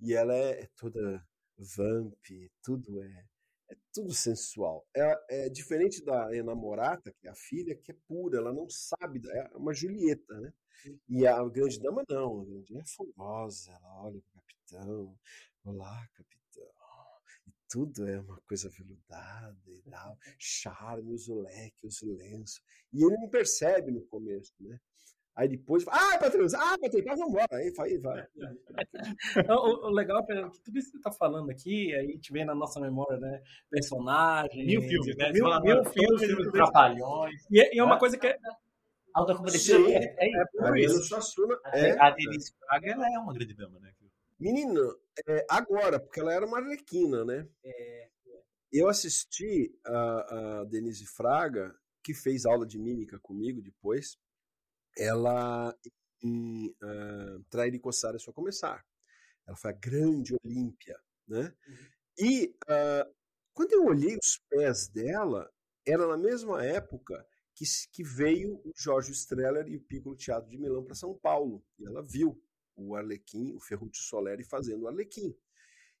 E 0.00 0.12
ela 0.12 0.34
é, 0.34 0.62
é 0.62 0.68
toda 0.76 1.26
vamp, 1.56 2.24
tudo 2.62 3.02
é, 3.02 3.24
é 3.74 3.78
tudo 3.92 4.12
sensual. 4.14 4.86
É, 4.94 5.46
é 5.46 5.48
diferente 5.48 6.04
da 6.04 6.34
enamorata, 6.34 7.12
que 7.12 7.26
é 7.26 7.30
a 7.30 7.34
filha, 7.34 7.76
que 7.76 7.92
é 7.92 7.96
pura, 8.06 8.38
ela 8.38 8.52
não 8.52 8.68
sabe, 8.68 9.20
é 9.30 9.50
uma 9.56 9.74
Julieta, 9.74 10.40
né? 10.40 10.52
E 11.08 11.26
a 11.26 11.42
grande 11.48 11.80
dama 11.80 12.04
não, 12.08 12.42
a 12.42 12.44
grande 12.44 12.72
dama 12.72 12.82
é 12.82 12.86
fogosa, 12.86 13.72
ela 13.72 14.04
olha 14.04 14.20
para 14.20 14.38
o 14.38 14.42
capitão, 14.42 15.18
olá, 15.64 16.08
capitão. 16.14 16.34
E 17.46 17.52
tudo 17.68 18.06
é 18.06 18.20
uma 18.20 18.40
coisa 18.42 18.68
veludada 18.70 19.58
e 19.66 19.82
tal, 19.90 20.18
charme, 20.38 21.14
os 21.14 21.28
leques, 21.28 22.02
os 22.02 22.02
lenços. 22.02 22.62
E 22.92 23.02
ele 23.04 23.16
não 23.16 23.28
percebe 23.28 23.90
no 23.90 24.02
começo, 24.06 24.52
né? 24.60 24.78
Aí 25.36 25.48
depois, 25.48 25.84
ah, 25.88 26.18
patrão, 26.18 26.46
ah, 26.54 26.78
patrão, 26.78 27.00
então 27.00 27.16
vamos 27.16 27.30
embora. 27.30 27.48
Aí 27.52 27.70
vai, 27.72 27.98
vai. 27.98 28.26
o, 29.48 29.86
o, 29.86 29.90
legal 29.90 30.24
é 30.30 30.48
que 30.48 30.62
tudo 30.62 30.78
isso 30.78 30.92
que 30.92 30.92
você 30.92 30.96
está 30.98 31.10
falando 31.10 31.50
aqui, 31.50 31.92
aí 31.92 32.06
a 32.06 32.12
gente 32.12 32.32
vê 32.32 32.44
na 32.44 32.54
nossa 32.54 32.80
memória, 32.80 33.18
né? 33.18 33.42
Personagens. 33.68 34.64
Mil 34.64 34.80
filmes, 34.82 35.16
né? 35.16 35.32
Mil, 35.32 35.44
mil, 35.44 35.60
mil 35.62 35.84
filmes, 35.86 36.52
trapalhões. 36.52 37.34
E, 37.50 37.76
e, 37.76 37.78
é 37.78 37.82
uma 37.82 37.98
coisa 37.98 38.16
que 38.16 38.28
é, 38.28 38.38
Alta 39.12 39.34
Compadecida 39.34 39.78
é, 39.90 40.16
é, 40.18 40.40
é, 40.40 40.44
por 40.52 40.78
isso. 40.78 41.16
É. 41.72 42.00
A 42.00 42.10
Denise 42.10 42.52
Fraga, 42.58 42.90
ela 42.90 43.06
é 43.12 43.18
uma 43.18 43.32
grande 43.32 43.54
dama, 43.54 43.80
né? 43.80 43.92
Menina, 44.38 44.80
é, 45.26 45.46
agora, 45.48 45.98
porque 45.98 46.20
ela 46.20 46.32
era 46.32 46.46
uma 46.46 46.58
arlequina, 46.58 47.24
né? 47.24 47.48
É. 47.64 48.08
Eu 48.72 48.88
assisti 48.88 49.72
a, 49.84 50.60
a 50.60 50.64
Denise 50.64 51.06
Fraga, 51.06 51.74
que 52.02 52.12
fez 52.12 52.44
aula 52.44 52.66
de 52.66 52.78
mímica 52.78 53.18
comigo 53.20 53.62
depois, 53.62 54.18
ela 54.96 55.76
em 56.22 56.68
uh, 56.82 57.44
Trair 57.50 57.74
e 57.74 57.78
Coçar 57.78 58.14
é 58.14 58.18
só 58.18 58.32
começar. 58.32 58.84
Ela 59.46 59.56
foi 59.56 59.70
a 59.70 59.74
grande 59.74 60.34
Olímpia, 60.44 60.98
né? 61.28 61.54
Uhum. 61.66 61.74
E 62.18 62.56
uh, 62.64 63.14
quando 63.52 63.72
eu 63.72 63.84
olhei 63.84 64.16
os 64.16 64.38
pés 64.48 64.88
dela, 64.88 65.50
era 65.86 66.06
na 66.06 66.16
mesma 66.16 66.64
época 66.64 67.26
que, 67.54 67.64
que 67.92 68.02
veio 68.02 68.56
o 68.64 68.72
Jorge 68.76 69.12
Streller 69.12 69.68
e 69.68 69.76
o 69.76 69.82
Piccolo 69.82 70.16
Teatro 70.16 70.50
de 70.50 70.58
Milão 70.58 70.84
para 70.84 70.94
São 70.94 71.14
Paulo. 71.14 71.64
E 71.78 71.86
ela 71.86 72.02
viu 72.02 72.40
o 72.76 72.96
Arlequim, 72.96 73.52
o 73.54 73.60
Ferruccio 73.60 74.02
Soleri 74.04 74.44
fazendo 74.44 74.82
o 74.82 74.88
Arlequim. 74.88 75.36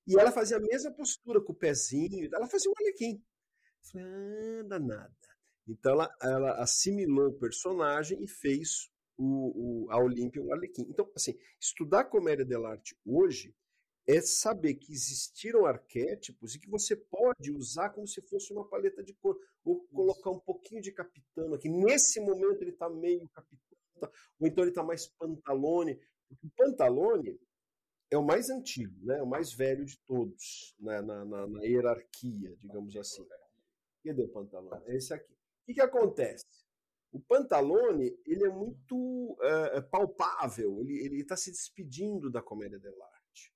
E 0.06 0.18
ela 0.18 0.32
fazia 0.32 0.56
a 0.56 0.60
mesma 0.60 0.90
postura 0.90 1.40
com 1.40 1.52
o 1.52 1.56
pezinho, 1.56 2.28
ela 2.34 2.46
fazia 2.46 2.70
o 2.70 2.74
Arlequim. 2.78 3.14
Eu 3.14 3.90
falei, 3.90 4.06
ah, 4.06 4.62
danada. 4.64 5.33
Então 5.66 5.92
ela, 5.92 6.16
ela 6.22 6.62
assimilou 6.62 7.28
o 7.28 7.38
personagem 7.38 8.22
e 8.22 8.28
fez 8.28 8.90
o, 9.16 9.86
o, 9.86 9.90
a 9.90 9.98
Olímpia 9.98 10.42
um 10.42 10.52
Arlequim. 10.52 10.86
Então, 10.88 11.10
assim, 11.14 11.38
estudar 11.60 12.04
comédia 12.04 12.44
dell'arte 12.44 12.96
hoje 13.04 13.54
é 14.06 14.20
saber 14.20 14.74
que 14.74 14.92
existiram 14.92 15.64
arquétipos 15.64 16.54
e 16.54 16.58
que 16.58 16.68
você 16.68 16.94
pode 16.94 17.50
usar 17.50 17.90
como 17.90 18.06
se 18.06 18.20
fosse 18.20 18.52
uma 18.52 18.68
paleta 18.68 19.02
de 19.02 19.14
cor, 19.14 19.38
ou 19.64 19.80
colocar 19.86 20.30
um 20.30 20.38
pouquinho 20.38 20.82
de 20.82 20.92
capitano 20.92 21.54
aqui. 21.54 21.68
Nesse 21.68 22.20
momento 22.20 22.60
ele 22.60 22.70
está 22.70 22.88
meio 22.90 23.26
capitano, 23.30 23.80
tá, 23.98 24.10
ou 24.38 24.46
então 24.46 24.62
ele 24.62 24.70
está 24.70 24.82
mais 24.82 25.06
pantalone. 25.06 25.98
Porque 26.28 26.46
o 26.46 26.50
pantalone 26.50 27.40
é 28.10 28.18
o 28.18 28.24
mais 28.24 28.50
antigo, 28.50 28.94
né? 29.06 29.22
o 29.22 29.26
mais 29.26 29.52
velho 29.52 29.84
de 29.84 29.98
todos, 30.00 30.74
né? 30.78 31.00
na, 31.00 31.24
na, 31.24 31.46
na 31.46 31.62
hierarquia, 31.64 32.54
digamos 32.60 32.94
assim. 32.96 33.26
Cadê 34.04 34.22
o 34.22 34.28
pantalone? 34.28 34.82
É 34.86 34.96
esse 34.96 35.14
aqui. 35.14 35.33
O 35.64 35.66
que, 35.66 35.74
que 35.74 35.80
acontece? 35.80 36.44
O 37.10 37.18
pantalone 37.18 38.14
ele 38.26 38.44
é 38.44 38.50
muito 38.50 39.38
é, 39.40 39.80
palpável, 39.80 40.82
ele 40.82 41.22
está 41.22 41.36
se 41.36 41.50
despedindo 41.50 42.30
da 42.30 42.42
comédia 42.42 42.78
dell'arte. 42.78 43.50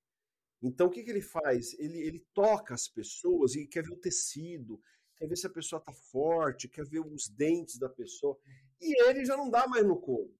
Então, 0.62 0.86
o 0.86 0.90
que, 0.90 1.04
que 1.04 1.11
ele 1.11 1.20
faz? 1.20 1.78
Ele, 1.78 1.98
ele 1.98 2.26
toca 2.32 2.72
as 2.72 2.88
pessoas 2.88 3.54
e 3.54 3.66
quer 3.66 3.84
ver 3.84 3.92
o 3.92 4.00
tecido, 4.00 4.80
quer 5.16 5.28
ver 5.28 5.36
se 5.36 5.46
a 5.46 5.50
pessoa 5.50 5.80
está 5.80 5.92
forte, 5.92 6.68
quer 6.68 6.86
ver 6.86 7.00
os 7.00 7.28
dentes 7.28 7.78
da 7.78 7.90
pessoa. 7.90 8.38
E 8.80 9.09
ele 9.09 9.24
já 9.24 9.36
não 9.36 9.50
dá 9.50 9.66
mais 9.66 9.86
no 9.86 10.00
corpo. 10.00 10.34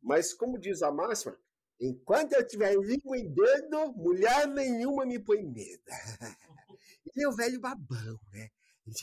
Mas, 0.00 0.32
como 0.32 0.58
diz 0.58 0.82
a 0.82 0.90
máxima, 0.90 1.38
enquanto 1.78 2.32
eu 2.32 2.46
tiver 2.46 2.74
língua 2.74 3.18
em 3.18 3.32
dedo, 3.32 3.92
mulher 3.92 4.48
nenhuma 4.48 5.04
me 5.04 5.18
põe 5.18 5.42
medo. 5.42 5.82
ele 7.06 7.24
é 7.24 7.28
o 7.28 7.36
velho 7.36 7.60
babão, 7.60 8.18
né? 8.32 8.48
Ele, 8.86 8.96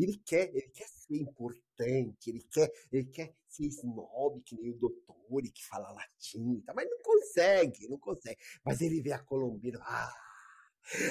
ah, 0.00 0.02
ele 0.02 0.22
quer, 0.24 0.48
ele 0.54 0.68
quer 0.70 0.88
ser 0.88 1.16
importante, 1.16 2.30
ele 2.30 2.42
quer, 2.50 2.72
ele 2.92 3.06
quer 3.06 3.34
ser 3.48 3.66
snob, 3.66 4.40
que 4.42 4.56
nem 4.56 4.70
o 4.70 4.78
doutor 4.78 5.20
que 5.54 5.64
fala 5.66 5.92
latim, 5.92 6.60
tá? 6.62 6.74
mas 6.74 6.88
não 6.90 6.98
consegue, 7.02 7.88
não 7.88 7.98
consegue. 7.98 8.38
Mas 8.64 8.80
ele 8.80 9.00
vê 9.00 9.12
a 9.12 9.18
Colombina, 9.18 9.78
ah, 9.82 10.12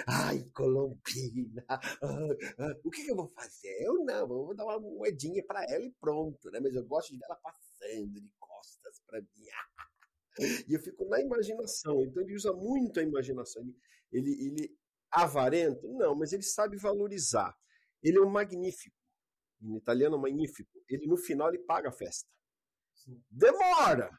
ai, 0.07 0.43
Colombina, 0.53 1.63
ah, 1.69 1.79
ah, 2.01 2.75
o 2.83 2.91
que, 2.91 3.03
que, 3.03 3.11
eu 3.11 3.15
vou 3.15 3.27
fazer? 3.29 3.81
Eu 3.81 4.03
não, 4.03 4.19
eu 4.19 4.27
vou 4.27 4.55
dar 4.55 4.65
uma 4.65 4.79
moedinha 4.79 5.43
para 5.45 5.63
ela 5.63 5.83
e 5.83 5.91
pronto, 5.99 6.51
né? 6.51 6.59
Mas 6.59 6.75
eu 6.75 6.85
gosto 6.85 7.11
de 7.11 7.17
ver 7.17 7.25
ela 7.25 7.37
passando 7.37 8.19
de 8.19 8.31
costas 8.39 9.01
para 9.05 9.21
mim. 9.21 9.27
E 10.69 10.73
eu 10.73 10.79
fico 10.79 11.03
na 11.03 11.19
imaginação, 11.19 12.01
então 12.05 12.23
ele 12.23 12.33
usa 12.33 12.53
muito 12.53 12.97
a 12.97 13.03
imaginação. 13.03 13.61
Ele, 13.61 13.75
ele, 14.31 14.45
ele 14.45 14.77
avarento? 15.11 15.85
Não, 15.97 16.15
mas 16.15 16.31
ele 16.31 16.43
sabe 16.43 16.77
valorizar. 16.77 17.53
Ele 18.01 18.17
é 18.17 18.21
um 18.21 18.29
magnífico. 18.29 18.95
Em 19.61 19.75
italiano, 19.75 20.17
magnífico. 20.17 20.71
Ele, 20.87 21.05
no 21.07 21.17
final, 21.17 21.49
ele 21.49 21.59
paga 21.59 21.89
a 21.89 21.91
festa. 21.91 22.29
Sim. 22.93 23.21
Demora! 23.29 24.17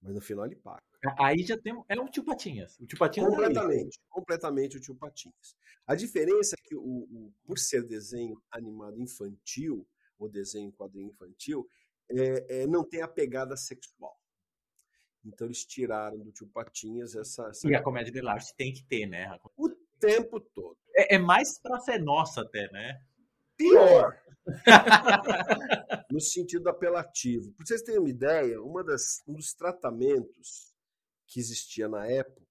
Mas 0.00 0.14
no 0.14 0.20
final 0.20 0.46
ele 0.46 0.56
paga. 0.56 0.82
Aí 1.18 1.42
já 1.42 1.58
tem. 1.58 1.72
É 1.88 2.00
um 2.00 2.06
tio 2.06 2.24
Patinhas. 2.24 2.78
O 2.78 2.86
tio 2.86 2.98
Patinhas 2.98 3.28
é 3.28 3.30
completamente, 3.30 3.98
é 3.98 4.08
completamente 4.08 4.76
o 4.76 4.80
tio 4.80 4.94
Patinhas. 4.94 5.56
A 5.86 5.94
diferença 5.94 6.54
é 6.56 6.62
que, 6.62 6.74
o, 6.74 6.80
o, 6.80 7.32
por 7.44 7.58
ser 7.58 7.82
desenho 7.84 8.40
animado 8.50 9.00
infantil, 9.00 9.86
ou 10.18 10.28
desenho 10.28 10.72
quadrinho 10.72 11.10
infantil, 11.10 11.68
é, 12.10 12.62
é, 12.62 12.66
não 12.66 12.84
tem 12.84 13.02
a 13.02 13.08
pegada 13.08 13.56
sexual. 13.56 14.18
Então 15.24 15.46
eles 15.46 15.64
tiraram 15.64 16.18
do 16.18 16.32
tio 16.32 16.46
Patinhas 16.48 17.14
essa. 17.14 17.48
essa... 17.48 17.68
E 17.68 17.74
a 17.74 17.82
comédia 17.82 18.12
de 18.12 18.20
Lars 18.20 18.52
tem 18.52 18.72
que 18.72 18.84
ter, 18.84 19.06
né? 19.06 19.36
O 19.56 19.68
tempo 19.98 20.40
todo. 20.40 20.78
É, 20.94 21.16
é 21.16 21.18
mais 21.18 21.58
pra 21.60 21.80
ser 21.80 21.98
nossa, 21.98 22.42
até, 22.42 22.70
né? 22.70 23.02
Pior. 23.56 24.18
no 26.10 26.20
sentido 26.20 26.68
apelativo. 26.68 27.52
Para 27.52 27.66
vocês 27.66 27.82
terem 27.82 28.00
uma 28.00 28.08
ideia, 28.08 28.62
uma 28.62 28.84
das, 28.84 29.22
um 29.26 29.34
dos 29.34 29.52
tratamentos 29.54 30.74
que 31.26 31.40
existia 31.40 31.88
na 31.88 32.06
época 32.06 32.46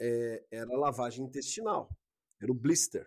é, 0.00 0.44
era 0.50 0.74
a 0.74 0.78
lavagem 0.78 1.24
intestinal, 1.24 1.90
era 2.40 2.50
o 2.50 2.54
blister. 2.54 3.06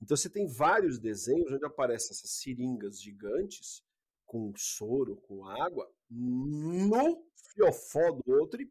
Então 0.00 0.16
você 0.16 0.30
tem 0.30 0.46
vários 0.46 0.98
desenhos 0.98 1.52
onde 1.52 1.66
aparecem 1.66 2.10
essas 2.12 2.30
seringas 2.30 3.00
gigantes 3.00 3.82
com 4.24 4.52
soro, 4.56 5.16
com 5.16 5.46
água, 5.46 5.90
no 6.08 7.26
fiofó 7.52 8.12
do 8.12 8.32
outro 8.32 8.60
e 8.62 8.68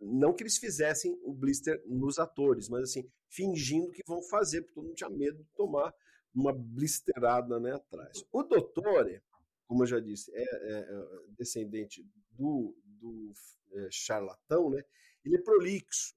não 0.00 0.32
que 0.32 0.42
eles 0.42 0.56
fizessem 0.56 1.18
o 1.22 1.34
blister 1.34 1.82
nos 1.86 2.18
atores, 2.18 2.68
mas 2.68 2.84
assim, 2.84 3.06
fingindo 3.28 3.90
que 3.90 4.02
vão 4.06 4.22
fazer, 4.22 4.62
porque 4.62 4.74
todo 4.74 4.84
mundo 4.84 4.96
tinha 4.96 5.10
medo 5.10 5.42
de 5.42 5.50
tomar 5.54 5.92
uma 6.38 6.52
blisterada 6.52 7.58
né, 7.58 7.74
atrás. 7.74 8.24
O 8.30 8.42
Dottore, 8.42 9.22
como 9.66 9.82
eu 9.82 9.86
já 9.86 9.98
disse, 9.98 10.30
é, 10.34 10.42
é, 10.42 10.78
é 10.78 11.06
descendente 11.30 12.06
do, 12.30 12.76
do 12.84 13.32
é, 13.72 13.88
charlatão, 13.90 14.70
né? 14.70 14.84
Ele 15.24 15.36
é 15.36 15.42
prolixo. 15.42 16.14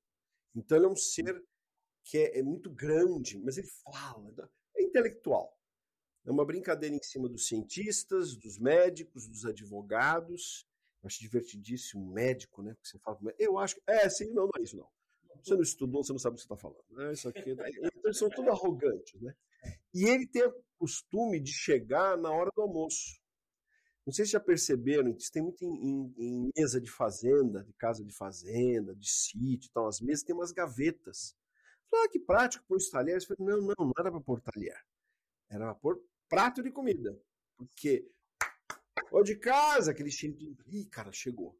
Então 0.55 0.77
ele 0.77 0.85
é 0.85 0.89
um 0.89 0.95
ser 0.95 1.43
que 2.03 2.17
é, 2.17 2.39
é 2.39 2.43
muito 2.43 2.69
grande, 2.69 3.39
mas 3.39 3.57
ele 3.57 3.67
fala, 3.67 4.51
é 4.75 4.83
intelectual. 4.83 5.57
É 6.23 6.31
uma 6.31 6.45
brincadeira 6.45 6.95
em 6.95 7.01
cima 7.01 7.27
dos 7.27 7.47
cientistas, 7.47 8.35
dos 8.35 8.59
médicos, 8.59 9.27
dos 9.27 9.45
advogados. 9.45 10.67
Eu 11.01 11.07
acho 11.07 11.19
divertidíssimo 11.19 12.13
médico, 12.13 12.61
né? 12.61 12.75
Porque 12.75 12.89
você 12.89 12.99
fala, 12.99 13.17
eu 13.39 13.57
acho 13.57 13.75
que. 13.75 13.81
É, 13.87 14.07
sim, 14.07 14.31
não, 14.31 14.43
não 14.43 14.51
é 14.59 14.61
isso, 14.61 14.77
não. 14.77 14.87
Você 15.43 15.55
não 15.55 15.63
estudou, 15.63 16.03
você 16.03 16.11
não 16.11 16.19
sabe 16.19 16.33
o 16.33 16.35
que 16.35 16.41
você 16.41 16.53
está 16.53 16.57
falando. 16.57 17.01
É 17.09 17.13
isso 17.13 17.27
aqui. 17.27 17.55
Então, 17.91 18.01
eles 18.05 18.17
são 18.17 18.29
tudo 18.29 18.51
arrogantes, 18.51 19.19
né? 19.19 19.35
E 19.93 20.05
ele 20.05 20.27
tem 20.27 20.43
o 20.43 20.63
costume 20.79 21.39
de 21.39 21.51
chegar 21.51 22.17
na 22.17 22.31
hora 22.31 22.49
do 22.55 22.61
almoço. 22.61 23.19
Não 24.05 24.13
sei 24.13 24.25
se 24.25 24.31
já 24.31 24.39
perceberam, 24.39 25.09
isso 25.11 25.31
tem 25.31 25.43
muito 25.43 25.63
em, 25.63 25.67
em, 25.67 26.13
em, 26.17 26.51
mesa 26.57 26.81
de 26.81 26.89
fazenda, 26.89 27.63
de 27.63 27.73
casa 27.73 28.03
de 28.03 28.11
fazenda, 28.11 28.95
de 28.95 29.07
sítio 29.07 29.69
tal. 29.73 29.87
As 29.87 30.01
mesas 30.01 30.23
têm 30.23 30.35
umas 30.35 30.51
gavetas. 30.51 31.35
Ah, 31.93 32.07
que 32.09 32.19
prático, 32.19 32.65
pôr 32.67 32.77
os 32.77 32.89
talheres. 32.89 33.25
Falei, 33.25 33.45
não, 33.45 33.61
não, 33.61 33.75
não 33.77 33.93
era 33.99 34.11
para 34.11 34.21
pôr 34.21 34.41
talher. 34.41 34.79
Era 35.49 35.65
para 35.65 35.75
pôr 35.75 36.01
prato 36.27 36.63
de 36.63 36.71
comida. 36.71 37.15
Porque 37.55 38.09
ou 39.09 39.23
de 39.23 39.35
casa, 39.35 39.91
aquele 39.91 40.11
cheiro 40.11 40.35
de. 40.37 40.55
Ih, 40.67 40.85
cara, 40.85 41.11
chegou. 41.11 41.57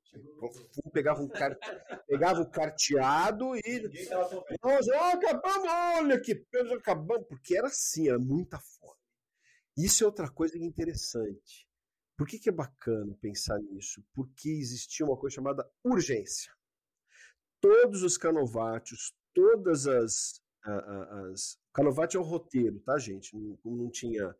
Pegava 0.93 1.21
um, 1.21 1.27
car... 1.27 1.57
Pegava 2.07 2.41
o 2.41 2.49
carteado 2.49 3.55
e. 3.55 4.07
Nossa, 4.63 4.91
oh, 4.91 5.17
acabamos, 5.17 5.67
olha 5.97 6.19
que 6.19 6.35
peso, 6.35 6.73
acabamos. 6.73 7.27
Porque 7.27 7.57
era 7.57 7.67
assim, 7.67 8.09
era 8.09 8.19
muita 8.19 8.59
fome. 8.59 8.99
Isso 9.77 10.03
é 10.03 10.07
outra 10.07 10.29
coisa 10.29 10.57
interessante. 10.57 11.67
Por 12.17 12.27
que, 12.27 12.37
que 12.37 12.49
é 12.49 12.53
bacana 12.53 13.17
pensar 13.19 13.57
nisso? 13.59 14.03
Porque 14.13 14.49
existia 14.49 15.05
uma 15.05 15.17
coisa 15.17 15.35
chamada 15.35 15.67
urgência. 15.83 16.53
Todos 17.59 18.03
os 18.03 18.17
canovátios, 18.17 19.13
todas 19.33 19.87
as. 19.87 20.41
as... 20.63 21.57
Canovate 21.73 22.17
é 22.17 22.19
o 22.19 22.23
roteiro, 22.23 22.79
tá, 22.81 22.99
gente? 22.99 23.35
Não, 23.35 23.57
não 23.63 23.89
tinha 23.89 24.35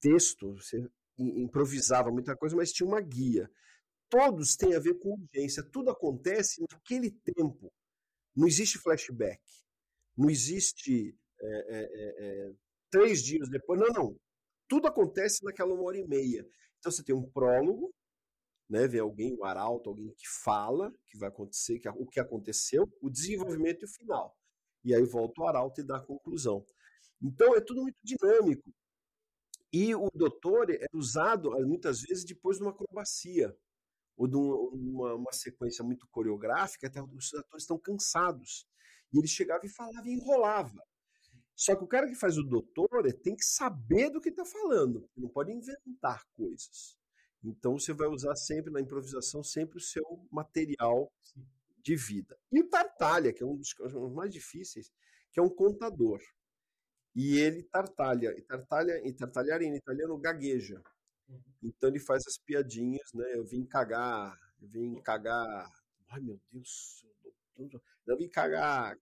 texto, 0.00 0.54
você 0.54 0.86
improvisava 1.18 2.10
muita 2.10 2.36
coisa, 2.36 2.56
mas 2.56 2.72
tinha 2.72 2.86
uma 2.86 3.00
guia. 3.00 3.50
Todos 4.08 4.56
têm 4.56 4.74
a 4.74 4.80
ver 4.80 4.94
com 4.98 5.14
urgência, 5.14 5.62
tudo 5.62 5.90
acontece 5.90 6.64
naquele 6.70 7.10
tempo. 7.10 7.72
Não 8.34 8.46
existe 8.46 8.78
flashback, 8.78 9.40
não 10.16 10.28
existe 10.28 11.16
é, 11.40 11.46
é, 11.46 11.82
é, 11.82 12.14
é, 12.18 12.52
três 12.90 13.22
dias 13.22 13.48
depois, 13.48 13.80
não, 13.80 13.88
não. 13.88 14.16
Tudo 14.68 14.88
acontece 14.88 15.44
naquela 15.44 15.74
uma 15.74 15.84
hora 15.84 15.98
e 15.98 16.06
meia. 16.06 16.46
Então 16.78 16.90
você 16.90 17.02
tem 17.02 17.14
um 17.14 17.28
prólogo, 17.30 17.92
né, 18.68 18.86
vem 18.88 19.00
alguém, 19.00 19.36
um 19.38 19.44
arauto, 19.44 19.90
alguém 19.90 20.12
que 20.16 20.26
fala 20.42 20.92
que 21.06 21.18
vai 21.18 21.28
acontecer, 21.28 21.78
que, 21.78 21.88
o 21.88 22.06
que 22.06 22.20
aconteceu, 22.20 22.90
o 23.00 23.10
desenvolvimento 23.10 23.82
e 23.82 23.84
o 23.84 23.88
final. 23.88 24.36
E 24.84 24.94
aí 24.94 25.04
volta 25.04 25.40
o 25.40 25.46
arauto 25.46 25.80
e 25.80 25.84
dá 25.84 25.96
a 25.96 26.04
conclusão. 26.04 26.64
Então 27.22 27.54
é 27.56 27.60
tudo 27.60 27.82
muito 27.82 27.96
dinâmico. 28.02 28.70
E 29.76 29.92
o 29.92 30.08
doutor 30.14 30.70
é 30.70 30.86
usado 30.92 31.52
ah, 31.52 31.66
muitas 31.66 32.00
vezes 32.00 32.24
depois 32.24 32.58
de 32.58 32.62
uma 32.62 32.70
acrobacia 32.70 33.52
ou 34.16 34.28
de 34.28 34.36
uma, 34.36 35.14
uma 35.14 35.32
sequência 35.32 35.84
muito 35.84 36.06
coreográfica, 36.12 36.86
até 36.86 37.02
os 37.02 37.34
atores 37.34 37.64
estão 37.64 37.76
cansados. 37.76 38.68
E 39.12 39.18
ele 39.18 39.26
chegava 39.26 39.66
e 39.66 39.68
falava 39.68 40.08
e 40.08 40.12
enrolava. 40.12 40.80
Só 41.56 41.74
que 41.74 41.82
o 41.82 41.88
cara 41.88 42.06
que 42.06 42.14
faz 42.14 42.38
o 42.38 42.44
doutor 42.44 42.88
tem 43.24 43.34
que 43.34 43.44
saber 43.44 44.10
do 44.10 44.20
que 44.20 44.28
está 44.28 44.44
falando, 44.44 45.10
não 45.16 45.28
pode 45.28 45.50
inventar 45.50 46.24
coisas. 46.34 46.96
Então 47.42 47.76
você 47.76 47.92
vai 47.92 48.06
usar 48.06 48.36
sempre 48.36 48.72
na 48.72 48.80
improvisação 48.80 49.42
sempre 49.42 49.78
o 49.78 49.80
seu 49.80 50.04
material 50.30 51.12
de 51.82 51.96
vida. 51.96 52.38
E 52.52 52.60
o 52.60 52.68
Tartalha, 52.68 53.32
que 53.32 53.42
é 53.42 53.46
um 53.46 53.56
dos 53.56 53.74
mais 54.14 54.32
difíceis, 54.32 54.92
que 55.32 55.40
é 55.40 55.42
um 55.42 55.50
contador. 55.50 56.20
E 57.14 57.38
ele 57.38 57.62
tartalha. 57.62 58.34
E 58.36 58.42
tartalha, 58.42 59.00
e 59.06 59.12
tartalhar 59.12 59.62
em 59.62 59.76
italiano 59.76 60.18
gagueja. 60.18 60.82
Uhum. 61.28 61.40
Então 61.62 61.88
ele 61.88 62.00
faz 62.00 62.24
as 62.26 62.36
piadinhas, 62.36 63.12
né? 63.14 63.24
Eu 63.34 63.44
vim 63.44 63.64
cagar, 63.64 64.38
eu 64.60 64.68
vim 64.68 65.00
cagar. 65.00 65.70
Ai 66.08 66.20
meu 66.20 66.40
Deus, 66.52 67.06
eu 68.06 68.16
vim 68.16 68.28
cagar. 68.28 68.98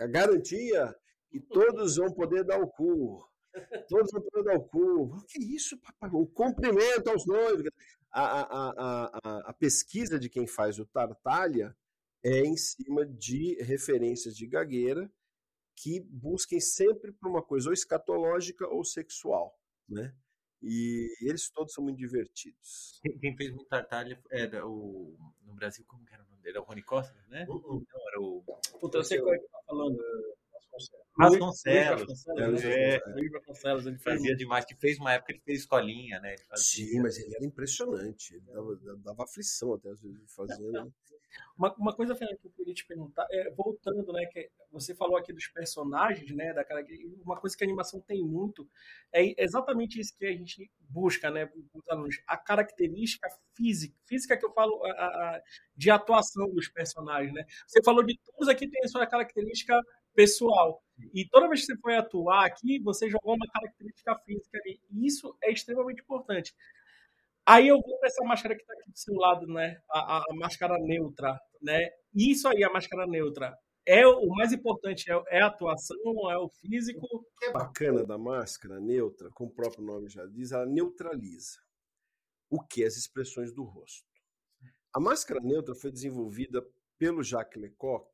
A 0.00 0.06
garantia 0.06 0.94
que 1.30 1.40
todos 1.48 1.96
vão 1.96 2.12
poder 2.12 2.44
dar 2.44 2.60
o 2.60 2.68
cu. 2.68 3.26
Todos 3.88 4.10
vão 4.12 4.22
poder 4.22 4.44
dar 4.44 4.56
o 4.56 4.64
cu. 4.64 5.16
O 5.16 5.24
que 5.24 5.38
é 5.38 5.44
isso, 5.44 5.78
papai? 5.78 6.10
O 6.12 6.26
cumprimento 6.26 7.08
aos 7.08 7.26
noivos. 7.26 7.68
A, 8.10 8.22
a, 8.22 8.70
a, 8.70 9.50
a, 9.50 9.52
pesquisa 9.52 10.20
de 10.20 10.28
quem 10.28 10.46
faz 10.46 10.78
o 10.78 10.86
Tartalha 10.86 11.76
é 12.22 12.40
em 12.40 12.56
cima 12.56 13.04
de 13.04 13.60
referências 13.60 14.36
de 14.36 14.46
gagueira 14.46 15.10
que 15.76 16.00
busquem 16.00 16.60
sempre 16.60 17.12
por 17.12 17.28
uma 17.28 17.42
coisa 17.42 17.68
ou 17.68 17.72
escatológica 17.72 18.66
ou 18.68 18.84
sexual, 18.84 19.58
né? 19.88 20.14
E 20.62 21.08
eles 21.20 21.50
todos 21.50 21.74
são 21.74 21.84
muito 21.84 21.98
divertidos. 21.98 22.98
Quem 23.20 23.36
fez 23.36 23.50
muito 23.50 23.68
tartalha 23.68 24.18
era 24.30 24.66
o 24.66 25.14
no 25.44 25.54
Brasil 25.54 25.84
como 25.86 26.08
era 26.10 26.22
o 26.22 26.26
nome 26.26 26.42
dele? 26.42 26.56
Era 26.56 26.62
o 26.62 26.64
Rony 26.64 26.82
Costa, 26.82 27.14
né? 27.28 27.44
Uh 27.48 27.54
-uh. 27.54 27.86
Não, 27.92 28.08
era 28.08 28.20
o 28.20 28.44
Puta, 28.80 28.98
eu 28.98 29.04
sei 29.04 29.20
qual 29.20 29.34
é 29.34 29.38
que 29.38 29.48
tá 29.48 29.58
falando. 29.66 29.98
Vasconcelos. 31.16 32.00
Vasconcelos. 32.00 32.64
É, 32.64 32.98
Luiz 33.08 33.30
Vasconcelos, 33.30 33.86
ele 33.86 33.98
fazia 33.98 34.34
demais, 34.34 34.64
que 34.64 34.74
fez 34.74 34.98
uma 34.98 35.12
época 35.12 35.32
ele 35.32 35.40
fez 35.40 35.60
escolinha, 35.60 36.18
né? 36.20 36.34
Sim, 36.56 37.00
mas 37.00 37.18
ele 37.18 37.34
era 37.36 37.44
impressionante. 37.44 38.34
Ele 38.34 38.46
dava, 38.46 38.96
dava 38.96 39.24
aflição 39.24 39.74
até 39.74 39.90
às 39.90 40.00
vezes 40.00 40.18
fazendo. 40.34 40.92
Uma, 41.56 41.74
uma 41.74 41.94
coisa, 41.94 42.14
Fernando, 42.14 42.38
que 42.38 42.46
eu 42.46 42.52
queria 42.52 42.74
te 42.74 42.86
perguntar, 42.86 43.26
é, 43.30 43.50
voltando, 43.50 44.12
né, 44.12 44.26
que 44.26 44.50
você 44.72 44.94
falou 44.94 45.16
aqui 45.16 45.32
dos 45.32 45.46
personagens, 45.46 46.30
né, 46.32 46.52
daquela, 46.52 46.82
uma 47.24 47.38
coisa 47.38 47.56
que 47.56 47.64
a 47.64 47.66
animação 47.66 48.00
tem 48.00 48.22
muito, 48.22 48.68
é 49.12 49.42
exatamente 49.42 50.00
isso 50.00 50.16
que 50.16 50.26
a 50.26 50.32
gente 50.32 50.70
busca, 50.88 51.30
né, 51.30 51.50
os 51.72 51.88
alunos, 51.88 52.20
a 52.26 52.36
característica 52.36 53.28
física, 53.54 53.94
física 54.06 54.36
que 54.36 54.44
eu 54.44 54.52
falo, 54.52 54.84
a, 54.84 54.90
a, 54.90 55.42
de 55.76 55.90
atuação 55.90 56.50
dos 56.52 56.68
personagens, 56.68 57.32
né. 57.32 57.44
Você 57.66 57.82
falou 57.82 58.04
de 58.04 58.18
todos 58.18 58.48
aqui 58.48 58.68
tem 58.68 58.82
a 58.84 58.88
sua 58.88 59.06
característica 59.06 59.80
pessoal. 60.14 60.82
E 61.12 61.28
toda 61.28 61.48
vez 61.48 61.60
que 61.60 61.66
você 61.66 61.76
foi 61.78 61.96
atuar 61.96 62.46
aqui, 62.46 62.78
você 62.80 63.10
jogou 63.10 63.34
uma 63.34 63.46
característica 63.52 64.16
física 64.20 64.58
ali. 64.58 64.80
E 64.90 65.06
isso 65.06 65.36
é 65.42 65.52
extremamente 65.52 66.02
importante. 66.02 66.54
Aí 67.46 67.68
eu 67.68 67.80
vou 67.80 67.98
para 67.98 68.08
essa 68.08 68.24
máscara 68.24 68.54
que 68.54 68.62
está 68.62 68.72
aqui 68.72 68.90
do 68.90 68.98
seu 68.98 69.14
lado, 69.14 69.46
né? 69.46 69.76
A, 69.90 70.16
a, 70.16 70.18
a, 70.18 70.34
máscara 70.34 70.78
neutra, 70.78 71.38
né? 71.60 71.90
Isso 72.14 72.48
aí, 72.48 72.64
a 72.64 72.70
máscara 72.70 73.06
neutra. 73.06 73.54
É 73.86 74.06
o 74.06 74.28
mais 74.28 74.50
importante 74.50 75.10
é, 75.10 75.22
é 75.28 75.42
a 75.42 75.48
atuação, 75.48 76.30
é 76.30 76.38
o 76.38 76.48
físico. 76.48 77.04
O 77.04 77.22
que 77.38 77.44
é 77.46 77.52
bacana 77.52 78.02
da 78.02 78.16
máscara 78.16 78.80
neutra, 78.80 79.28
como 79.34 79.50
o 79.50 79.54
próprio 79.54 79.84
nome 79.84 80.08
já 80.08 80.24
diz, 80.24 80.52
ela 80.52 80.64
neutraliza 80.64 81.58
o 82.48 82.62
que 82.62 82.82
as 82.82 82.96
expressões 82.96 83.52
do 83.52 83.62
rosto. 83.62 84.08
A 84.94 85.00
máscara 85.00 85.40
neutra 85.42 85.74
foi 85.74 85.90
desenvolvida 85.90 86.66
pelo 86.98 87.22
Jacques 87.22 87.60
Lecoq, 87.60 88.08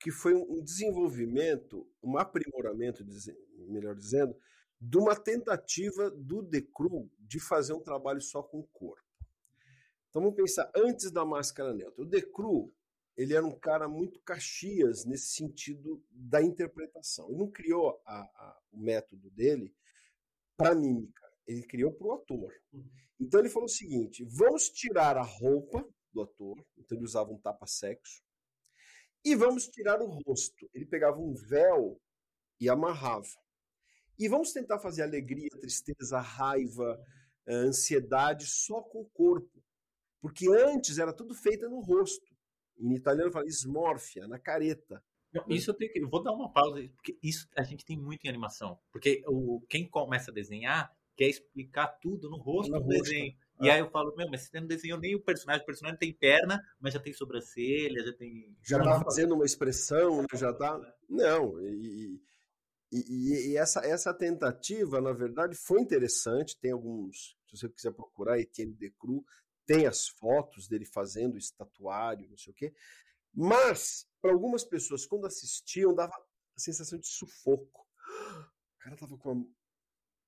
que 0.00 0.10
foi 0.10 0.34
um 0.34 0.62
desenvolvimento, 0.62 1.86
um 2.02 2.16
aprimoramento, 2.16 3.04
melhor 3.68 3.94
dizendo, 3.94 4.34
de 4.84 4.98
uma 4.98 5.14
tentativa 5.14 6.10
do 6.10 6.42
Decru 6.42 7.08
de 7.20 7.38
fazer 7.38 7.72
um 7.72 7.80
trabalho 7.80 8.20
só 8.20 8.42
com 8.42 8.58
o 8.58 8.66
corpo. 8.72 9.06
Então 10.10 10.20
vamos 10.20 10.36
pensar 10.36 10.70
antes 10.74 11.12
da 11.12 11.24
máscara 11.24 11.72
neutra. 11.72 12.02
O 12.02 12.06
Decru 12.06 12.74
ele 13.16 13.34
era 13.34 13.46
um 13.46 13.56
cara 13.56 13.88
muito 13.88 14.20
caxias 14.22 15.04
nesse 15.04 15.28
sentido 15.28 16.02
da 16.10 16.42
interpretação. 16.42 17.28
Ele 17.28 17.38
não 17.38 17.50
criou 17.50 18.02
a, 18.04 18.20
a, 18.22 18.60
o 18.72 18.78
método 18.78 19.30
dele 19.30 19.72
para 20.56 20.74
mímica, 20.74 21.30
ele 21.46 21.62
criou 21.62 21.92
para 21.92 22.06
o 22.08 22.12
ator. 22.14 22.52
Uhum. 22.72 22.90
Então 23.20 23.38
ele 23.38 23.50
falou 23.50 23.66
o 23.66 23.72
seguinte: 23.72 24.24
vamos 24.24 24.68
tirar 24.68 25.16
a 25.16 25.22
roupa 25.22 25.88
do 26.12 26.22
ator, 26.22 26.58
então 26.76 26.98
ele 26.98 27.04
usava 27.04 27.30
um 27.30 27.38
tapa-sexo, 27.38 28.22
e 29.24 29.36
vamos 29.36 29.68
tirar 29.68 30.02
o 30.02 30.06
rosto. 30.06 30.68
Ele 30.74 30.86
pegava 30.86 31.18
um 31.18 31.34
véu 31.34 32.00
e 32.58 32.68
amarrava. 32.68 33.41
E 34.18 34.28
vamos 34.28 34.52
tentar 34.52 34.78
fazer 34.78 35.02
alegria, 35.02 35.48
tristeza, 35.60 36.20
raiva, 36.20 37.00
eh, 37.46 37.54
ansiedade 37.54 38.46
só 38.46 38.80
com 38.82 39.00
o 39.00 39.10
corpo. 39.10 39.62
Porque 40.20 40.48
antes 40.48 40.98
era 40.98 41.12
tudo 41.12 41.34
feito 41.34 41.68
no 41.68 41.80
rosto. 41.80 42.24
Em 42.78 42.94
italiano 42.94 43.32
fala 43.32 43.46
esmorfia, 43.46 44.26
na 44.28 44.38
careta. 44.38 45.02
isso 45.48 45.70
eu, 45.70 45.74
tenho 45.74 45.92
que, 45.92 45.98
eu 45.98 46.08
vou 46.08 46.22
dar 46.22 46.32
uma 46.32 46.52
pausa, 46.52 46.80
porque 46.94 47.18
isso 47.22 47.48
a 47.56 47.62
gente 47.62 47.84
tem 47.84 47.98
muito 47.98 48.24
em 48.24 48.28
animação. 48.28 48.78
Porque 48.92 49.22
o, 49.26 49.60
quem 49.68 49.88
começa 49.88 50.30
a 50.30 50.34
desenhar 50.34 50.90
quer 51.16 51.28
explicar 51.28 51.88
tudo 52.00 52.30
no 52.30 52.36
rosto 52.36 52.70
no 52.70 52.80
do 52.80 52.84
rosto. 52.84 53.02
desenho. 53.02 53.34
E 53.60 53.70
ah. 53.70 53.74
aí 53.74 53.80
eu 53.80 53.90
falo, 53.90 54.14
meu, 54.16 54.28
mas 54.28 54.42
você 54.42 54.60
não 54.60 54.66
desenhou 54.66 54.98
nem 54.98 55.14
o 55.14 55.20
personagem. 55.20 55.62
O 55.62 55.66
personagem 55.66 55.98
tem 55.98 56.12
perna, 56.12 56.60
mas 56.80 56.94
já 56.94 57.00
tem 57.00 57.12
sobrancelha, 57.12 58.04
já 58.04 58.12
tem. 58.12 58.56
Já 58.62 58.82
tá 58.82 59.00
fazendo 59.04 59.34
uma 59.34 59.44
expressão, 59.44 60.22
né? 60.22 60.26
já 60.34 60.52
tá. 60.52 60.80
Não, 61.08 61.60
e, 61.60 62.20
e, 62.92 63.52
e, 63.52 63.56
essa, 63.56 63.80
essa 63.80 64.12
tentativa, 64.12 65.00
na 65.00 65.12
verdade, 65.12 65.56
foi 65.56 65.80
interessante. 65.80 66.58
Tem 66.60 66.72
alguns, 66.72 67.38
se 67.48 67.56
você 67.56 67.68
quiser 67.70 67.92
procurar, 67.92 68.38
Etienne 68.38 68.74
Decru, 68.74 69.24
tem 69.64 69.86
as 69.86 70.08
fotos 70.08 70.68
dele 70.68 70.84
fazendo 70.84 71.38
estatuário, 71.38 72.28
não 72.28 72.36
sei 72.36 72.52
o 72.52 72.56
quê. 72.56 72.74
Mas, 73.32 74.06
para 74.20 74.32
algumas 74.32 74.62
pessoas, 74.62 75.06
quando 75.06 75.26
assistiam, 75.26 75.94
dava 75.94 76.12
a 76.14 76.60
sensação 76.60 76.98
de 76.98 77.06
sufoco. 77.06 77.86
O 78.76 78.78
cara 78.78 78.96
tava 78.96 79.16
com 79.16 79.50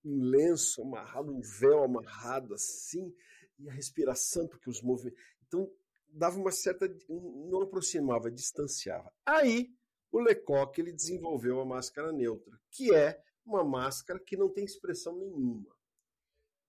um 0.05 0.23
lenço 0.23 0.81
amarrado, 0.83 1.35
um 1.35 1.41
véu 1.41 1.85
amarrado 1.85 2.55
assim, 2.55 3.15
e 3.59 3.69
a 3.69 3.73
respiração, 3.73 4.49
porque 4.49 4.71
os 4.71 4.81
movimentos. 4.81 5.21
Então, 5.47 5.71
dava 6.09 6.39
uma 6.39 6.51
certa. 6.51 6.89
não 7.09 7.63
aproximava, 7.63 8.31
distanciava. 8.31 9.13
Aí, 9.27 9.71
o 10.15 10.21
Lecoq 10.21 10.81
ele 10.81 10.93
desenvolveu 10.93 11.61
a 11.61 11.65
máscara 11.65 12.13
neutra, 12.13 12.57
que 12.71 12.95
é 12.95 13.21
uma 13.45 13.65
máscara 13.65 14.21
que 14.21 14.37
não 14.37 14.49
tem 14.49 14.65
expressão 14.65 15.19
nenhuma. 15.19 15.77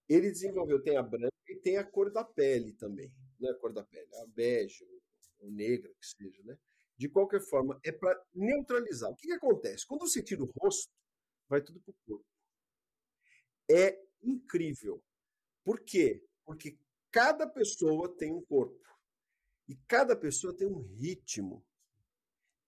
Ele 0.10 0.32
desenvolveu, 0.32 0.82
tem 0.82 0.98
a 0.98 1.04
branca 1.04 1.32
e 1.48 1.56
tem 1.56 1.78
a 1.78 1.84
cor 1.84 2.12
da 2.12 2.24
pele 2.24 2.74
também. 2.74 3.14
Não 3.40 3.48
é 3.48 3.52
a 3.52 3.56
cor 3.56 3.72
da 3.72 3.84
pele, 3.84 4.10
a 4.16 4.26
bege, 4.26 4.84
ou 5.38 5.52
negra 5.52 5.94
que 5.94 6.08
seja, 6.08 6.42
né? 6.44 6.58
De 6.98 7.08
qualquer 7.08 7.40
forma, 7.40 7.80
é 7.84 7.92
para 7.92 8.20
neutralizar. 8.34 9.12
O 9.12 9.16
que, 9.16 9.28
que 9.28 9.34
acontece? 9.34 9.86
Quando 9.86 10.08
você 10.08 10.24
tira 10.24 10.42
o 10.42 10.52
rosto, 10.60 10.92
vai 11.48 11.62
tudo 11.62 11.80
para 11.82 11.92
o 11.92 11.96
corpo. 12.08 12.26
É 13.70 14.02
incrível. 14.24 15.04
Por 15.64 15.82
quê? 15.82 16.26
Porque 16.44 16.80
cada 17.12 17.48
pessoa 17.48 18.10
tem 18.18 18.34
um 18.34 18.42
corpo. 18.42 18.84
E 19.68 19.76
cada 19.88 20.16
pessoa 20.16 20.56
tem 20.56 20.66
um 20.66 20.82
ritmo. 20.82 21.64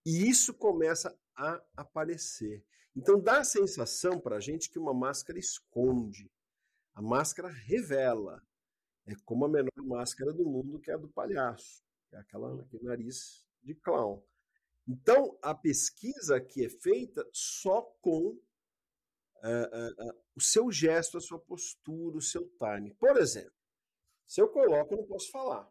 E 0.04 0.28
isso 0.28 0.54
começa 0.54 1.16
a 1.36 1.62
aparecer. 1.76 2.64
Então 2.96 3.20
dá 3.20 3.40
a 3.40 3.44
sensação 3.44 4.18
para 4.18 4.36
a 4.36 4.40
gente 4.40 4.70
que 4.70 4.78
uma 4.78 4.94
máscara 4.94 5.38
esconde. 5.38 6.30
A 6.94 7.02
máscara 7.02 7.48
revela. 7.48 8.42
É 9.06 9.14
como 9.24 9.44
a 9.44 9.48
menor 9.48 9.70
máscara 9.76 10.32
do 10.32 10.44
mundo, 10.44 10.80
que 10.80 10.90
é 10.90 10.94
a 10.94 10.98
do 10.98 11.08
palhaço. 11.08 11.82
É 12.12 12.18
aquela, 12.18 12.60
aquele 12.62 12.84
nariz 12.84 13.46
de 13.62 13.74
clown. 13.74 14.22
Então, 14.86 15.38
a 15.42 15.54
pesquisa 15.54 16.36
aqui 16.36 16.64
é 16.64 16.68
feita 16.68 17.26
só 17.32 17.82
com 18.00 18.30
uh, 18.30 18.38
uh, 19.44 20.08
uh, 20.08 20.22
o 20.34 20.40
seu 20.40 20.70
gesto, 20.72 21.18
a 21.18 21.20
sua 21.20 21.38
postura, 21.38 22.16
o 22.16 22.22
seu 22.22 22.48
time. 22.58 22.94
Por 22.94 23.16
exemplo, 23.18 23.52
se 24.26 24.40
eu 24.40 24.48
coloco, 24.48 24.94
eu 24.94 24.98
não 24.98 25.06
posso 25.06 25.30
falar. 25.30 25.70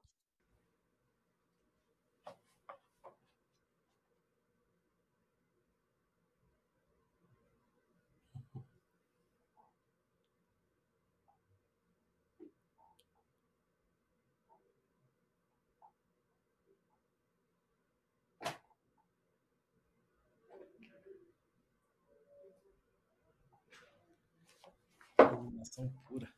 Pura. 26.07 26.33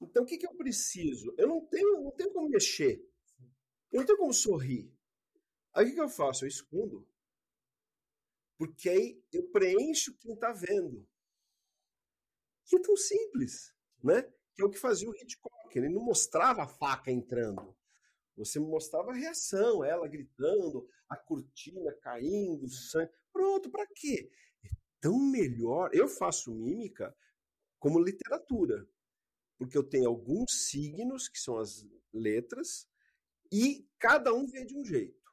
Então, 0.00 0.22
o 0.22 0.26
que, 0.26 0.38
que 0.38 0.46
eu 0.46 0.54
preciso? 0.54 1.34
Eu 1.36 1.48
não 1.48 1.64
tenho, 1.66 2.02
não 2.02 2.10
tenho 2.10 2.32
como 2.32 2.48
mexer. 2.48 3.06
Eu 3.92 4.00
não 4.00 4.06
tenho 4.06 4.18
como 4.18 4.32
sorrir. 4.32 4.90
Aí 5.74 5.84
o 5.84 5.88
que, 5.88 5.94
que 5.94 6.00
eu 6.00 6.08
faço? 6.08 6.44
Eu 6.44 6.48
escondo. 6.48 7.06
Porque 8.58 8.88
aí 8.88 9.22
eu 9.32 9.50
preencho 9.50 10.16
quem 10.16 10.32
está 10.32 10.52
vendo. 10.52 11.06
Que 12.64 12.76
é 12.76 12.80
tão 12.80 12.96
simples, 12.96 13.74
né? 14.02 14.22
Que 14.54 14.62
é 14.62 14.64
o 14.64 14.70
que 14.70 14.78
fazia 14.78 15.08
o 15.08 15.14
Hitchcock. 15.14 15.76
Ele 15.76 15.90
não 15.90 16.02
mostrava 16.02 16.62
a 16.62 16.68
faca 16.68 17.10
entrando. 17.10 17.76
Você 18.36 18.58
mostrava 18.58 19.10
a 19.10 19.14
reação, 19.14 19.84
ela 19.84 20.08
gritando, 20.08 20.88
a 21.08 21.16
cortina 21.16 21.92
caindo, 22.00 22.68
sangue. 22.68 23.12
Pronto, 23.32 23.70
para 23.70 23.86
quê? 23.94 24.30
É 24.64 24.70
tão 25.00 25.18
melhor. 25.18 25.90
Eu 25.92 26.08
faço 26.08 26.54
mímica 26.54 27.14
como 27.86 28.02
literatura 28.02 28.84
porque 29.58 29.76
eu 29.76 29.82
tenho 29.82 30.08
alguns 30.08 30.68
signos, 30.68 31.28
que 31.28 31.38
são 31.38 31.58
as 31.58 31.86
letras, 32.12 32.88
e 33.50 33.86
cada 33.96 34.34
um 34.34 34.46
vê 34.46 34.64
de 34.64 34.76
um 34.76 34.84
jeito. 34.84 35.32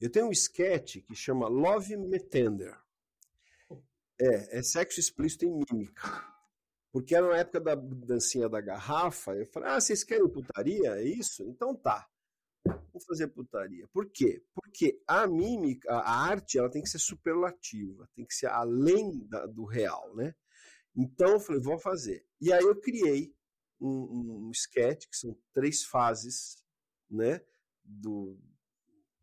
Eu 0.00 0.10
tenho 0.10 0.26
um 0.26 0.32
sketch 0.32 0.98
que 1.02 1.14
chama 1.14 1.46
Love 1.46 1.96
Me 1.96 2.18
Tender. 2.18 2.76
É, 4.18 4.58
é 4.58 4.62
sexo 4.62 5.00
explícito 5.00 5.44
em 5.44 5.52
mímica. 5.52 6.24
Porque 6.90 7.14
era 7.14 7.28
na 7.28 7.36
época 7.36 7.60
da 7.60 7.74
dancinha 7.74 8.48
da 8.48 8.60
garrafa, 8.60 9.34
eu 9.34 9.46
falei, 9.46 9.70
ah, 9.70 9.80
vocês 9.80 10.02
querem 10.02 10.28
putaria? 10.28 10.96
É 10.96 11.04
isso? 11.04 11.42
Então 11.44 11.74
tá. 11.74 12.08
Vou 12.64 13.00
fazer 13.06 13.28
putaria. 13.28 13.86
Por 13.88 14.10
quê? 14.10 14.42
Porque 14.54 15.00
a 15.06 15.26
mímica, 15.26 15.94
a 15.94 16.26
arte, 16.26 16.58
ela 16.58 16.70
tem 16.70 16.82
que 16.82 16.88
ser 16.88 16.98
superlativa, 16.98 18.08
tem 18.14 18.24
que 18.24 18.34
ser 18.34 18.46
além 18.46 19.26
da, 19.28 19.46
do 19.46 19.64
real, 19.64 20.14
né? 20.16 20.34
Então 20.96 21.32
eu 21.32 21.40
falei, 21.40 21.60
vou 21.60 21.78
fazer. 21.78 22.26
E 22.40 22.52
aí 22.52 22.62
eu 22.62 22.80
criei 22.80 23.34
um, 23.80 24.48
um 24.48 24.50
sketch, 24.50 25.06
que 25.08 25.16
são 25.16 25.36
três 25.52 25.84
fases, 25.84 26.62
né? 27.10 27.40
Do, 27.84 28.38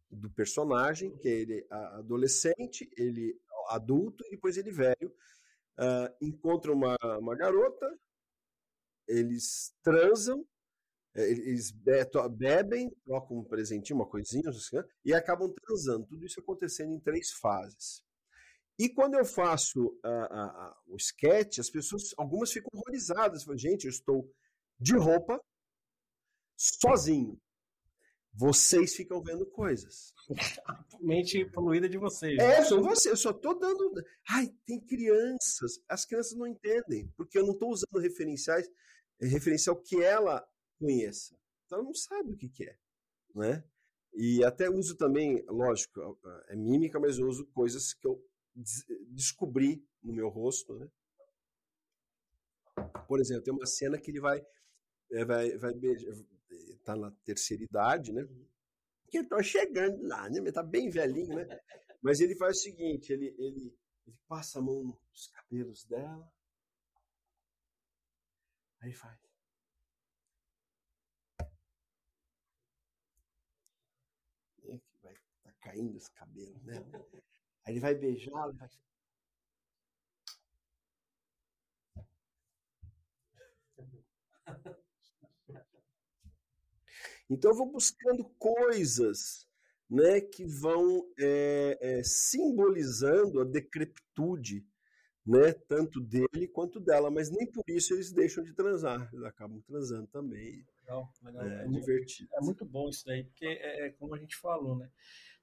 do 0.09 0.29
personagem, 0.31 1.17
que 1.17 1.27
é 1.27 1.31
ele 1.31 1.65
adolescente, 1.69 2.89
ele 2.95 3.37
adulto 3.69 4.23
e 4.27 4.31
depois 4.31 4.57
ele 4.57 4.71
velho. 4.71 5.13
Uh, 5.77 6.25
encontra 6.25 6.71
uma, 6.71 6.95
uma 7.19 7.35
garota, 7.35 7.99
eles 9.07 9.75
transam, 9.81 10.45
é, 11.15 11.29
eles 11.29 11.71
bebem, 12.31 12.89
trocam 13.03 13.37
um 13.37 13.43
presentinho, 13.43 13.99
uma 13.99 14.07
coisinha, 14.07 14.51
e 15.03 15.13
acabam 15.13 15.51
transando. 15.51 16.05
Tudo 16.05 16.25
isso 16.25 16.39
acontecendo 16.39 16.93
em 16.93 16.99
três 16.99 17.31
fases. 17.31 18.03
E 18.79 18.89
quando 18.89 19.15
eu 19.15 19.25
faço 19.25 19.85
uh, 19.85 19.89
uh, 19.89 20.93
o 20.93 20.97
sketch, 20.97 21.59
as 21.59 21.69
pessoas, 21.69 22.13
algumas 22.17 22.51
ficam 22.51 22.69
horrorizadas. 22.73 23.43
Falam, 23.43 23.57
gente, 23.57 23.85
eu 23.85 23.91
estou 23.91 24.29
de 24.79 24.97
roupa, 24.97 25.39
sozinho. 26.57 27.39
Vocês 28.35 28.95
ficam 28.95 29.21
vendo 29.21 29.45
coisas. 29.45 30.11
Mente 30.99 31.45
poluída 31.51 31.87
de 31.87 31.99
vocês. 31.99 32.37
É, 32.39 32.59
né? 32.59 32.63
são 32.63 32.81
vocês. 32.81 33.05
Eu 33.05 33.17
só 33.17 33.29
estou 33.29 33.59
dando. 33.59 33.93
Ai, 34.27 34.47
tem 34.65 34.79
crianças. 34.79 35.79
As 35.87 36.03
crianças 36.03 36.35
não 36.35 36.47
entendem, 36.47 37.07
porque 37.15 37.37
eu 37.37 37.45
não 37.45 37.53
estou 37.53 37.69
usando 37.69 38.01
referenciais, 38.01 38.67
é, 39.21 39.27
referencial 39.27 39.75
que 39.75 40.01
ela 40.01 40.43
conheça. 40.79 41.37
Então 41.65 41.77
ela 41.77 41.85
não 41.85 41.93
sabe 41.93 42.33
o 42.33 42.37
que, 42.37 42.49
que 42.49 42.63
é, 42.63 42.75
né? 43.35 43.63
E 44.15 44.43
até 44.43 44.69
uso 44.69 44.95
também, 44.95 45.43
lógico, 45.47 46.19
é 46.47 46.55
mímica, 46.55 46.99
mas 46.99 47.17
eu 47.17 47.27
uso 47.27 47.45
coisas 47.47 47.93
que 47.93 48.07
eu 48.07 48.23
descobri 48.55 49.83
no 50.01 50.13
meu 50.13 50.29
rosto, 50.29 50.73
né? 50.75 50.87
Por 53.07 53.19
exemplo, 53.19 53.43
tem 53.43 53.53
uma 53.53 53.65
cena 53.65 53.99
que 53.99 54.11
ele 54.11 54.19
vai 54.19 54.41
é, 55.11 55.25
vai, 55.25 55.57
vai 55.57 55.73
beijar, 55.73 56.13
tá 56.83 56.95
na 56.95 57.11
terceira 57.23 57.63
idade, 57.63 58.11
né? 58.11 58.23
Que 59.09 59.19
eu 59.19 59.27
tô 59.27 59.41
chegando 59.43 60.01
lá, 60.07 60.29
né? 60.29 60.51
Tá 60.51 60.63
bem 60.63 60.89
velhinho, 60.89 61.35
né? 61.35 61.59
Mas 62.01 62.19
ele 62.19 62.35
faz 62.35 62.57
o 62.57 62.61
seguinte, 62.61 63.13
ele, 63.13 63.27
ele, 63.37 63.77
ele 64.05 64.17
passa 64.27 64.59
a 64.59 64.61
mão 64.61 64.83
nos 64.83 65.27
cabelos 65.27 65.85
dela, 65.85 66.31
aí 68.81 68.93
faz. 68.93 69.17
Vai 75.01 75.15
tá 75.43 75.51
caindo 75.61 75.97
os 75.97 76.07
cabelos, 76.09 76.61
né? 76.63 76.73
Aí 77.65 77.73
ele 77.73 77.79
vai 77.79 77.95
beijar, 77.95 78.49
ele 78.49 78.57
vai 78.57 78.69
Então 87.29 87.51
eu 87.51 87.57
vou 87.57 87.71
buscando 87.71 88.25
coisas 88.37 89.47
né, 89.89 90.21
que 90.21 90.45
vão 90.45 91.07
é, 91.19 91.77
é, 91.81 92.03
simbolizando 92.03 93.41
a 93.41 93.43
decrepitude, 93.43 94.65
né, 95.25 95.53
tanto 95.67 96.01
dele 96.01 96.47
quanto 96.47 96.79
dela, 96.79 97.09
mas 97.09 97.29
nem 97.29 97.49
por 97.49 97.63
isso 97.67 97.93
eles 97.93 98.11
deixam 98.11 98.43
de 98.43 98.53
transar, 98.53 99.09
eles 99.13 99.23
acabam 99.23 99.61
transando 99.61 100.07
também. 100.07 100.65
Legal, 100.81 101.11
legal. 101.23 101.43
É, 101.43 101.63
é 101.63 101.67
divertido. 101.67 102.29
É 102.33 102.41
muito 102.41 102.65
bom 102.65 102.89
isso 102.89 103.05
daí, 103.05 103.23
porque 103.23 103.45
é, 103.45 103.87
é 103.87 103.89
como 103.91 104.15
a 104.15 104.17
gente 104.17 104.35
falou, 104.35 104.75
né? 104.75 104.89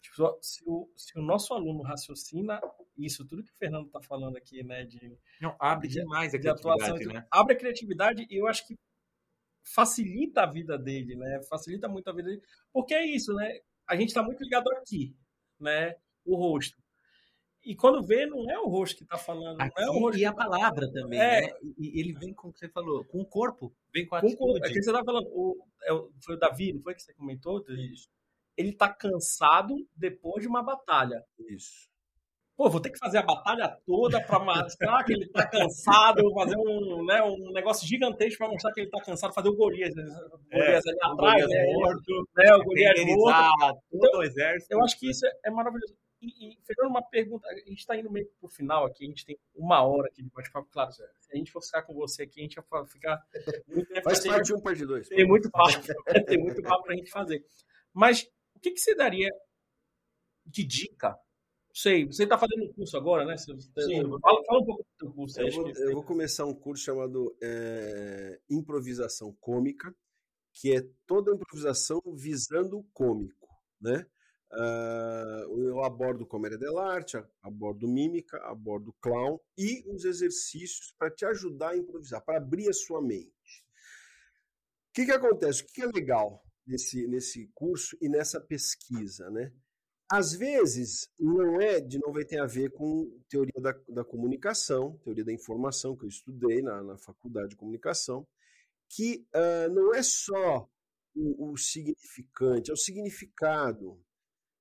Tipo, 0.01 0.39
se, 0.41 0.63
o, 0.67 0.91
se 0.97 1.19
o 1.19 1.23
nosso 1.23 1.53
aluno 1.53 1.83
raciocina 1.83 2.61
isso, 2.97 3.27
tudo 3.27 3.43
que 3.43 3.51
o 3.51 3.57
Fernando 3.57 3.87
está 3.87 4.01
falando 4.01 4.37
aqui, 4.37 4.63
né? 4.63 4.85
De, 4.85 5.19
Não, 5.41 5.57
abre 5.59 5.89
de, 5.89 5.95
demais 5.95 6.35
a 6.35 6.39
criatividade, 6.39 6.83
atuação, 6.83 7.13
né? 7.13 7.27
Abre 7.31 7.55
a 7.55 7.59
criatividade 7.59 8.27
e 8.29 8.37
eu 8.37 8.47
acho 8.47 8.67
que 8.67 8.79
facilita 9.63 10.43
a 10.43 10.47
vida 10.51 10.79
dele, 10.79 11.17
né? 11.17 11.41
Facilita 11.49 11.89
muito 11.89 12.09
a 12.09 12.13
vida 12.13 12.29
dele, 12.29 12.43
porque 12.73 12.95
é 12.95 13.05
isso, 13.05 13.33
né? 13.35 13.61
A 13.87 13.97
gente 13.97 14.09
está 14.09 14.23
muito 14.23 14.43
ligado 14.43 14.71
aqui, 14.73 15.17
né? 15.59 15.95
O 16.25 16.37
rosto. 16.37 16.79
E 17.63 17.77
quando 17.77 18.07
vê, 18.07 18.25
não 18.25 18.51
é 18.51 18.59
o 18.59 18.69
rosto 18.69 18.97
que 18.97 19.03
está 19.03 19.19
falando. 19.19 19.61
Aqui, 19.61 19.79
não 19.79 19.87
é 19.87 19.91
o 19.91 20.01
rosto 20.01 20.19
e 20.19 20.25
a 20.25 20.33
tá 20.33 20.45
palavra 20.45 20.91
também, 20.91 21.21
é. 21.21 21.41
né? 21.43 21.53
E 21.79 22.01
ele 22.01 22.15
vem 22.15 22.33
com 22.33 22.49
o 22.49 22.53
que 22.53 22.59
você 22.59 22.69
falou, 22.69 23.05
com 23.05 23.21
o 23.21 23.27
corpo, 23.27 23.75
vem 23.93 24.07
com 24.07 24.17
a 24.17 24.21
com 24.21 24.27
atitude. 24.27 24.59
É 24.65 24.69
que 24.69 24.83
você 24.83 24.91
estava 24.91 25.05
falando, 25.05 25.29
o, 25.29 25.67
é, 25.83 25.91
foi 26.25 26.37
o 26.37 26.39
Davi, 26.39 26.73
não 26.73 26.83
foi 26.83 26.95
que 26.95 27.03
você 27.03 27.13
comentou? 27.15 27.63
Isso. 27.69 28.09
Ele 28.61 28.71
está 28.71 28.89
cansado 28.89 29.75
depois 29.97 30.43
de 30.43 30.49
uma 30.49 30.63
batalha. 30.63 31.25
Isso. 31.49 31.91
Pô, 32.61 32.69
vou 32.69 32.79
ter 32.79 32.91
que 32.91 32.99
fazer 32.99 33.17
a 33.17 33.23
batalha 33.23 33.75
toda 33.87 34.23
para 34.23 34.39
mostrar 34.39 35.03
que 35.05 35.15
ele 35.15 35.25
está 35.25 35.47
cansado, 35.47 36.31
fazer 36.35 36.59
um, 36.59 37.03
né, 37.07 37.23
um 37.23 37.53
negócio 37.55 37.89
gigantesco 37.89 38.37
para 38.37 38.49
mostrar 38.53 38.71
que 38.73 38.81
ele 38.81 38.89
está 38.89 39.03
cansado, 39.03 39.33
fazer 39.33 39.49
o 39.49 39.57
Golias, 39.57 39.95
né? 39.95 40.05
o 40.05 40.39
Golias 40.51 40.85
é, 40.85 40.91
ali 40.91 40.99
atrás, 41.03 41.49
né? 41.49 41.73
Morto, 41.73 42.29
né? 42.37 42.55
O 42.55 42.63
Golias 42.63 43.05
morto. 43.07 43.83
Então, 43.91 44.21
o 44.21 44.23
exército. 44.23 44.75
Eu 44.75 44.85
acho 44.85 44.99
que 44.99 45.09
isso 45.09 45.27
é 45.43 45.51
maravilhoso. 45.51 45.95
E, 46.21 46.53
e 46.53 46.59
Fernando, 46.67 46.91
uma 46.91 47.03
pergunta, 47.03 47.49
a 47.49 47.55
gente 47.55 47.79
está 47.79 47.97
indo 47.97 48.11
meio 48.11 48.29
pro 48.39 48.51
final 48.51 48.85
aqui, 48.85 49.07
a 49.07 49.09
gente 49.09 49.25
tem 49.25 49.39
uma 49.55 49.83
hora 49.83 50.09
aqui 50.09 50.23
de 50.23 50.29
bate-papo, 50.29 50.69
claro, 50.71 50.93
se 50.93 51.03
a 51.33 51.37
gente 51.37 51.51
for 51.51 51.63
ficar 51.63 51.81
com 51.81 51.95
você 51.95 52.25
aqui, 52.25 52.41
a 52.41 52.43
gente 52.43 52.61
vai 52.71 52.87
ficar 52.87 53.23
muito 53.67 53.89
tempo. 53.89 54.05
Faz 54.05 54.27
parte 54.27 54.45
de 54.45 54.55
um, 54.55 54.61
parte 54.61 54.79
de 54.81 54.87
dois. 54.87 55.09
Tem 55.09 55.27
muito 55.27 55.51
papo, 55.51 55.81
tem 56.29 56.39
muito 56.39 56.63
papo 56.63 56.83
pra 56.83 56.95
gente 56.95 57.11
fazer. 57.11 57.43
Mas 57.95 58.29
o 58.61 58.63
que, 58.63 58.73
que 58.73 58.81
você 58.81 58.95
daria 58.95 59.31
de 60.45 60.65
dica 60.65 61.19
sei, 61.75 62.07
você 62.07 62.25
está 62.25 62.37
fazendo 62.37 62.65
um 62.65 62.73
curso 62.73 62.97
agora, 62.97 63.25
né? 63.25 63.37
Sim. 63.37 63.55
Fala, 64.21 64.45
fala 64.45 64.61
um 64.61 64.65
pouco 64.65 64.85
do 64.85 64.99
seu 64.99 65.13
curso. 65.13 65.41
Eu 65.41 65.53
vou, 65.53 65.71
eu 65.71 65.93
vou 65.93 66.03
começar 66.03 66.45
um 66.45 66.55
curso 66.55 66.85
chamado 66.85 67.37
é, 67.43 68.39
Improvisação 68.51 69.35
Cômica, 69.41 69.95
que 70.53 70.75
é 70.75 70.87
toda 71.07 71.33
improvisação 71.33 72.03
visando 72.15 72.79
o 72.79 72.85
cômico, 72.93 73.49
né? 73.81 74.07
Uh, 74.53 75.61
eu 75.69 75.85
abordo 75.85 76.27
comédia 76.27 76.59
dell'arte, 76.59 77.23
abordo 77.41 77.87
mímica, 77.87 78.37
abordo 78.39 78.93
clown 79.01 79.39
e 79.57 79.85
os 79.87 80.05
exercícios 80.05 80.93
para 80.99 81.09
te 81.09 81.25
ajudar 81.25 81.71
a 81.71 81.77
improvisar, 81.77 82.21
para 82.25 82.39
abrir 82.39 82.69
a 82.69 82.73
sua 82.73 83.01
mente. 83.01 83.31
O 84.89 84.93
que, 84.93 85.07
que 85.07 85.13
acontece? 85.13 85.63
O 85.63 85.67
que, 85.67 85.75
que 85.75 85.83
é 85.83 85.87
legal 85.87 86.43
nesse, 86.71 87.07
nesse 87.09 87.51
curso 87.55 87.97
e 88.01 88.09
nessa 88.09 88.41
pesquisa, 88.41 89.29
né? 89.31 89.53
Às 90.11 90.33
vezes, 90.33 91.09
não 91.19 91.61
é 91.61 91.81
de 91.81 91.99
não 91.99 92.13
tem 92.27 92.41
a 92.41 92.47
ver 92.47 92.71
com 92.73 93.17
teoria 93.29 93.61
da, 93.61 93.73
da 93.89 94.05
comunicação, 94.05 94.99
teoria 95.05 95.25
da 95.25 95.33
informação, 95.33 95.97
que 95.97 96.05
eu 96.05 96.09
estudei 96.09 96.63
na, 96.63 96.83
na 96.83 96.99
faculdade 96.99 97.51
de 97.51 97.57
comunicação, 97.57 98.27
que 98.89 99.25
uh, 99.35 99.73
não 99.73 99.95
é 99.95 100.03
só 100.03 100.69
o, 101.15 101.53
o, 101.53 101.57
significante, 101.57 102.71
é 102.71 102.75
o 102.75 102.77
significado. 102.77 104.01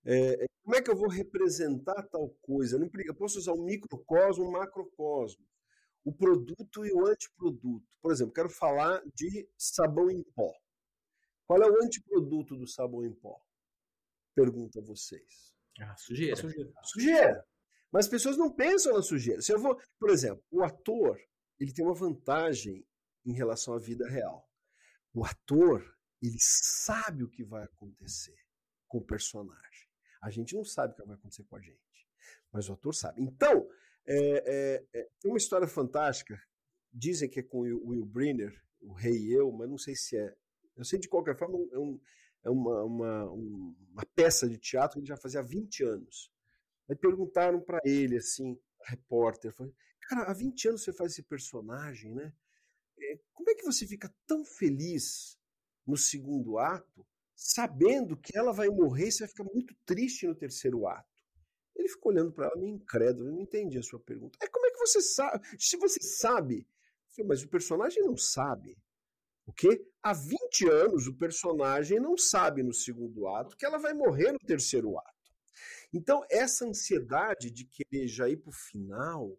É, 0.06 0.46
como 0.64 0.76
é 0.76 0.82
que 0.84 0.92
eu 0.92 0.96
vou 0.96 1.10
representar 1.10 2.04
tal 2.04 2.30
coisa? 2.44 2.80
Eu 3.06 3.16
posso 3.16 3.40
usar 3.40 3.54
um 3.54 3.66
microcosmo, 3.66 4.46
um 4.46 4.52
macrocosmo, 4.52 5.44
o 6.06 6.14
produto 6.14 6.86
e 6.86 6.92
o 6.94 7.08
antiproduto. 7.08 7.88
Por 8.00 8.12
exemplo, 8.12 8.34
quero 8.34 8.50
falar 8.50 9.02
de 9.16 9.50
sabão 9.58 10.12
em 10.12 10.24
pó. 10.36 10.54
Qual 11.50 11.64
é 11.64 11.68
o 11.68 11.84
antiproduto 11.84 12.56
do 12.56 12.68
sabão 12.68 13.04
em 13.04 13.12
pó? 13.12 13.44
Pergunto 14.36 14.78
a 14.78 14.84
vocês. 14.84 15.52
Ah, 15.80 15.98
sujeira. 15.98 16.36
sujeira. 16.36 16.72
Sujeira. 16.84 17.48
Mas 17.92 18.06
as 18.06 18.12
pessoas 18.12 18.38
não 18.38 18.54
pensam 18.54 18.94
na 18.94 19.02
sujeira. 19.02 19.42
Se 19.42 19.52
eu 19.52 19.60
vou, 19.60 19.76
por 19.98 20.12
exemplo, 20.12 20.44
o 20.52 20.62
ator, 20.62 21.20
ele 21.60 21.74
tem 21.74 21.84
uma 21.84 21.96
vantagem 21.96 22.86
em 23.26 23.34
relação 23.34 23.74
à 23.74 23.80
vida 23.80 24.08
real. 24.08 24.48
O 25.12 25.26
ator, 25.26 25.84
ele 26.22 26.38
sabe 26.40 27.24
o 27.24 27.30
que 27.30 27.44
vai 27.44 27.64
acontecer 27.64 28.38
com 28.88 29.00
o 29.00 29.04
personagem. 29.04 29.90
A 30.22 30.30
gente 30.30 30.54
não 30.54 30.64
sabe 30.64 30.94
o 30.94 30.98
que 30.98 31.04
vai 31.04 31.16
acontecer 31.16 31.46
com 31.46 31.56
a 31.56 31.62
gente, 31.62 32.08
mas 32.52 32.70
o 32.70 32.74
ator 32.74 32.94
sabe. 32.94 33.24
Então, 33.24 33.68
é, 34.06 34.18
é, 34.18 34.86
é, 34.94 35.10
tem 35.20 35.32
uma 35.32 35.40
história 35.40 35.68
fantástica. 35.68 36.40
Dizem 36.94 37.28
que 37.28 37.40
é 37.40 37.44
com 37.44 37.62
o 37.62 37.88
Will 37.88 38.06
Brenner, 38.06 38.54
o 38.82 38.94
Rei 38.94 39.18
e 39.18 39.34
Eu, 39.34 39.52
mas 39.52 39.68
não 39.68 39.80
sei 39.80 39.96
se 39.96 40.16
é. 40.16 40.38
Eu 40.80 40.86
sei 40.86 40.98
de 40.98 41.10
qualquer 41.10 41.38
forma, 41.38 41.58
é 41.74 41.78
um, 41.78 42.00
é 42.46 42.50
uma, 42.50 42.84
uma, 42.84 43.24
uma 43.26 44.06
peça 44.16 44.48
de 44.48 44.58
teatro 44.58 44.94
que 44.94 45.00
ele 45.00 45.08
já 45.08 45.18
fazia 45.18 45.42
há 45.42 45.44
20 45.44 45.84
anos. 45.84 46.32
Aí 46.90 46.96
perguntaram 46.96 47.60
para 47.60 47.80
ele, 47.84 48.16
assim, 48.16 48.58
repórter, 48.86 49.54
falou, 49.54 49.74
cara, 50.08 50.24
há 50.24 50.34
20 50.34 50.70
anos 50.70 50.84
você 50.84 50.94
faz 50.94 51.12
esse 51.12 51.24
personagem, 51.24 52.16
né? 52.16 52.34
É, 52.98 53.20
como 53.34 53.50
é 53.50 53.56
que 53.56 53.66
você 53.66 53.86
fica 53.86 54.14
tão 54.26 54.46
feliz 54.46 55.38
no 55.86 55.98
segundo 55.98 56.58
ato, 56.58 57.06
sabendo 57.36 58.16
que 58.16 58.38
ela 58.38 58.54
vai 58.54 58.70
morrer 58.70 59.08
e 59.08 59.12
você 59.12 59.20
vai 59.20 59.28
ficar 59.28 59.44
muito 59.44 59.76
triste 59.86 60.26
no 60.26 60.36
terceiro 60.36 60.88
ato? 60.88 61.10
Ele 61.76 61.90
ficou 61.90 62.12
olhando 62.12 62.32
para 62.32 62.46
ela 62.48 62.58
meio 62.58 62.76
incrédulo, 62.76 63.28
eu 63.28 63.34
não 63.34 63.42
entendi 63.42 63.78
a 63.78 63.84
sua 63.84 64.00
pergunta. 64.00 64.40
É 64.42 64.48
como 64.48 64.66
é 64.66 64.72
que 64.72 64.80
você 64.80 65.02
sabe? 65.02 65.46
Se 65.58 65.76
você 65.76 66.02
sabe, 66.02 66.66
mas 67.26 67.44
o 67.44 67.50
personagem 67.50 68.02
não 68.02 68.16
sabe. 68.16 68.78
O 69.50 69.52
quê? 69.52 69.84
Há 70.04 70.14
20 70.14 70.70
anos 70.70 71.08
o 71.08 71.18
personagem 71.18 72.00
não 72.00 72.16
sabe 72.16 72.62
no 72.62 72.72
segundo 72.72 73.28
ato 73.28 73.58
que 73.58 73.66
ela 73.66 73.80
vai 73.80 73.96
morrer 73.96 74.32
no 74.32 74.38
terceiro 74.38 74.96
ato. 74.96 75.34
Então, 75.92 76.24
essa 76.30 76.68
ansiedade 76.68 77.50
de 77.50 77.66
querer 77.66 78.08
já 78.08 78.30
ir 78.30 78.38
para 78.38 78.52
o 78.52 78.54
final, 78.54 79.36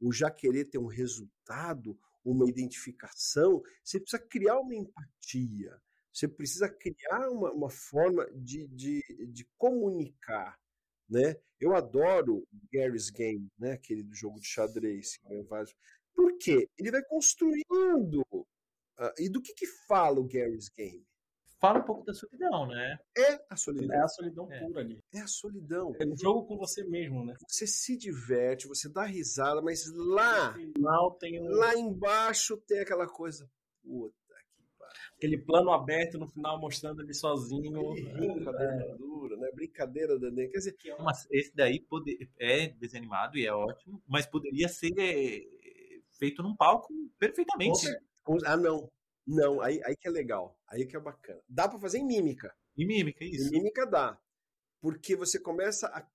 ou 0.00 0.10
já 0.10 0.30
querer 0.30 0.64
ter 0.64 0.78
um 0.78 0.86
resultado, 0.86 1.94
uma 2.24 2.48
identificação, 2.48 3.62
você 3.84 4.00
precisa 4.00 4.22
criar 4.22 4.58
uma 4.60 4.74
empatia, 4.74 5.78
você 6.10 6.26
precisa 6.26 6.66
criar 6.66 7.28
uma, 7.28 7.52
uma 7.52 7.68
forma 7.68 8.26
de, 8.32 8.66
de, 8.68 9.02
de 9.30 9.46
comunicar. 9.58 10.58
Né? 11.06 11.36
Eu 11.60 11.76
adoro 11.76 12.48
Gary's 12.72 13.10
Game, 13.10 13.46
né? 13.58 13.72
aquele 13.72 14.02
do 14.02 14.14
jogo 14.14 14.40
de 14.40 14.46
xadrez. 14.46 15.18
Por 16.14 16.38
quê? 16.38 16.66
Ele 16.78 16.90
vai 16.90 17.02
construindo 17.04 18.24
Uh, 19.00 19.12
e 19.18 19.30
do 19.30 19.40
que, 19.40 19.54
que 19.54 19.66
fala 19.88 20.20
o 20.20 20.28
Gary's 20.28 20.68
Game? 20.68 21.06
Fala 21.58 21.78
um 21.78 21.84
pouco 21.84 22.04
da 22.04 22.12
solidão, 22.12 22.66
né? 22.66 22.98
É 23.16 23.38
a 23.48 23.56
solidão. 23.56 23.94
É 23.96 24.00
a 24.00 24.08
solidão 24.08 24.52
é. 24.52 24.60
pura 24.60 24.80
ali. 24.80 25.02
É 25.14 25.20
a 25.20 25.26
solidão. 25.26 25.92
É 25.98 26.06
um 26.06 26.16
jogo 26.16 26.46
com 26.46 26.58
você 26.58 26.84
mesmo, 26.84 27.24
né? 27.24 27.34
Você 27.48 27.66
se 27.66 27.96
diverte, 27.96 28.68
você 28.68 28.90
dá 28.90 29.04
risada, 29.04 29.62
mas 29.62 29.84
lá, 29.94 30.54
final 30.54 31.12
tem 31.18 31.40
um... 31.40 31.48
lá 31.48 31.74
embaixo 31.74 32.58
tem 32.66 32.80
aquela 32.80 33.06
coisa. 33.06 33.46
Puta 33.82 34.14
que 34.54 34.64
pariu. 34.78 35.14
Aquele 35.16 35.38
plano 35.38 35.70
aberto 35.70 36.18
no 36.18 36.28
final 36.28 36.58
mostrando 36.58 37.02
ele 37.02 37.14
sozinho. 37.14 37.92
Rindo 37.92 38.42
com 38.42 38.50
a 38.50 38.62
é. 38.62 38.96
dura, 38.96 39.36
né? 39.36 39.50
Brincadeira 39.54 40.18
da 40.18 40.30
Quer 40.30 40.48
dizer, 40.48 40.72
que 40.72 40.90
é 40.90 40.94
uma, 40.94 41.12
esse 41.30 41.54
daí 41.54 41.80
pode, 41.80 42.28
é 42.38 42.68
desanimado 42.68 43.38
e 43.38 43.46
é 43.46 43.52
ótimo, 43.52 44.02
mas 44.06 44.26
poderia 44.26 44.68
ser 44.68 44.92
feito 46.18 46.42
num 46.42 46.56
palco 46.56 46.88
perfeitamente. 47.18 47.86
Ah, 48.44 48.56
não. 48.56 48.90
Não, 49.26 49.60
aí, 49.60 49.80
aí 49.84 49.96
que 49.96 50.08
é 50.08 50.10
legal. 50.10 50.58
Aí 50.68 50.86
que 50.86 50.96
é 50.96 51.00
bacana. 51.00 51.40
Dá 51.48 51.68
para 51.68 51.78
fazer 51.78 51.98
em 51.98 52.06
mímica. 52.06 52.54
Em 52.76 52.86
mímica, 52.86 53.24
isso. 53.24 53.48
Em 53.48 53.58
mímica 53.58 53.86
dá. 53.86 54.18
Porque 54.80 55.14
você 55.14 55.38
começa 55.38 55.86
a, 55.88 56.06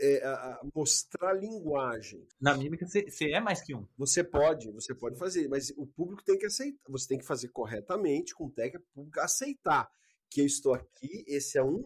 é, 0.00 0.24
a 0.24 0.60
mostrar 0.74 1.32
linguagem. 1.34 2.26
Na 2.40 2.56
mímica 2.56 2.86
você 2.86 3.30
é 3.30 3.40
mais 3.40 3.62
que 3.62 3.74
um. 3.74 3.86
Você 3.96 4.24
pode, 4.24 4.70
você 4.72 4.94
pode 4.94 5.18
fazer, 5.18 5.48
mas 5.48 5.70
o 5.76 5.86
público 5.86 6.24
tem 6.24 6.38
que 6.38 6.46
aceitar. 6.46 6.90
Você 6.90 7.08
tem 7.08 7.18
que 7.18 7.26
fazer 7.26 7.48
corretamente, 7.48 8.34
com 8.34 8.50
técnica 8.50 8.84
pública, 8.94 9.22
aceitar 9.22 9.90
que 10.30 10.40
eu 10.40 10.46
estou 10.46 10.74
aqui, 10.74 11.24
esse 11.26 11.58
é 11.58 11.62
um 11.62 11.84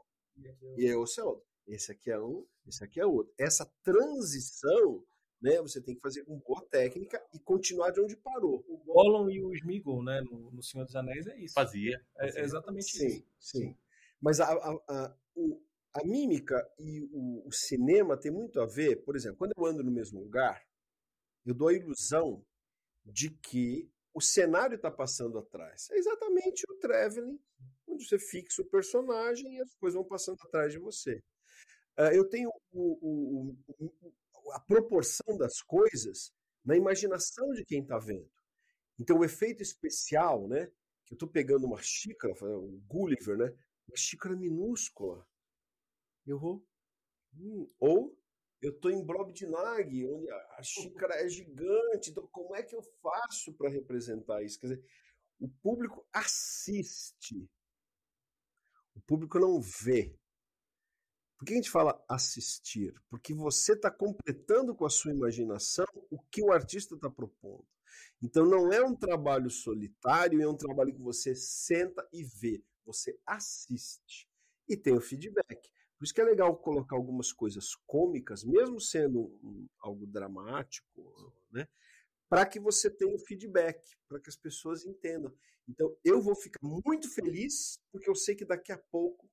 e 0.76 0.87
esse 0.87 1.20
é 1.20 1.24
outro. 1.24 1.47
Esse 1.66 1.93
aqui 1.93 2.11
é 2.11 2.18
um, 2.18 2.47
esse 2.66 2.83
aqui 2.83 3.01
é 3.01 3.07
outro. 3.07 3.33
Essa 3.39 3.70
transição 3.83 5.05
né? 5.41 5.61
Você 5.62 5.80
tem 5.80 5.95
que 5.95 6.01
fazer 6.01 6.24
com 6.24 6.38
boa 6.38 6.64
técnica 6.68 7.22
e 7.32 7.38
continuar 7.38 7.91
de 7.91 8.01
onde 8.01 8.16
parou. 8.16 8.64
O 8.68 8.76
Gollum 8.78 9.30
e 9.30 9.43
o 9.43 9.53
Smeagol, 9.55 10.03
né, 10.03 10.20
no, 10.20 10.51
no 10.51 10.62
Senhor 10.62 10.84
dos 10.84 10.95
Anéis 10.95 11.26
é 11.26 11.38
isso. 11.38 11.55
Fazia. 11.55 12.01
É, 12.18 12.41
é 12.41 12.45
exatamente 12.45 12.91
sim, 12.91 13.07
isso. 13.07 13.24
Sim, 13.38 13.76
Mas 14.20 14.41
a, 14.41 14.53
a, 14.53 14.70
a, 14.88 15.16
o, 15.34 15.62
a 15.95 16.05
mímica 16.05 16.68
e 16.78 17.09
o, 17.12 17.47
o, 17.47 17.53
cinema 17.53 18.16
tem 18.16 18.30
muito 18.30 18.61
a 18.61 18.66
ver, 18.66 19.03
por 19.05 19.16
exemplo, 19.16 19.38
quando 19.38 19.53
eu 19.57 19.64
ando 19.64 19.82
no 19.82 19.91
mesmo 19.91 20.20
lugar, 20.20 20.62
eu 21.45 21.55
dou 21.55 21.68
a 21.68 21.74
ilusão 21.74 22.45
de 23.05 23.30
que 23.30 23.91
o 24.12 24.20
cenário 24.20 24.76
está 24.76 24.91
passando 24.91 25.38
atrás. 25.38 25.88
É 25.91 25.97
exatamente 25.97 26.64
o 26.68 26.74
traveling, 26.74 27.41
onde 27.88 28.07
você 28.07 28.18
fixa 28.18 28.62
o 28.62 28.66
personagem 28.66 29.57
e 29.57 29.61
as 29.61 29.74
coisas 29.74 29.95
vão 29.95 30.05
passando 30.05 30.38
atrás 30.43 30.72
de 30.72 30.78
você. 30.78 31.22
Uh, 31.99 32.12
eu 32.14 32.28
tenho 32.28 32.51
o, 32.72 32.99
o, 33.03 33.91
a 34.53 34.61
proporção 34.61 35.36
das 35.36 35.61
coisas 35.62 36.32
na 36.64 36.76
imaginação 36.76 37.51
de 37.53 37.64
quem 37.64 37.82
está 37.82 37.98
vendo. 37.98 38.30
Então, 38.98 39.18
o 39.18 39.24
efeito 39.24 39.62
especial, 39.62 40.46
né? 40.46 40.66
Que 41.07 41.14
eu 41.14 41.16
estou 41.16 41.28
pegando 41.28 41.66
uma 41.66 41.80
xícara, 41.82 42.34
um 42.42 42.80
Gulliver, 42.86 43.36
né? 43.36 43.46
Uma 43.88 43.96
xícara 43.96 44.36
minúscula. 44.36 45.26
Eu 46.26 46.38
vou. 46.38 46.64
Hum, 47.34 47.66
ou 47.78 48.16
eu 48.61 48.72
estou 48.72 48.90
em 48.90 49.05
Brobdinag, 49.05 50.07
onde 50.07 50.30
a 50.30 50.62
xícara 50.62 51.14
é 51.14 51.28
gigante. 51.28 52.11
Então, 52.11 52.28
como 52.30 52.55
é 52.55 52.62
que 52.62 52.76
eu 52.76 52.82
faço 53.03 53.55
para 53.55 53.70
representar 53.70 54.42
isso? 54.42 54.61
Quer 54.61 54.66
dizer, 54.68 54.84
o 55.38 55.48
público 55.48 56.07
assiste. 56.12 57.48
O 58.94 59.01
público 59.01 59.38
não 59.38 59.61
vê. 59.61 60.14
Por 61.41 61.47
que 61.47 61.55
a 61.55 61.57
gente 61.57 61.70
fala 61.70 61.99
assistir? 62.07 62.95
Porque 63.09 63.32
você 63.32 63.72
está 63.72 63.91
completando 63.91 64.74
com 64.74 64.84
a 64.84 64.91
sua 64.91 65.11
imaginação 65.11 65.86
o 66.11 66.18
que 66.30 66.43
o 66.43 66.53
artista 66.53 66.95
está 66.95 67.09
propondo. 67.09 67.66
Então 68.22 68.45
não 68.45 68.70
é 68.70 68.84
um 68.84 68.95
trabalho 68.95 69.49
solitário, 69.49 70.43
é 70.43 70.47
um 70.47 70.55
trabalho 70.55 70.93
que 70.93 71.01
você 71.01 71.34
senta 71.34 72.07
e 72.12 72.22
vê, 72.22 72.62
você 72.84 73.18
assiste 73.24 74.28
e 74.68 74.76
tem 74.76 74.93
o 74.93 75.01
feedback. 75.01 75.70
Por 75.97 76.05
isso 76.05 76.12
que 76.12 76.20
é 76.20 76.24
legal 76.24 76.55
colocar 76.59 76.95
algumas 76.95 77.32
coisas 77.32 77.74
cômicas, 77.86 78.45
mesmo 78.45 78.78
sendo 78.78 79.20
um, 79.43 79.66
algo 79.78 80.07
dramático, 80.07 81.32
né? 81.51 81.66
Para 82.28 82.45
que 82.45 82.61
você 82.61 82.91
tenha 82.91 83.16
o 83.16 83.18
feedback, 83.18 83.80
para 84.07 84.20
que 84.20 84.28
as 84.28 84.36
pessoas 84.36 84.84
entendam. 84.84 85.34
Então 85.66 85.97
eu 86.05 86.20
vou 86.20 86.34
ficar 86.34 86.61
muito 86.62 87.09
feliz 87.09 87.80
porque 87.91 88.11
eu 88.11 88.14
sei 88.14 88.34
que 88.34 88.45
daqui 88.45 88.72
a 88.72 88.78
pouco 88.78 89.30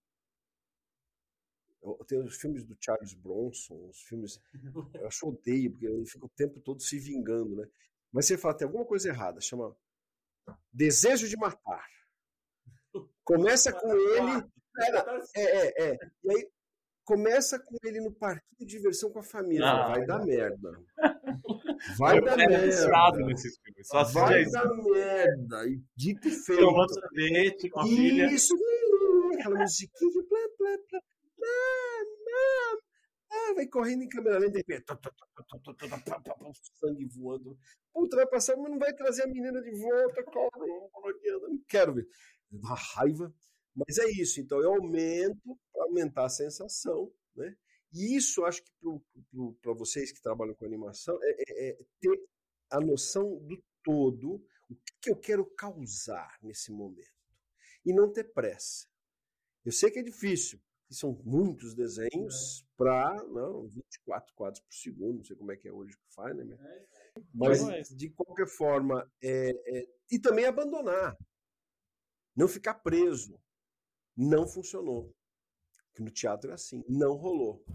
tem 2.07 2.19
os 2.19 2.37
filmes 2.37 2.63
do 2.63 2.77
Charles 2.79 3.13
Bronson, 3.13 3.87
os 3.89 4.01
filmes. 4.01 4.39
Eu 4.93 5.07
acho 5.07 5.27
odeio, 5.27 5.71
porque 5.71 5.85
ele 5.85 6.05
fica 6.05 6.25
o 6.25 6.29
tempo 6.29 6.59
todo 6.59 6.81
se 6.81 6.99
vingando, 6.99 7.55
né? 7.55 7.67
Mas 8.11 8.25
você 8.25 8.37
fala, 8.37 8.55
tem 8.55 8.65
alguma 8.65 8.85
coisa 8.85 9.09
errada, 9.09 9.41
chama 9.41 9.75
Desejo 10.71 11.27
de 11.27 11.37
Matar. 11.37 11.85
Começa 13.23 13.71
com 13.73 13.91
ele. 13.93 14.43
É, 15.35 15.41
é, 15.41 15.91
é. 15.91 15.97
E 16.23 16.31
aí 16.31 16.49
começa 17.03 17.57
com 17.57 17.77
ele 17.83 18.01
no 18.01 18.11
parquinho 18.11 18.59
de 18.59 18.65
diversão 18.65 19.09
com 19.09 19.19
a 19.19 19.23
família. 19.23 19.65
Ah, 19.65 19.87
vai 19.89 20.05
dar 20.05 20.25
merda. 20.25 20.81
Vai 21.97 22.19
dar 22.21 22.35
merda. 22.35 22.65
Nesses 23.25 23.57
filmes. 23.59 23.87
Só 23.87 24.03
vai 24.05 24.45
dar 24.45 24.65
merda. 24.65 25.67
E 25.67 25.79
dito 25.95 26.27
e 26.27 26.31
feito. 26.31 26.59
Tomando 26.59 26.91
sorvete 26.91 27.69
com 27.69 27.79
a 27.79 27.85
filha. 27.85 28.25
Isso, 28.31 28.55
aquela 29.35 29.59
musiquinha. 29.59 30.23
Blá, 30.57 30.77
blá 32.25 32.81
ah, 33.29 33.53
vai 33.55 33.67
correndo 33.67 34.03
em 34.03 34.09
câmera 34.09 34.39
lenta 34.39 34.63
sangue 36.79 37.05
voando. 37.07 37.57
Puta, 37.93 38.15
vai 38.15 38.27
passar, 38.27 38.55
mas 38.55 38.71
não 38.71 38.79
vai 38.79 38.93
trazer 38.93 39.23
a 39.23 39.27
menina 39.27 39.61
de 39.61 39.71
volta, 39.71 40.23
cara. 40.23 40.49
Não 41.49 41.63
quero 41.67 41.93
ver. 41.93 42.07
Dá 42.49 42.73
raiva. 42.73 43.33
Mas 43.75 43.97
é 43.99 44.09
isso, 44.09 44.41
então 44.41 44.59
eu 44.59 44.73
aumento 44.73 45.59
para 45.71 45.83
aumentar 45.83 46.25
a 46.25 46.29
sensação, 46.29 47.13
né? 47.35 47.55
E 47.93 48.15
isso 48.17 48.43
acho 48.43 48.63
que 48.63 48.71
para 49.61 49.73
vocês 49.73 50.11
que 50.11 50.21
trabalham 50.21 50.55
com 50.55 50.65
animação 50.65 51.17
é, 51.21 51.29
é, 51.29 51.69
é, 51.69 51.77
ter 51.99 52.19
a 52.71 52.79
noção 52.79 53.37
do 53.45 53.63
todo, 53.83 54.43
o 54.69 54.75
que, 54.75 54.93
que 55.01 55.11
eu 55.11 55.15
quero 55.15 55.45
causar 55.45 56.37
nesse 56.41 56.71
momento. 56.71 57.07
E 57.85 57.93
não 57.93 58.11
ter 58.11 58.25
pressa. 58.33 58.87
Eu 59.63 59.71
sei 59.71 59.91
que 59.91 59.99
é 59.99 60.03
difícil, 60.03 60.59
que 60.87 60.95
são 60.95 61.19
muitos 61.23 61.73
desenhos 61.73 62.61
é. 62.61 62.65
para 62.77 63.17
24 63.69 64.33
quadros 64.33 64.61
por 64.61 64.73
segundo, 64.73 65.17
não 65.17 65.23
sei 65.23 65.35
como 65.35 65.51
é 65.51 65.57
que 65.57 65.67
é 65.67 65.71
hoje 65.71 65.97
que 65.97 66.13
faz, 66.15 66.35
né? 66.35 66.57
É, 66.59 67.21
Mas, 67.33 67.89
de 67.89 68.09
qualquer 68.09 68.47
forma, 68.47 69.09
é, 69.21 69.49
é, 69.49 69.87
e 70.09 70.17
também 70.17 70.45
abandonar. 70.45 71.17
Não 72.35 72.47
ficar 72.47 72.75
preso. 72.75 73.39
Não 74.15 74.47
funcionou. 74.47 75.13
Porque 75.87 76.03
no 76.03 76.11
teatro 76.11 76.51
é 76.51 76.53
assim, 76.53 76.83
não 76.87 77.15
rolou. 77.15 77.65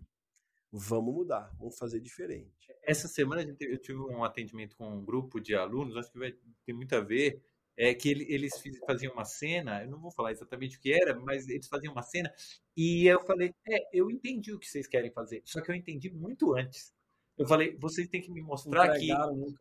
Vamos 0.70 1.14
mudar, 1.14 1.54
vamos 1.58 1.76
fazer 1.76 2.00
diferente. 2.00 2.72
Essa 2.82 3.06
semana 3.06 3.42
eu 3.60 3.78
tive 3.78 3.98
um 3.98 4.24
atendimento 4.24 4.74
com 4.76 4.88
um 4.88 5.04
grupo 5.04 5.38
de 5.38 5.54
alunos, 5.54 5.96
acho 5.96 6.10
que 6.10 6.18
vai 6.18 6.32
ter 6.64 6.72
muito 6.72 6.94
a 6.94 7.00
ver 7.00 7.44
é 7.76 7.94
que 7.94 8.08
ele, 8.08 8.26
eles 8.28 8.52
faziam 8.86 9.12
uma 9.12 9.24
cena, 9.24 9.82
eu 9.82 9.90
não 9.90 9.98
vou 9.98 10.10
falar 10.10 10.32
exatamente 10.32 10.76
o 10.76 10.80
que 10.80 10.92
era, 10.92 11.18
mas 11.18 11.48
eles 11.48 11.68
faziam 11.68 11.92
uma 11.92 12.02
cena 12.02 12.32
e 12.76 13.06
eu 13.06 13.20
falei, 13.24 13.54
é, 13.66 13.88
eu 13.92 14.10
entendi 14.10 14.52
o 14.52 14.58
que 14.58 14.66
vocês 14.66 14.86
querem 14.86 15.10
fazer, 15.10 15.42
só 15.44 15.60
que 15.60 15.70
eu 15.70 15.74
entendi 15.74 16.10
muito 16.10 16.54
antes. 16.54 16.92
Eu 17.38 17.46
falei, 17.46 17.76
vocês 17.78 18.08
têm 18.08 18.20
que 18.20 18.30
me 18.30 18.42
mostrar 18.42 18.96
que. 18.98 19.10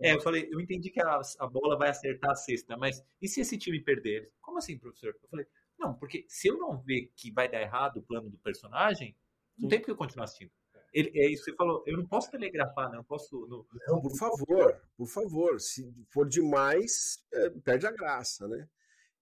É, 0.02 0.14
eu 0.14 0.22
falei, 0.22 0.48
eu 0.52 0.60
entendi 0.60 0.90
que 0.90 1.02
a, 1.02 1.22
a, 1.40 1.48
bola 1.48 1.78
vai 1.78 1.90
acertar 1.90 2.32
a 2.32 2.36
cesta, 2.36 2.76
mas 2.76 3.02
e 3.22 3.28
se 3.30 3.40
esse 3.40 3.58
time 3.58 3.82
perder? 3.82 4.30
Como 4.42 4.58
assim, 4.58 4.78
professor? 4.78 5.16
Eu 5.24 5.30
falei, 5.30 5.46
não, 5.80 5.94
porque 5.96 6.26
se 6.28 6.50
eu 6.50 6.58
não 6.58 6.78
ver 6.82 7.12
que 7.16 7.32
vai 7.32 7.50
dar 7.50 7.62
errado 7.62 7.98
o 7.98 8.04
plano 8.04 8.30
do 8.30 8.38
personagem, 8.38 9.16
não 9.58 9.64
Sim. 9.64 9.70
tem 9.70 9.80
porque 9.80 9.92
eu 9.92 9.96
continuar 9.96 10.26
assistindo. 10.26 10.52
Ele, 10.94 11.12
é 11.16 11.30
isso 11.30 11.46
que 11.46 11.52
você 11.52 11.56
falou. 11.58 11.84
Eu 11.88 11.98
não 11.98 12.06
posso 12.06 12.30
telegrafar, 12.30 12.90
né? 12.90 12.98
Não 12.98 13.04
posso. 13.04 13.48
No... 13.48 13.66
Não, 13.88 14.02
por 14.02 14.16
favor, 14.18 14.82
por 14.98 15.08
favor. 15.08 15.60
Se 15.60 15.90
for 16.10 16.28
demais, 16.28 17.24
é, 17.34 17.50
perde 17.50 17.88
a 17.88 17.92
graça, 17.92 18.48
né? 18.48 18.68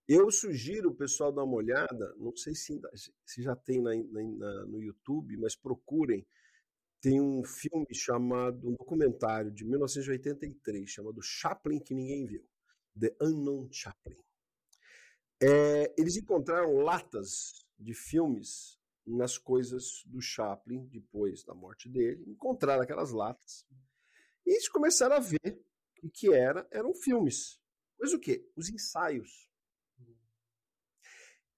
Eu 0.07 0.31
sugiro 0.31 0.89
o 0.89 0.95
pessoal 0.95 1.31
dar 1.31 1.43
uma 1.43 1.55
olhada. 1.55 2.15
Não 2.17 2.35
sei 2.35 2.55
se, 2.55 2.81
se 3.23 3.43
já 3.43 3.55
tem 3.55 3.79
na, 3.81 3.91
na, 3.95 4.65
no 4.65 4.81
YouTube, 4.81 5.37
mas 5.37 5.55
procurem. 5.55 6.25
Tem 6.99 7.21
um 7.21 7.43
filme 7.45 7.93
chamado, 7.93 8.67
um 8.67 8.73
documentário 8.73 9.51
de 9.51 9.63
1983, 9.63 10.89
chamado 10.89 11.21
Chaplin 11.21 11.79
que 11.79 11.93
ninguém 11.93 12.25
viu. 12.25 12.43
The 12.99 13.15
Unknown 13.21 13.69
Chaplin. 13.71 14.17
É, 15.41 15.93
eles 15.97 16.17
encontraram 16.17 16.77
latas 16.77 17.63
de 17.77 17.93
filmes 17.93 18.78
nas 19.15 19.37
coisas 19.37 20.03
do 20.05 20.21
Chaplin 20.21 20.85
depois 20.87 21.43
da 21.43 21.53
morte 21.53 21.89
dele, 21.89 22.23
encontraram 22.27 22.83
aquelas 22.83 23.11
latas 23.11 23.65
e 24.45 24.51
eles 24.51 24.69
começaram 24.69 25.15
a 25.15 25.19
ver 25.19 25.63
o 26.01 26.09
que 26.09 26.33
era, 26.33 26.67
eram 26.71 26.93
filmes. 26.93 27.59
Mas 27.99 28.13
o 28.13 28.19
que? 28.19 28.49
Os 28.55 28.69
ensaios. 28.69 29.49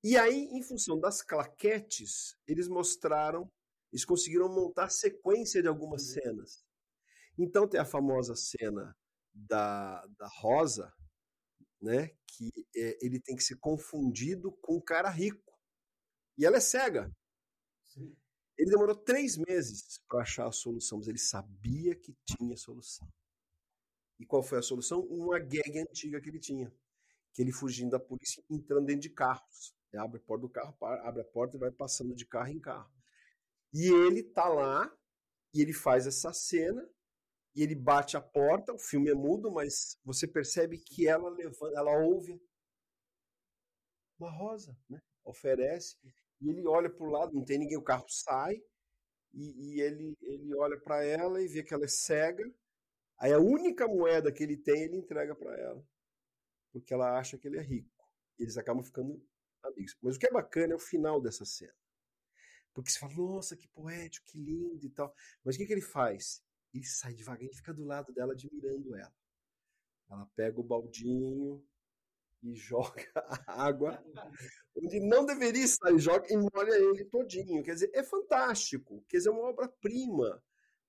E 0.04 0.18
aí, 0.18 0.50
em 0.52 0.64
função 0.64 1.00
das 1.00 1.22
claquetes, 1.22 2.36
eles 2.48 2.68
mostraram, 2.68 3.52
eles 3.92 4.04
conseguiram 4.04 4.50
montar 4.50 4.90
sequência 4.90 5.62
de 5.62 5.68
algumas 5.68 6.12
cenas. 6.12 6.66
Então 7.38 7.68
tem 7.68 7.80
a 7.80 7.86
famosa 7.86 8.36
cena 8.36 8.96
da, 9.34 10.06
da 10.18 10.28
Rosa, 10.40 10.92
né, 11.82 12.10
que 12.28 12.52
é, 12.76 12.98
ele 13.02 13.20
tem 13.20 13.36
que 13.36 13.44
ser 13.44 13.58
confundido 13.58 14.52
com 14.62 14.78
um 14.78 14.82
cara 14.82 15.10
rico. 15.10 15.58
E 16.38 16.46
ela 16.46 16.58
é 16.58 16.62
cega. 16.62 17.12
Ele 18.62 18.70
demorou 18.70 18.96
três 18.96 19.38
meses 19.38 20.00
para 20.08 20.22
achar 20.22 20.48
a 20.48 20.52
solução, 20.52 21.00
mas 21.00 21.08
ele 21.08 21.18
sabia 21.18 21.96
que 21.96 22.16
tinha 22.24 22.56
solução. 22.56 23.12
E 24.20 24.26
qual 24.26 24.44
foi 24.44 24.60
a 24.60 24.62
solução? 24.62 25.00
Uma 25.00 25.40
gag 25.40 25.80
antiga 25.80 26.22
que 26.22 26.30
ele 26.30 26.40
tinha. 26.40 26.72
Que 27.34 27.42
ele 27.42 27.52
fugindo 27.52 27.90
da 27.90 28.00
polícia, 28.00 28.44
entrando 28.48 28.86
dentro 28.86 29.02
de 29.02 29.10
carros. 29.10 29.74
Ele 29.92 30.04
abre 30.04 30.20
a 30.20 30.24
porta 30.24 30.42
do 30.44 30.50
carro, 30.50 30.78
abre 30.80 31.24
a 31.24 31.26
porta 31.26 31.58
e 31.58 31.60
vai 31.60 31.72
passando 31.72 32.14
de 32.14 32.24
carro 32.24 32.50
em 32.50 32.60
carro. 32.60 32.94
E 33.74 33.88
ele 33.88 34.22
tá 34.22 34.48
lá, 34.48 34.96
e 35.56 35.60
ele 35.60 35.74
faz 35.74 36.06
essa 36.06 36.32
cena, 36.32 36.88
e 37.56 37.64
ele 37.64 37.74
bate 37.74 38.16
a 38.16 38.22
porta, 38.22 38.72
o 38.72 38.78
filme 38.78 39.10
é 39.10 39.16
mudo, 39.16 39.50
mas 39.50 40.00
você 40.06 40.28
percebe 40.28 40.78
que 40.78 41.08
ela 41.08 41.32
levanta, 41.32 41.76
ela 41.76 41.98
ouve 41.98 42.40
uma 44.20 44.30
rosa, 44.30 44.78
né? 44.88 45.02
Oferece 45.24 45.98
e 46.42 46.50
ele 46.50 46.68
olha 46.68 46.90
para 46.90 47.06
o 47.06 47.10
lado, 47.10 47.34
não 47.34 47.46
tem 47.46 47.60
ninguém, 47.60 47.78
o 47.78 47.84
carro 47.84 48.06
sai, 48.10 48.62
e, 49.34 49.76
e 49.76 49.82
ele, 49.82 50.18
ele 50.22 50.54
olha 50.56 50.80
para 50.80 51.04
ela 51.06 51.42
e 51.42 51.48
vê 51.48 51.64
que 51.64 51.74
ela 51.74 51.86
é 51.86 51.88
cega. 51.88 52.44
Aí 53.18 53.32
a 53.32 53.40
única 53.40 53.88
moeda 53.88 54.32
que 54.32 54.44
ele 54.44 54.58
tem, 54.58 54.84
ele 54.84 54.98
entrega 54.98 55.36
para 55.36 55.56
ela, 55.58 55.86
porque 56.72 56.94
ela 56.94 57.18
acha 57.18 57.38
que 57.38 57.48
ele 57.48 57.58
é 57.58 57.62
rico. 57.62 57.90
E 58.40 58.44
eles 58.44 58.58
acabam 58.58 58.84
ficando 58.84 59.24
amigos. 59.64 59.96
Mas 60.02 60.16
o 60.16 60.20
que 60.20 60.28
é 60.28 60.32
bacana 60.32 60.74
é 60.74 60.76
o 60.76 60.80
final 60.80 61.22
dessa 61.22 61.46
cena. 61.46 61.76
Porque 62.74 62.90
você 62.90 63.00
fala, 63.00 63.14
nossa, 63.14 63.56
que 63.56 63.68
poético, 63.68 64.26
que 64.26 64.40
lindo 64.40 64.86
e 64.86 64.90
tal. 64.90 65.14
Mas 65.44 65.56
o 65.56 65.58
que, 65.60 65.66
que 65.66 65.74
ele 65.74 65.82
faz? 65.82 66.44
Ele 66.74 66.86
sai 66.86 67.14
devagar 67.14 67.44
e 67.44 67.54
fica 67.54 67.74
do 67.74 67.84
lado 67.84 68.14
dela, 68.14 68.34
admirando 68.34 68.96
ela. 68.96 69.14
Ela 70.10 70.26
pega 70.36 70.60
o 70.60 70.64
baldinho, 70.64 71.64
e 72.44 72.56
joga 72.56 73.06
a 73.48 73.64
água 73.64 74.04
onde 74.76 75.00
não 75.00 75.26
deveria 75.26 75.64
estar 75.64 75.92
e 75.92 76.00
joga 76.00 76.26
e 76.32 76.38
molha 76.38 76.72
ele 76.72 77.06
todinho. 77.06 77.64
Quer 77.64 77.74
dizer, 77.74 77.92
é 77.94 78.04
fantástico. 78.04 79.04
Quer 79.08 79.18
dizer, 79.18 79.30
é 79.30 79.32
uma 79.32 79.50
obra-prima. 79.50 80.42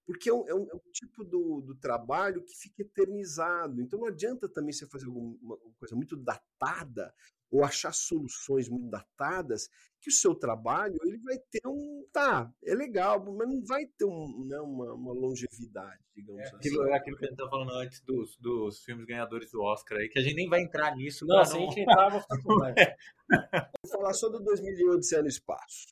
Porque 0.05 0.29
é 0.29 0.35
um, 0.35 0.49
é 0.49 0.55
um, 0.55 0.69
é 0.69 0.75
um 0.75 0.91
tipo 0.93 1.25
do, 1.25 1.61
do, 1.61 1.77
trabalho 1.77 2.43
que 2.45 2.57
fica 2.57 2.83
eternizado. 2.83 3.81
Então 3.81 4.01
não 4.01 4.09
adianta 4.09 4.49
também 4.49 4.73
você 4.73 4.87
fazer 4.87 5.07
alguma 5.07 5.57
coisa 5.79 5.95
muito 5.95 6.17
datada 6.17 7.15
ou 7.53 7.63
achar 7.63 7.93
soluções 7.93 8.67
muito 8.67 8.89
datadas, 8.89 9.69
que 10.01 10.09
o 10.09 10.13
seu 10.13 10.35
trabalho 10.35 10.99
ele 11.05 11.19
vai 11.19 11.37
ter 11.51 11.61
um. 11.69 12.05
Tá, 12.11 12.51
é 12.65 12.75
legal, 12.75 13.23
mas 13.25 13.49
não 13.49 13.63
vai 13.65 13.85
ter 13.87 14.07
um, 14.07 14.45
né, 14.47 14.59
uma, 14.59 14.95
uma 14.95 15.13
longevidade, 15.13 16.03
digamos 16.17 16.41
é, 16.41 16.49
aquilo, 16.49 16.83
assim. 16.83 16.91
É 16.91 16.97
aquilo 16.97 17.17
que 17.19 17.25
a 17.25 17.29
gente 17.29 17.35
estava 17.35 17.51
falando 17.51 17.73
antes 17.75 18.01
dos, 18.01 18.37
dos 18.39 18.83
filmes 18.83 19.05
ganhadores 19.05 19.51
do 19.53 19.63
Oscar 19.63 19.99
aí, 19.99 20.09
que 20.09 20.19
a 20.19 20.23
gente 20.23 20.35
nem 20.35 20.49
vai 20.49 20.63
entrar 20.63 20.97
nisso. 20.97 21.27
Não, 21.27 21.45
se 21.45 21.57
a 21.57 21.61
gente 21.61 21.79
entrar, 21.81 22.09
vou 22.09 22.21
ficar 22.21 22.43
com 22.43 22.55
Vou 22.55 23.93
falar 23.93 24.15
só 24.15 24.31
do 24.31 24.41
2001 24.41 24.91
Odisseia 24.91 25.23
no 25.23 25.29
Espaço. 25.29 25.89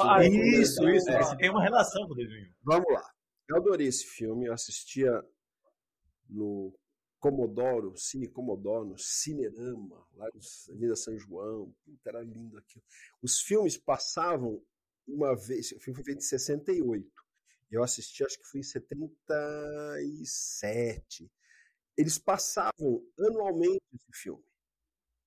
Ah, 0.00 0.24
isso, 0.24 0.88
isso. 0.88 1.10
É. 1.10 1.36
Tem 1.36 1.50
uma 1.50 1.62
relação 1.62 2.06
com 2.06 2.12
o 2.12 2.16
2001. 2.16 2.52
Vamos 2.62 2.92
lá. 2.92 3.10
Eu 3.48 3.56
adorei 3.56 3.88
esse 3.88 4.06
filme, 4.06 4.46
eu 4.46 4.52
assistia 4.52 5.22
no 6.28 6.72
Comodoro, 7.22 7.96
Cine 7.96 8.26
Comodoro, 8.26 8.98
Cinerama, 8.98 10.04
lá 10.16 10.26
na 10.26 10.40
Avenida 10.68 10.96
São 10.96 11.16
João. 11.16 11.72
Puta, 11.84 12.10
era 12.10 12.20
lindo 12.20 12.58
aquilo. 12.58 12.84
Os 13.22 13.40
filmes 13.40 13.78
passavam 13.78 14.60
uma 15.06 15.36
vez, 15.36 15.70
o 15.70 15.78
filme 15.78 15.94
foi 15.94 16.04
feito 16.04 16.18
em 16.18 16.22
68. 16.22 17.08
Eu 17.70 17.84
assisti, 17.84 18.24
acho 18.24 18.40
que 18.40 18.44
foi 18.44 18.58
em 18.58 18.64
77. 18.64 21.30
Eles 21.96 22.18
passavam 22.18 23.06
anualmente 23.16 23.84
esse 23.94 24.10
filme. 24.12 24.42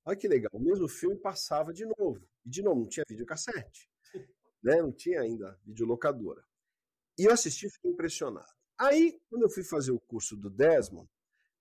Olha 0.04 0.18
que 0.18 0.28
legal, 0.28 0.52
o 0.54 0.60
mesmo 0.60 0.90
filme 0.90 1.16
passava 1.16 1.74
de 1.74 1.86
novo. 1.98 2.28
E 2.46 2.50
de 2.50 2.62
novo, 2.62 2.82
não 2.82 2.90
tinha 2.90 3.06
videocassete. 3.08 3.90
Né? 4.62 4.82
Não 4.82 4.92
tinha 4.92 5.22
ainda 5.22 5.58
videolocadora. 5.64 6.44
E 7.18 7.24
eu 7.24 7.32
assisti 7.32 7.68
e 7.68 7.70
fiquei 7.70 7.92
impressionado. 7.92 8.54
Aí, 8.78 9.18
quando 9.30 9.44
eu 9.44 9.50
fui 9.50 9.64
fazer 9.64 9.92
o 9.92 10.00
curso 10.00 10.36
do 10.36 10.50
Desmond, 10.50 11.10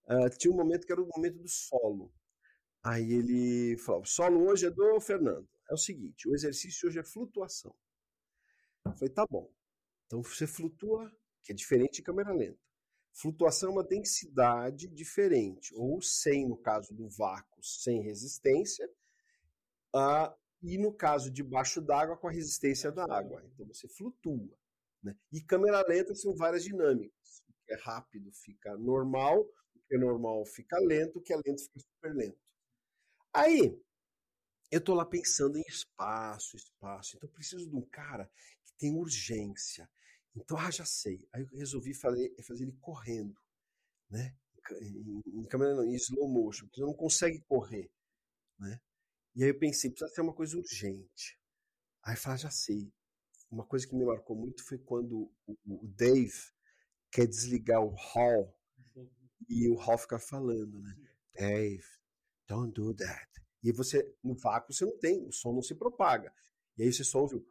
uh, 0.08 0.28
tinha 0.38 0.52
um 0.52 0.56
momento 0.56 0.86
que 0.86 0.92
era 0.92 1.02
o 1.02 1.08
momento 1.14 1.38
do 1.38 1.48
solo. 1.48 2.12
Aí 2.82 3.12
ele 3.12 3.76
falou: 3.78 4.04
solo 4.04 4.46
hoje 4.46 4.66
é 4.66 4.70
do 4.70 5.00
Fernando. 5.00 5.48
É 5.70 5.74
o 5.74 5.78
seguinte: 5.78 6.28
o 6.28 6.34
exercício 6.34 6.88
hoje 6.88 6.98
é 6.98 7.04
flutuação. 7.04 7.74
Eu 8.84 8.92
falei: 8.92 9.12
tá 9.12 9.26
bom. 9.28 9.50
Então 10.06 10.22
você 10.22 10.46
flutua, 10.46 11.10
que 11.42 11.52
é 11.52 11.54
diferente 11.54 11.94
de 11.96 12.02
câmera 12.02 12.32
lenta. 12.32 12.58
Flutuação 13.12 13.70
é 13.70 13.72
uma 13.72 13.84
densidade 13.84 14.88
diferente, 14.88 15.72
ou 15.76 16.02
sem, 16.02 16.48
no 16.48 16.56
caso 16.56 16.92
do 16.92 17.08
vácuo, 17.08 17.62
sem 17.62 18.02
resistência, 18.02 18.90
uh, 19.94 20.34
e 20.60 20.76
no 20.76 20.92
caso 20.92 21.30
de 21.30 21.42
baixo 21.42 21.80
d'água, 21.80 22.16
com 22.16 22.26
a 22.26 22.32
resistência 22.32 22.90
da 22.90 23.04
água. 23.04 23.42
Então 23.46 23.66
você 23.66 23.86
flutua. 23.88 24.58
Né? 25.02 25.14
E 25.32 25.40
câmera 25.40 25.84
lenta 25.86 26.14
são 26.14 26.34
várias 26.34 26.64
dinâmicas. 26.64 27.44
É 27.68 27.76
rápido 27.76 28.32
fica 28.32 28.76
normal, 28.76 29.46
que 29.86 29.96
é 29.96 29.98
normal 29.98 30.44
fica 30.46 30.78
lento, 30.78 31.18
o 31.18 31.22
que 31.22 31.32
é 31.32 31.36
lento 31.36 31.62
fica 31.62 31.80
super 31.80 32.14
lento. 32.14 32.38
Aí, 33.32 33.80
eu 34.70 34.78
estou 34.78 34.94
lá 34.94 35.04
pensando 35.04 35.58
em 35.58 35.64
espaço, 35.68 36.56
espaço. 36.56 37.16
Então, 37.16 37.28
preciso 37.30 37.68
de 37.68 37.74
um 37.74 37.82
cara 37.82 38.30
que 38.64 38.72
tem 38.78 38.94
urgência. 38.94 39.88
Então, 40.34 40.56
ah, 40.58 40.70
já 40.70 40.84
sei. 40.84 41.26
Aí 41.32 41.42
eu 41.42 41.58
resolvi 41.58 41.94
fazer, 41.94 42.34
fazer 42.42 42.64
ele 42.64 42.76
correndo, 42.80 43.40
né? 44.10 44.36
Em, 44.80 45.44
câmera 45.44 45.84
em 45.84 45.94
slow 45.94 46.28
motion, 46.28 46.66
porque 46.66 46.80
você 46.80 46.86
não 46.86 46.94
consegue 46.94 47.40
correr, 47.42 47.90
né? 48.58 48.80
E 49.36 49.42
aí 49.42 49.50
eu 49.50 49.58
pensei, 49.58 49.90
precisa 49.90 50.10
ser 50.12 50.22
uma 50.22 50.32
coisa 50.32 50.56
urgente. 50.56 51.38
Aí 52.02 52.16
falei, 52.16 52.36
ah, 52.36 52.38
já 52.38 52.50
sei 52.50 52.92
uma 53.54 53.64
coisa 53.64 53.86
que 53.86 53.94
me 53.94 54.04
marcou 54.04 54.36
muito 54.36 54.64
foi 54.64 54.78
quando 54.78 55.30
o 55.46 55.86
Dave 55.96 56.34
quer 57.10 57.26
desligar 57.26 57.80
o 57.80 57.94
Hall 57.94 58.54
e 59.48 59.68
o 59.68 59.76
Hall 59.76 59.98
fica 59.98 60.18
falando, 60.18 60.80
né? 60.80 60.94
Dave, 61.34 61.84
don't 62.46 62.72
do 62.72 62.94
that. 62.94 63.28
E 63.62 63.72
você, 63.72 64.14
no 64.22 64.34
vácuo, 64.34 64.72
você 64.72 64.84
não 64.84 64.96
tem, 64.98 65.26
o 65.26 65.32
som 65.32 65.52
não 65.52 65.62
se 65.62 65.74
propaga. 65.74 66.32
E 66.76 66.82
aí 66.82 66.92
você 66.92 67.04
só 67.04 67.20
ouve 67.20 67.36
o... 67.36 67.46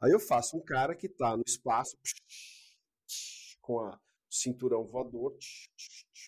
Aí 0.00 0.12
eu 0.12 0.20
faço 0.20 0.56
um 0.56 0.64
cara 0.64 0.94
que 0.94 1.08
tá 1.08 1.36
no 1.36 1.42
espaço 1.46 1.96
com 3.60 3.80
a 3.80 4.00
cinturão 4.30 4.84
voador 4.84 5.36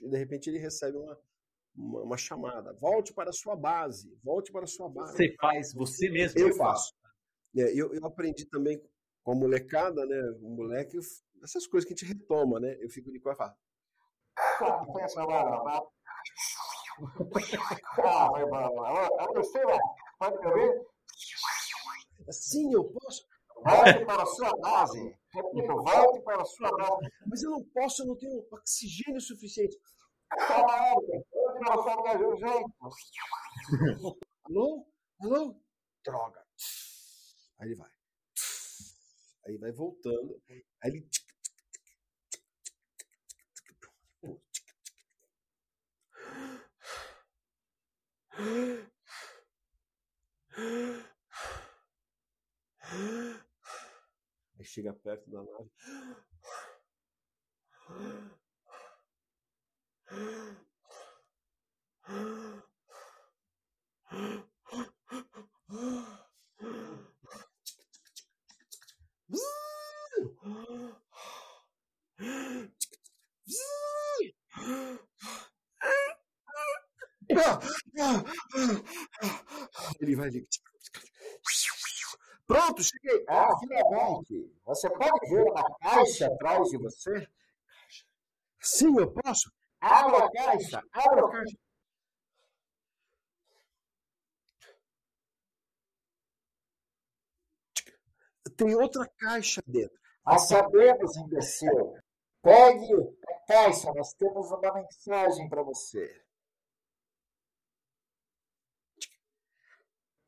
e 0.03 0.09
de 0.09 0.17
repente 0.17 0.49
ele 0.49 0.59
recebe 0.59 0.97
uma, 0.97 1.19
uma, 1.75 2.03
uma, 2.03 2.17
chamada. 2.17 2.73
Volte 2.75 3.13
para 3.13 3.31
a 3.31 3.33
sua 3.33 3.57
base. 3.57 4.19
Volte 4.23 4.51
para 4.51 4.65
a 4.65 4.67
sua 4.67 4.89
base. 4.89 5.17
Você 5.17 5.35
faz, 5.41 5.73
você 5.73 6.11
mesmo. 6.11 6.41
Eu 6.41 6.55
faço. 6.55 6.93
É, 7.57 7.73
eu, 7.73 7.95
eu 7.95 8.05
aprendi 8.07 8.45
também 8.47 8.81
com 9.23 9.33
a 9.33 9.35
molecada, 9.35 10.05
né? 10.07 10.21
O 10.41 10.51
moleque, 10.51 10.99
essas 11.43 11.67
coisas 11.67 11.87
que 11.87 11.95
a 11.95 11.97
gente 11.97 12.13
retoma, 12.13 12.61
né? 12.61 12.77
Eu 12.81 12.89
fico 12.91 13.11
de 13.11 13.21
qual 13.21 13.37
falo. 13.37 13.55
Pode 20.19 20.39
me 20.39 20.47
ouvir? 20.47 20.87
Sim, 22.31 22.73
eu 22.73 22.85
posso. 22.85 23.27
Volte 23.65 24.05
para 24.05 24.23
a 24.23 24.27
sua 24.27 24.57
base. 24.59 25.19
Repito, 25.33 25.83
volte 25.83 26.21
para 26.23 26.43
a 26.43 26.45
sua 26.45 26.71
base. 26.77 27.11
Mas 27.27 27.43
eu 27.43 27.51
não 27.51 27.65
posso, 27.65 28.03
eu 28.03 28.07
não 28.07 28.17
tenho 28.17 28.47
oxigênio 28.51 29.21
suficiente. 29.21 29.77
Alô? 34.45 34.87
Alô? 35.21 35.61
Droga. 36.05 36.47
Aí 37.59 37.69
ele 37.69 37.77
vai. 37.77 37.91
Aí 39.47 39.57
vai 39.59 39.73
voltando. 39.73 40.41
Aí 40.49 40.63
ele. 40.91 41.09
Aí 48.39 48.87
chega 54.65 54.93
perto 54.93 55.29
da 55.29 55.43
nave. 55.43 55.71
Ele 80.01 80.17
vai 80.17 80.29
ali. 80.29 80.49
Pronto, 82.47 82.83
cheguei. 82.83 83.25
Ah, 83.29 83.49
finalmente. 83.61 84.51
Você 84.65 84.89
pode 84.91 85.29
ver 85.29 85.43
uma 85.43 85.79
caixa 85.81 86.27
atrás 86.27 86.69
de 86.69 86.79
você? 86.79 87.29
Sim, 88.61 88.99
eu 88.99 89.13
posso. 89.13 89.53
Abra 89.81 90.25
a 90.25 90.33
caixa, 90.33 90.83
abra 90.93 91.27
a 91.27 91.31
caixa. 91.31 91.57
Tem 98.57 98.75
outra 98.75 99.07
caixa 99.19 99.63
dentro. 99.67 99.97
Nós 100.27 100.49
sabemos, 100.49 101.17
imbecil. 101.17 101.95
Pegue 102.43 102.95
a 103.29 103.47
caixa, 103.47 103.93
nós 103.95 104.13
temos 104.15 104.51
uma 104.51 104.73
mensagem 104.73 105.49
para 105.49 105.63
você. 105.63 106.28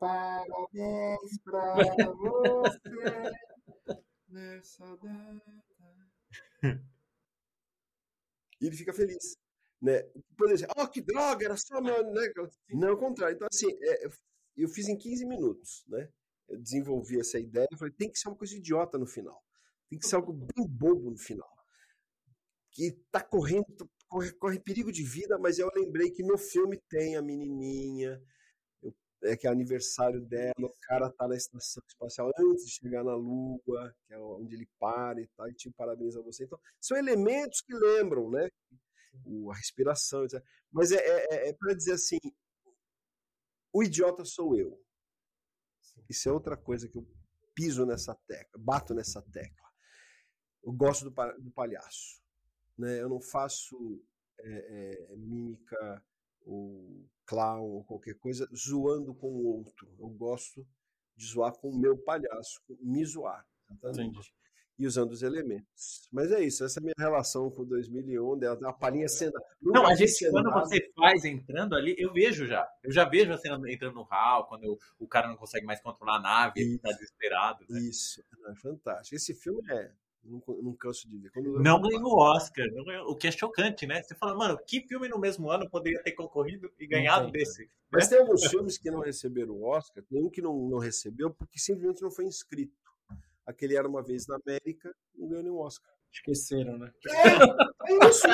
Parabéns 0.01 1.37
pra 1.43 1.75
você 1.75 3.31
nessa 4.29 4.97
data. 4.97 5.63
E 8.59 8.65
ele 8.65 8.75
fica 8.75 8.91
feliz. 8.93 9.37
Né? 9.79 10.01
Por 10.35 10.51
exemplo, 10.51 10.73
oh, 10.79 10.87
que 10.87 11.01
droga, 11.03 11.45
era 11.45 11.55
só 11.55 11.79
meu. 11.79 12.03
Né? 12.11 12.33
Não, 12.71 12.89
ao 12.89 12.97
contrário. 12.97 13.35
Então, 13.35 13.47
assim, 13.51 13.67
é, 13.79 14.07
eu 14.57 14.67
fiz 14.69 14.87
em 14.87 14.97
15 14.97 15.23
minutos, 15.27 15.83
né? 15.87 16.09
Eu 16.49 16.59
desenvolvi 16.59 17.19
essa 17.19 17.39
ideia 17.39 17.67
e 17.71 17.77
falei, 17.77 17.93
tem 17.93 18.11
que 18.11 18.17
ser 18.17 18.29
uma 18.29 18.37
coisa 18.37 18.55
idiota 18.55 18.97
no 18.97 19.05
final. 19.05 19.39
Tem 19.87 19.99
que 19.99 20.07
ser 20.07 20.15
algo 20.15 20.33
bem 20.33 20.67
bobo 20.67 21.11
no 21.11 21.17
final. 21.17 21.49
Que 22.71 22.91
tá 23.11 23.21
correndo, 23.21 23.67
corre, 24.07 24.31
corre 24.33 24.59
perigo 24.59 24.91
de 24.91 25.03
vida, 25.03 25.37
mas 25.37 25.59
eu 25.59 25.69
lembrei 25.75 26.09
que 26.09 26.23
no 26.23 26.39
filme 26.39 26.81
tem 26.89 27.15
a 27.15 27.21
menininha, 27.21 28.19
é, 29.23 29.37
que 29.37 29.47
é 29.47 29.49
aniversário 29.49 30.21
dela, 30.21 30.53
o 30.59 30.73
cara 30.81 31.09
tá 31.11 31.27
na 31.27 31.35
estação 31.35 31.83
espacial 31.87 32.31
antes 32.37 32.65
de 32.65 32.71
chegar 32.71 33.03
na 33.03 33.15
Lua, 33.15 33.95
que 34.05 34.13
é 34.13 34.19
onde 34.19 34.55
ele 34.55 34.69
para 34.79 35.21
e 35.21 35.27
tal, 35.35 35.47
e 35.47 35.71
parabéns 35.75 36.15
a 36.15 36.21
você. 36.21 36.45
Então, 36.45 36.59
são 36.79 36.97
elementos 36.97 37.61
que 37.61 37.73
lembram, 37.73 38.29
né? 38.29 38.49
O, 39.25 39.51
a 39.51 39.55
respiração, 39.55 40.23
etc. 40.23 40.43
Mas 40.71 40.91
é, 40.91 40.97
é, 40.97 41.27
é, 41.31 41.49
é 41.49 41.53
para 41.53 41.73
dizer 41.73 41.93
assim, 41.93 42.17
o 43.73 43.83
idiota 43.83 44.25
sou 44.25 44.57
eu. 44.57 44.81
Isso 46.09 46.27
é 46.27 46.31
outra 46.31 46.57
coisa 46.57 46.87
que 46.87 46.97
eu 46.97 47.07
piso 47.53 47.85
nessa 47.85 48.15
tecla, 48.27 48.59
bato 48.59 48.93
nessa 48.93 49.21
tecla. 49.21 49.69
Eu 50.63 50.73
gosto 50.73 51.09
do, 51.09 51.11
do 51.39 51.51
palhaço. 51.51 52.21
Né? 52.77 53.01
Eu 53.01 53.09
não 53.09 53.19
faço 53.19 54.03
é, 54.39 55.07
é, 55.11 55.15
mímica 55.15 56.03
ou 56.45 57.05
clown 57.25 57.63
ou 57.63 57.83
qualquer 57.83 58.15
coisa 58.15 58.47
zoando 58.55 59.13
com 59.13 59.27
o 59.27 59.45
outro. 59.45 59.87
Eu 59.99 60.09
gosto 60.09 60.65
de 61.15 61.25
zoar 61.25 61.53
com 61.53 61.69
o 61.69 61.77
meu 61.77 61.97
palhaço, 61.97 62.61
me 62.81 63.05
zoar. 63.05 63.45
Exatamente. 63.69 64.09
Entendi. 64.09 64.33
E 64.79 64.87
usando 64.87 65.11
os 65.11 65.21
elementos. 65.21 66.09
Mas 66.11 66.31
é 66.31 66.41
isso, 66.41 66.65
essa 66.65 66.79
é 66.79 66.81
a 66.81 66.83
minha 66.83 66.95
relação 66.97 67.51
com 67.51 67.63
2001, 67.63 68.39
dela 68.39 68.57
tem 68.57 68.65
uma 68.65 68.73
palhinha 68.73 69.07
cena. 69.07 69.39
Não, 69.61 69.85
a 69.85 69.93
gente, 69.93 70.27
quando 70.31 70.51
você 70.51 70.91
faz 70.95 71.23
entrando 71.23 71.75
ali, 71.75 71.93
eu 71.99 72.11
vejo 72.11 72.47
já. 72.47 72.67
Eu 72.83 72.91
já 72.91 73.05
vejo 73.05 73.31
a 73.31 73.37
cena 73.37 73.59
entrando 73.71 73.93
no 73.93 74.03
hall, 74.03 74.47
quando 74.47 74.63
eu, 74.63 74.79
o 74.97 75.07
cara 75.07 75.27
não 75.27 75.37
consegue 75.37 75.67
mais 75.67 75.79
controlar 75.81 76.15
a 76.15 76.21
nave, 76.21 76.59
isso, 76.59 76.69
ele 76.69 76.79
tá 76.79 76.91
desesperado. 76.93 77.63
Né? 77.69 77.79
Isso, 77.81 78.23
é 78.47 78.55
fantástico. 78.55 79.15
Esse 79.15 79.35
filme 79.35 79.61
é 79.71 79.91
Não, 80.23 80.41
não 80.61 80.73
canso 80.73 81.09
de 81.09 81.17
ver. 81.17 81.31
Quando 81.31 81.59
não 81.59 81.81
ganhou 81.81 82.13
o 82.13 82.19
Oscar, 82.19 82.65
ganhou, 82.71 83.09
o 83.09 83.15
que 83.15 83.27
é 83.27 83.31
chocante, 83.31 83.87
né? 83.87 84.01
Você 84.03 84.13
fala, 84.15 84.35
mano, 84.35 84.57
que 84.65 84.81
filme 84.81 85.07
no 85.07 85.17
mesmo 85.17 85.49
ano 85.49 85.69
poderia 85.69 86.01
ter 86.03 86.11
concorrido 86.11 86.71
e 86.79 86.85
ganhado 86.85 87.31
desse? 87.31 87.69
Mas 87.91 88.07
tem 88.07 88.19
alguns 88.19 88.45
filmes 88.45 88.77
que 88.77 88.91
não 88.91 88.99
receberam 88.99 89.53
o 89.53 89.63
Oscar, 89.63 90.03
tem 90.03 90.23
um 90.23 90.29
que 90.29 90.41
não, 90.41 90.55
não 90.69 90.77
recebeu 90.77 91.31
porque 91.31 91.59
simplesmente 91.59 92.01
não 92.01 92.11
foi 92.11 92.25
inscrito. 92.25 92.79
Aquele 93.45 93.75
Era 93.75 93.87
Uma 93.87 94.03
Vez 94.03 94.27
na 94.27 94.37
América, 94.37 94.95
não 95.15 95.27
ganhou 95.27 95.43
nenhum 95.43 95.57
Oscar. 95.57 95.91
Esqueceram, 96.11 96.77
né? 96.77 96.91
É, 97.07 97.91
é 97.91 98.09
isso, 98.09 98.27
é 98.27 98.33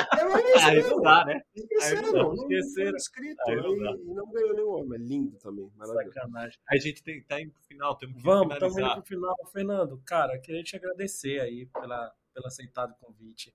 isso. 0.56 0.68
Aí 0.68 0.84
não 0.84 1.02
dá, 1.02 1.26
né? 1.26 1.42
Esqueceram, 1.56 2.12
não, 2.12 2.34
não, 2.34 2.34
esqueceram. 2.34 2.92
Não 2.92 3.36
Aí 3.48 3.56
não 3.56 3.96
e, 3.96 4.02
e, 4.02 4.14
não 4.16 4.32
ganhou 4.32 4.54
nenhum 4.56 4.70
homem. 4.70 5.00
É 5.00 5.04
lindo 5.04 5.38
também. 5.38 5.72
Sacanagem. 5.80 6.60
A 6.68 6.78
gente 6.78 7.04
tem, 7.04 7.24
tá 7.24 7.40
indo 7.40 7.52
pro 7.52 7.64
final, 7.64 7.96
temos 7.96 8.16
que 8.16 8.24
Vamos, 8.24 8.54
estamos 8.54 8.78
indo 8.78 8.94
pro 8.94 9.06
final. 9.06 9.36
Fernando, 9.52 10.02
cara, 10.06 10.40
queria 10.40 10.64
te 10.64 10.76
agradecer 10.76 11.40
aí 11.40 11.68
pela, 11.68 12.12
pelo 12.34 12.48
aceitado 12.48 12.96
convite. 13.00 13.54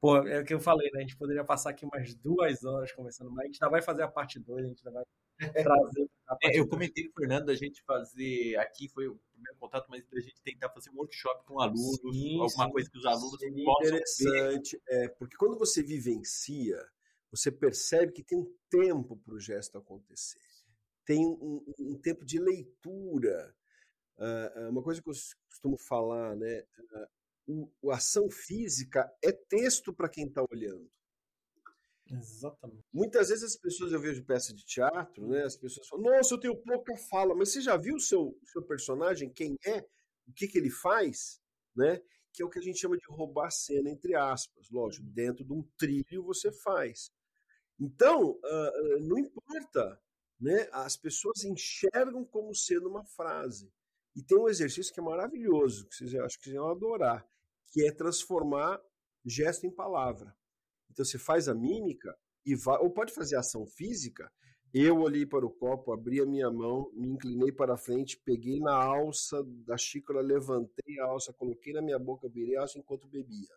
Pô, 0.00 0.16
é 0.26 0.40
o 0.40 0.44
que 0.44 0.52
eu 0.52 0.58
falei, 0.58 0.90
né? 0.92 0.98
A 0.98 1.02
gente 1.02 1.16
poderia 1.16 1.44
passar 1.44 1.70
aqui 1.70 1.86
umas 1.86 2.12
duas 2.16 2.64
horas 2.64 2.90
conversando, 2.90 3.30
mas 3.30 3.44
a 3.44 3.46
gente 3.46 3.62
ainda 3.62 3.70
vai 3.70 3.80
fazer 3.80 4.02
a 4.02 4.08
parte 4.08 4.40
2, 4.40 4.64
a 4.64 4.68
gente 4.68 4.80
ainda 4.80 4.90
vai 4.90 5.04
trazer. 5.50 6.10
É, 6.42 6.58
eu 6.58 6.66
comentei 6.66 7.04
com 7.04 7.10
o 7.10 7.20
Fernando 7.20 7.50
a 7.50 7.54
gente 7.54 7.82
fazer 7.82 8.56
aqui, 8.56 8.88
foi 8.88 9.08
o 9.08 9.20
primeiro 9.32 9.58
contato, 9.58 9.86
mas 9.88 10.04
a 10.12 10.20
gente 10.20 10.40
tentar 10.42 10.70
fazer 10.70 10.90
um 10.90 10.96
workshop 10.96 11.44
com 11.44 11.60
alunos, 11.60 12.00
sim, 12.00 12.40
alguma 12.40 12.66
sim. 12.66 12.72
coisa 12.72 12.90
que 12.90 12.98
os 12.98 13.04
alunos 13.04 13.38
sim, 13.38 13.64
possam 13.64 13.88
interessante, 13.88 14.80
ver. 14.88 15.04
É, 15.04 15.08
porque 15.08 15.36
quando 15.36 15.58
você 15.58 15.82
vivencia, 15.82 16.78
você 17.30 17.50
percebe 17.50 18.12
que 18.12 18.22
tem 18.22 18.38
um 18.38 18.54
tempo 18.70 19.16
para 19.16 19.34
o 19.34 19.40
gesto 19.40 19.78
acontecer. 19.78 20.40
Tem 21.04 21.26
um, 21.26 21.64
um 21.80 21.98
tempo 21.98 22.24
de 22.24 22.38
leitura. 22.38 23.54
Uh, 24.16 24.70
uma 24.70 24.82
coisa 24.82 25.02
que 25.02 25.08
eu 25.08 25.14
costumo 25.48 25.76
falar, 25.76 26.36
né? 26.36 26.64
Uh, 27.46 27.68
o, 27.82 27.90
a 27.90 27.96
ação 27.96 28.30
física 28.30 29.12
é 29.22 29.32
texto 29.32 29.92
para 29.92 30.08
quem 30.08 30.26
está 30.26 30.44
olhando. 30.50 30.88
Exatamente. 32.12 32.84
Muitas 32.92 33.28
vezes 33.30 33.44
as 33.44 33.56
pessoas, 33.56 33.92
eu 33.92 34.00
vejo 34.00 34.24
peça 34.24 34.52
de 34.52 34.64
teatro, 34.64 35.26
né? 35.28 35.44
As 35.44 35.56
pessoas 35.56 35.88
falam, 35.88 36.10
nossa, 36.10 36.34
eu 36.34 36.38
tenho 36.38 36.56
pouca 36.56 36.94
fala, 37.08 37.34
mas 37.34 37.50
você 37.50 37.60
já 37.60 37.76
viu 37.76 37.96
o 37.96 38.00
seu, 38.00 38.38
seu 38.44 38.62
personagem, 38.62 39.32
quem 39.32 39.56
é, 39.66 39.80
o 40.26 40.32
que, 40.34 40.46
que 40.46 40.58
ele 40.58 40.70
faz, 40.70 41.40
né? 41.74 42.02
Que 42.32 42.42
é 42.42 42.46
o 42.46 42.50
que 42.50 42.58
a 42.58 42.62
gente 42.62 42.78
chama 42.78 42.96
de 42.96 43.06
roubar 43.08 43.50
cena, 43.50 43.90
entre 43.90 44.14
aspas. 44.14 44.68
Lógico, 44.70 45.06
uhum. 45.06 45.12
dentro 45.12 45.44
de 45.44 45.52
um 45.52 45.62
trilho 45.78 46.22
você 46.22 46.52
faz. 46.52 47.10
Então, 47.80 48.32
uh, 48.32 49.00
não 49.00 49.18
importa, 49.18 49.98
né? 50.38 50.68
As 50.72 50.96
pessoas 50.96 51.44
enxergam 51.44 52.24
como 52.24 52.54
sendo 52.54 52.88
uma 52.88 53.04
frase. 53.04 53.72
E 54.14 54.22
tem 54.22 54.38
um 54.38 54.48
exercício 54.48 54.92
que 54.92 55.00
é 55.00 55.02
maravilhoso, 55.02 55.88
que 55.88 55.96
vocês 55.96 56.14
acho 56.14 56.38
que 56.38 56.44
vocês 56.44 56.56
vão 56.56 56.70
adorar, 56.70 57.26
que 57.68 57.86
é 57.86 57.92
transformar 57.92 58.78
gesto 59.24 59.66
em 59.66 59.70
palavra. 59.70 60.36
Então 60.92 61.04
você 61.04 61.18
faz 61.18 61.48
a 61.48 61.54
mímica 61.54 62.14
e 62.44 62.54
vai, 62.54 62.78
ou 62.78 62.90
pode 62.90 63.12
fazer 63.12 63.36
ação 63.36 63.66
física. 63.66 64.30
Eu 64.72 65.00
olhei 65.00 65.26
para 65.26 65.44
o 65.44 65.50
copo, 65.50 65.92
abri 65.92 66.20
a 66.20 66.26
minha 66.26 66.50
mão, 66.50 66.90
me 66.94 67.08
inclinei 67.08 67.52
para 67.52 67.76
frente, 67.76 68.18
peguei 68.24 68.58
na 68.58 68.74
alça 68.74 69.42
da 69.66 69.76
xícara, 69.76 70.20
levantei 70.20 70.98
a 70.98 71.04
alça, 71.04 71.32
coloquei 71.32 71.74
na 71.74 71.82
minha 71.82 71.98
boca, 71.98 72.28
virei 72.28 72.56
a 72.56 72.62
alça 72.62 72.78
enquanto 72.78 73.06
bebia. 73.06 73.54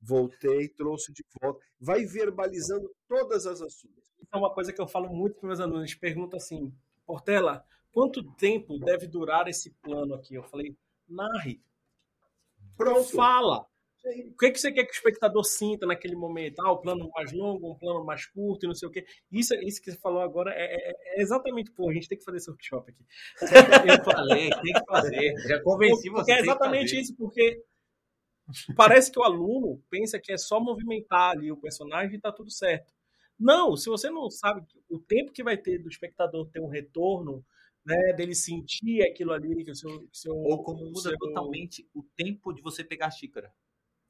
Voltei, 0.00 0.68
trouxe 0.68 1.12
de 1.12 1.24
volta. 1.40 1.64
Vai 1.80 2.04
verbalizando 2.04 2.88
todas 3.08 3.46
as 3.46 3.60
ações. 3.60 3.94
Isso 4.20 4.30
é 4.32 4.36
uma 4.36 4.52
coisa 4.52 4.72
que 4.72 4.80
eu 4.80 4.86
falo 4.86 5.08
muito 5.08 5.36
para 5.36 5.48
meus 5.48 5.60
alunos. 5.60 5.94
Pergunta 5.94 6.36
assim, 6.36 6.72
Portela, 7.04 7.64
quanto 7.90 8.22
tempo 8.34 8.78
deve 8.78 9.08
durar 9.08 9.48
esse 9.48 9.70
plano 9.82 10.14
aqui? 10.14 10.34
Eu 10.34 10.44
falei, 10.44 10.76
narre. 11.08 11.60
Pronto. 12.76 13.08
Fala. 13.10 13.66
O 14.04 14.36
que, 14.36 14.50
que 14.50 14.60
você 14.60 14.70
quer 14.70 14.84
que 14.84 14.90
o 14.90 14.94
espectador 14.94 15.42
sinta 15.44 15.86
naquele 15.86 16.14
momento? 16.14 16.60
Ah, 16.60 16.72
o 16.72 16.78
plano 16.78 17.10
mais 17.14 17.32
longo, 17.32 17.70
um 17.70 17.78
plano 17.78 18.04
mais 18.04 18.26
curto 18.26 18.64
e 18.64 18.68
não 18.68 18.74
sei 18.74 18.88
o 18.88 18.90
quê. 18.90 19.06
Isso, 19.32 19.54
isso 19.54 19.80
que 19.80 19.90
você 19.90 19.96
falou 19.98 20.20
agora 20.20 20.52
é, 20.52 20.74
é, 20.74 21.18
é 21.18 21.22
exatamente, 21.22 21.70
pô, 21.70 21.88
a 21.88 21.94
gente 21.94 22.08
tem 22.08 22.18
que 22.18 22.24
fazer 22.24 22.36
esse 22.36 22.50
workshop 22.50 22.90
aqui. 22.90 23.04
Eu 23.98 24.04
falei, 24.04 24.50
tem 24.50 24.72
que 24.74 24.84
fazer. 24.86 25.34
Já 25.48 25.62
convenci 25.62 26.10
você. 26.10 26.16
Porque 26.16 26.32
é 26.32 26.40
exatamente 26.40 27.00
isso, 27.00 27.16
porque 27.16 27.62
parece 28.76 29.10
que 29.10 29.18
o 29.18 29.22
aluno 29.22 29.82
pensa 29.88 30.20
que 30.20 30.32
é 30.32 30.36
só 30.36 30.60
movimentar 30.60 31.30
ali 31.30 31.50
o 31.50 31.56
personagem 31.56 32.16
e 32.16 32.20
tá 32.20 32.30
tudo 32.30 32.50
certo. 32.50 32.92
Não, 33.38 33.74
se 33.76 33.88
você 33.88 34.10
não 34.10 34.30
sabe 34.30 34.66
o 34.88 34.98
tempo 34.98 35.32
que 35.32 35.42
vai 35.42 35.56
ter 35.56 35.78
do 35.78 35.88
espectador 35.88 36.46
ter 36.50 36.60
um 36.60 36.68
retorno, 36.68 37.44
né, 37.84 38.12
dele 38.12 38.34
sentir 38.34 39.02
aquilo 39.02 39.32
ali, 39.32 39.64
que 39.64 39.70
o 39.70 39.74
seu, 39.74 40.08
seu 40.12 40.34
ou 40.34 40.62
como 40.62 40.84
muda 40.86 41.10
seu... 41.10 41.18
totalmente 41.18 41.88
o 41.94 42.02
tempo 42.16 42.52
de 42.52 42.62
você 42.62 42.84
pegar 42.84 43.06
a 43.06 43.10
xícara. 43.10 43.52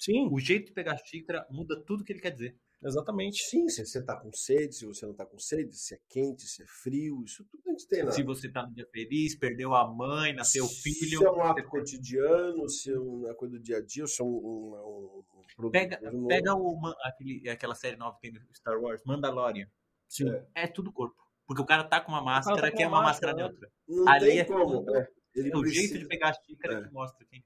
Sim. 0.05 0.29
O 0.31 0.39
jeito 0.39 0.67
de 0.67 0.73
pegar 0.73 0.93
a 0.93 0.97
xícara 0.97 1.47
muda 1.51 1.81
tudo 1.87 2.05
que 2.05 2.13
ele 2.13 2.21
quer 2.21 2.31
dizer. 2.31 2.57
Exatamente. 2.83 3.43
Sim, 3.43 3.67
se 3.69 3.85
você 3.85 4.01
está 4.01 4.15
com 4.15 4.31
sede, 4.31 4.75
se 4.75 4.85
você 4.85 5.07
não 5.07 5.13
está 5.13 5.25
com 5.25 5.39
sede, 5.39 5.75
se 5.75 5.95
é 5.95 5.99
quente, 6.11 6.43
se 6.43 6.63
é 6.63 6.67
frio, 6.67 7.25
isso 7.25 7.43
tudo 7.51 7.63
a 7.67 7.71
gente 7.71 7.89
tem 7.89 8.03
lá. 8.03 8.13
Se 8.13 8.23
você 8.23 8.47
está 8.49 8.67
no 8.67 8.75
dia 8.75 8.87
feliz, 8.93 9.35
perdeu 9.35 9.75
a 9.75 9.91
mãe, 9.91 10.35
nasceu 10.35 10.67
o 10.67 10.69
filho. 10.69 11.19
Se 11.19 11.25
é 11.25 11.31
um 11.31 11.43
ato 11.43 11.65
cotidiano, 11.65 12.69
se 12.69 12.93
é 12.93 12.99
uma 12.99 13.35
coisa 13.35 13.57
do 13.57 13.63
dia 13.63 13.79
a 13.79 13.81
dia, 13.81 14.07
se 14.07 14.21
é 14.21 14.25
um, 14.25 14.29
um, 14.29 15.25
um 15.35 15.43
produto. 15.57 15.73
Pega, 15.73 15.99
pega 16.29 16.55
uma, 16.55 16.95
aquele, 17.03 17.49
aquela 17.49 17.75
série 17.75 17.97
nova 17.97 18.19
que 18.21 18.31
tem 18.31 18.33
no 18.33 18.55
Star 18.55 18.79
Wars, 18.79 19.01
Mandalorian. 19.07 19.67
Sim. 20.07 20.29
É. 20.55 20.65
é 20.65 20.67
tudo 20.67 20.93
corpo. 20.93 21.17
Porque 21.47 21.63
o 21.63 21.67
cara 21.67 21.85
tá 21.85 22.01
com 22.01 22.13
uma 22.13 22.23
máscara 22.23 22.71
tá 22.71 22.77
que 22.77 22.83
é 22.83 22.87
uma 22.87 23.03
máscara, 23.03 23.33
máscara 23.33 23.49
neutra. 23.49 23.73
Não 23.89 24.09
Ali 24.09 24.27
tem 24.27 24.39
é 24.41 24.45
como. 24.45 24.91
É. 24.91 25.09
é 25.37 25.57
o 25.57 25.61
precisa... 25.61 25.81
jeito 25.81 25.99
de 25.99 26.07
pegar 26.07 26.31
a 26.31 26.35
xícara 26.35 26.81
é. 26.81 26.83
que 26.83 26.93
mostra 26.93 27.27
quem 27.27 27.43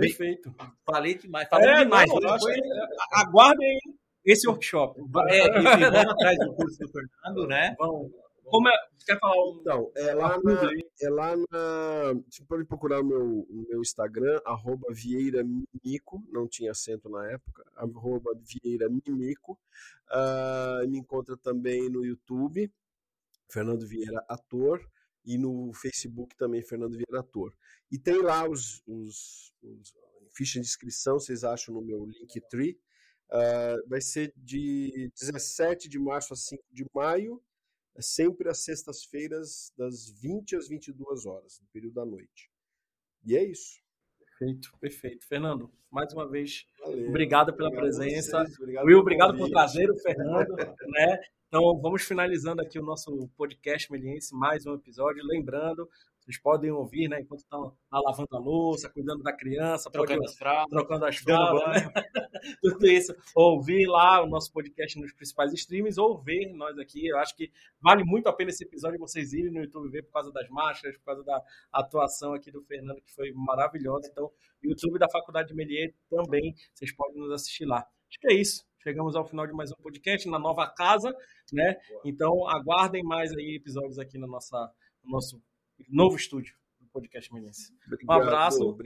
Perfeito. 0.00 0.54
Falei 0.84 1.14
demais. 1.14 1.48
Falei 1.48 1.70
é, 1.70 1.84
demais. 1.84 2.10
Não, 2.10 2.18
depois... 2.18 2.56
Aguardem 3.12 3.78
esse 4.24 4.48
workshop. 4.48 5.00
É, 5.28 5.46
e, 5.46 5.62
vamos 5.62 6.12
atrás 6.12 6.38
do 6.38 6.54
curso 6.54 6.78
do 6.78 6.88
Fernando, 6.88 7.46
né? 7.46 7.74
Vamos. 7.78 8.10
Como 8.44 8.68
é, 8.68 8.72
quer 9.06 9.18
falar 9.20 9.44
um... 9.44 9.58
Então, 9.60 9.92
é 9.94 10.12
lá 10.12 10.36
na, 10.42 10.70
é 11.00 11.08
lá 11.08 11.36
na. 11.36 12.20
Você 12.28 12.42
pode 12.44 12.64
procurar 12.64 13.00
meu, 13.00 13.46
meu 13.48 13.80
Instagram, 13.80 14.40
arroba 14.44 14.88
Vieira 14.90 15.44
Mimico, 15.44 16.20
não 16.32 16.48
tinha 16.48 16.72
acento 16.72 17.08
na 17.08 17.30
época, 17.30 17.64
arroba 17.76 18.32
Vieira 18.42 18.88
Mimico. 18.88 19.56
Uh, 20.10 20.88
me 20.88 20.98
encontra 20.98 21.36
também 21.36 21.88
no 21.88 22.04
YouTube, 22.04 22.68
Fernando 23.48 23.86
Vieira 23.86 24.24
Ator 24.28 24.84
e 25.24 25.38
no 25.38 25.72
Facebook 25.72 26.36
também 26.36 26.62
Fernando 26.62 26.96
Vieira 26.96 27.20
Ator. 27.20 27.54
E 27.90 27.98
tem 27.98 28.20
lá 28.22 28.48
os, 28.48 28.82
os, 28.86 29.52
os 29.62 29.94
ficha 30.32 30.60
de 30.60 30.66
inscrição, 30.66 31.18
vocês 31.18 31.44
acham 31.44 31.74
no 31.74 31.82
meu 31.82 32.04
Linktree. 32.04 32.78
Uh, 33.28 33.88
vai 33.88 34.00
ser 34.00 34.32
de 34.36 35.10
17 35.16 35.88
de 35.88 35.98
março 35.98 36.32
a 36.32 36.36
5 36.36 36.64
de 36.72 36.84
maio, 36.92 37.40
sempre 38.00 38.48
às 38.48 38.64
sextas-feiras, 38.64 39.72
das 39.76 40.08
20 40.08 40.56
às 40.56 40.68
22 40.68 41.26
horas, 41.26 41.60
no 41.60 41.68
período 41.68 41.94
da 41.94 42.04
noite. 42.04 42.50
E 43.24 43.36
é 43.36 43.44
isso. 43.44 43.80
Perfeito, 44.18 44.72
perfeito. 44.80 45.26
Fernando, 45.26 45.70
mais 45.90 46.12
uma 46.12 46.28
vez, 46.28 46.66
Valeu, 46.80 47.08
obrigado 47.08 47.54
pela 47.54 47.68
obrigado 47.68 47.84
presença. 47.84 48.44
Vocês, 48.44 48.58
obrigado 48.58 48.86
Will, 48.86 48.98
obrigado 48.98 49.36
por 49.36 49.50
trazer 49.50 49.90
o 49.90 49.98
Fernando, 49.98 50.56
né? 50.88 51.20
Então, 51.52 51.76
vamos 51.80 52.04
finalizando 52.04 52.62
aqui 52.62 52.78
o 52.78 52.84
nosso 52.84 53.28
podcast 53.36 53.90
Meliense, 53.90 54.32
mais 54.32 54.64
um 54.66 54.74
episódio. 54.74 55.20
Lembrando, 55.26 55.90
vocês 56.20 56.38
podem 56.38 56.70
ouvir, 56.70 57.08
né, 57.08 57.22
enquanto 57.22 57.40
estão 57.40 57.76
lavando 57.90 58.28
a 58.36 58.38
louça, 58.38 58.88
cuidando 58.88 59.20
da 59.24 59.32
criança, 59.32 59.90
trocando 59.90 60.20
pode, 60.20 60.30
as 60.30 60.38
fraldas, 60.38 60.70
trocando 60.70 61.04
as 61.06 61.16
fraldas, 61.16 61.82
né? 61.82 61.92
tudo 62.62 62.86
isso. 62.86 63.12
Ouvir 63.34 63.84
lá 63.88 64.22
o 64.22 64.28
nosso 64.28 64.52
podcast 64.52 64.96
nos 65.00 65.12
principais 65.12 65.52
streams, 65.52 65.98
ou 65.98 66.22
ver 66.22 66.52
nós 66.54 66.78
aqui. 66.78 67.08
Eu 67.08 67.18
acho 67.18 67.34
que 67.34 67.50
vale 67.80 68.04
muito 68.04 68.28
a 68.28 68.32
pena 68.32 68.50
esse 68.50 68.62
episódio 68.62 69.00
vocês 69.00 69.32
irem 69.32 69.50
no 69.50 69.58
YouTube 69.58 69.90
ver 69.90 70.04
por 70.04 70.12
causa 70.12 70.30
das 70.30 70.48
máscaras, 70.50 70.96
por 70.98 71.04
causa 71.04 71.24
da 71.24 71.42
atuação 71.72 72.32
aqui 72.32 72.52
do 72.52 72.62
Fernando, 72.62 73.02
que 73.02 73.12
foi 73.12 73.32
maravilhosa. 73.32 74.08
Então, 74.08 74.30
YouTube 74.62 75.00
da 75.00 75.10
Faculdade 75.10 75.48
de 75.48 75.54
Melier 75.56 75.92
também, 76.08 76.54
vocês 76.72 76.94
podem 76.94 77.20
nos 77.20 77.32
assistir 77.32 77.64
lá. 77.64 77.84
Acho 78.08 78.20
que 78.20 78.32
é 78.32 78.36
isso. 78.36 78.69
Chegamos 78.82 79.14
ao 79.14 79.26
final 79.26 79.46
de 79.46 79.52
mais 79.52 79.70
um 79.70 79.82
podcast 79.82 80.26
na 80.28 80.38
nova 80.38 80.66
casa, 80.66 81.14
né? 81.52 81.76
Então 82.04 82.48
aguardem 82.48 83.02
mais 83.02 83.30
aí 83.32 83.56
episódios 83.56 83.98
aqui 83.98 84.16
na 84.16 84.26
nossa, 84.26 84.72
no 85.04 85.10
nosso 85.10 85.42
novo 85.88 86.16
estúdio 86.16 86.54
do 86.80 86.88
podcast 86.88 87.32
Menense. 87.32 87.74
Um 88.08 88.12
abraço. 88.12 88.78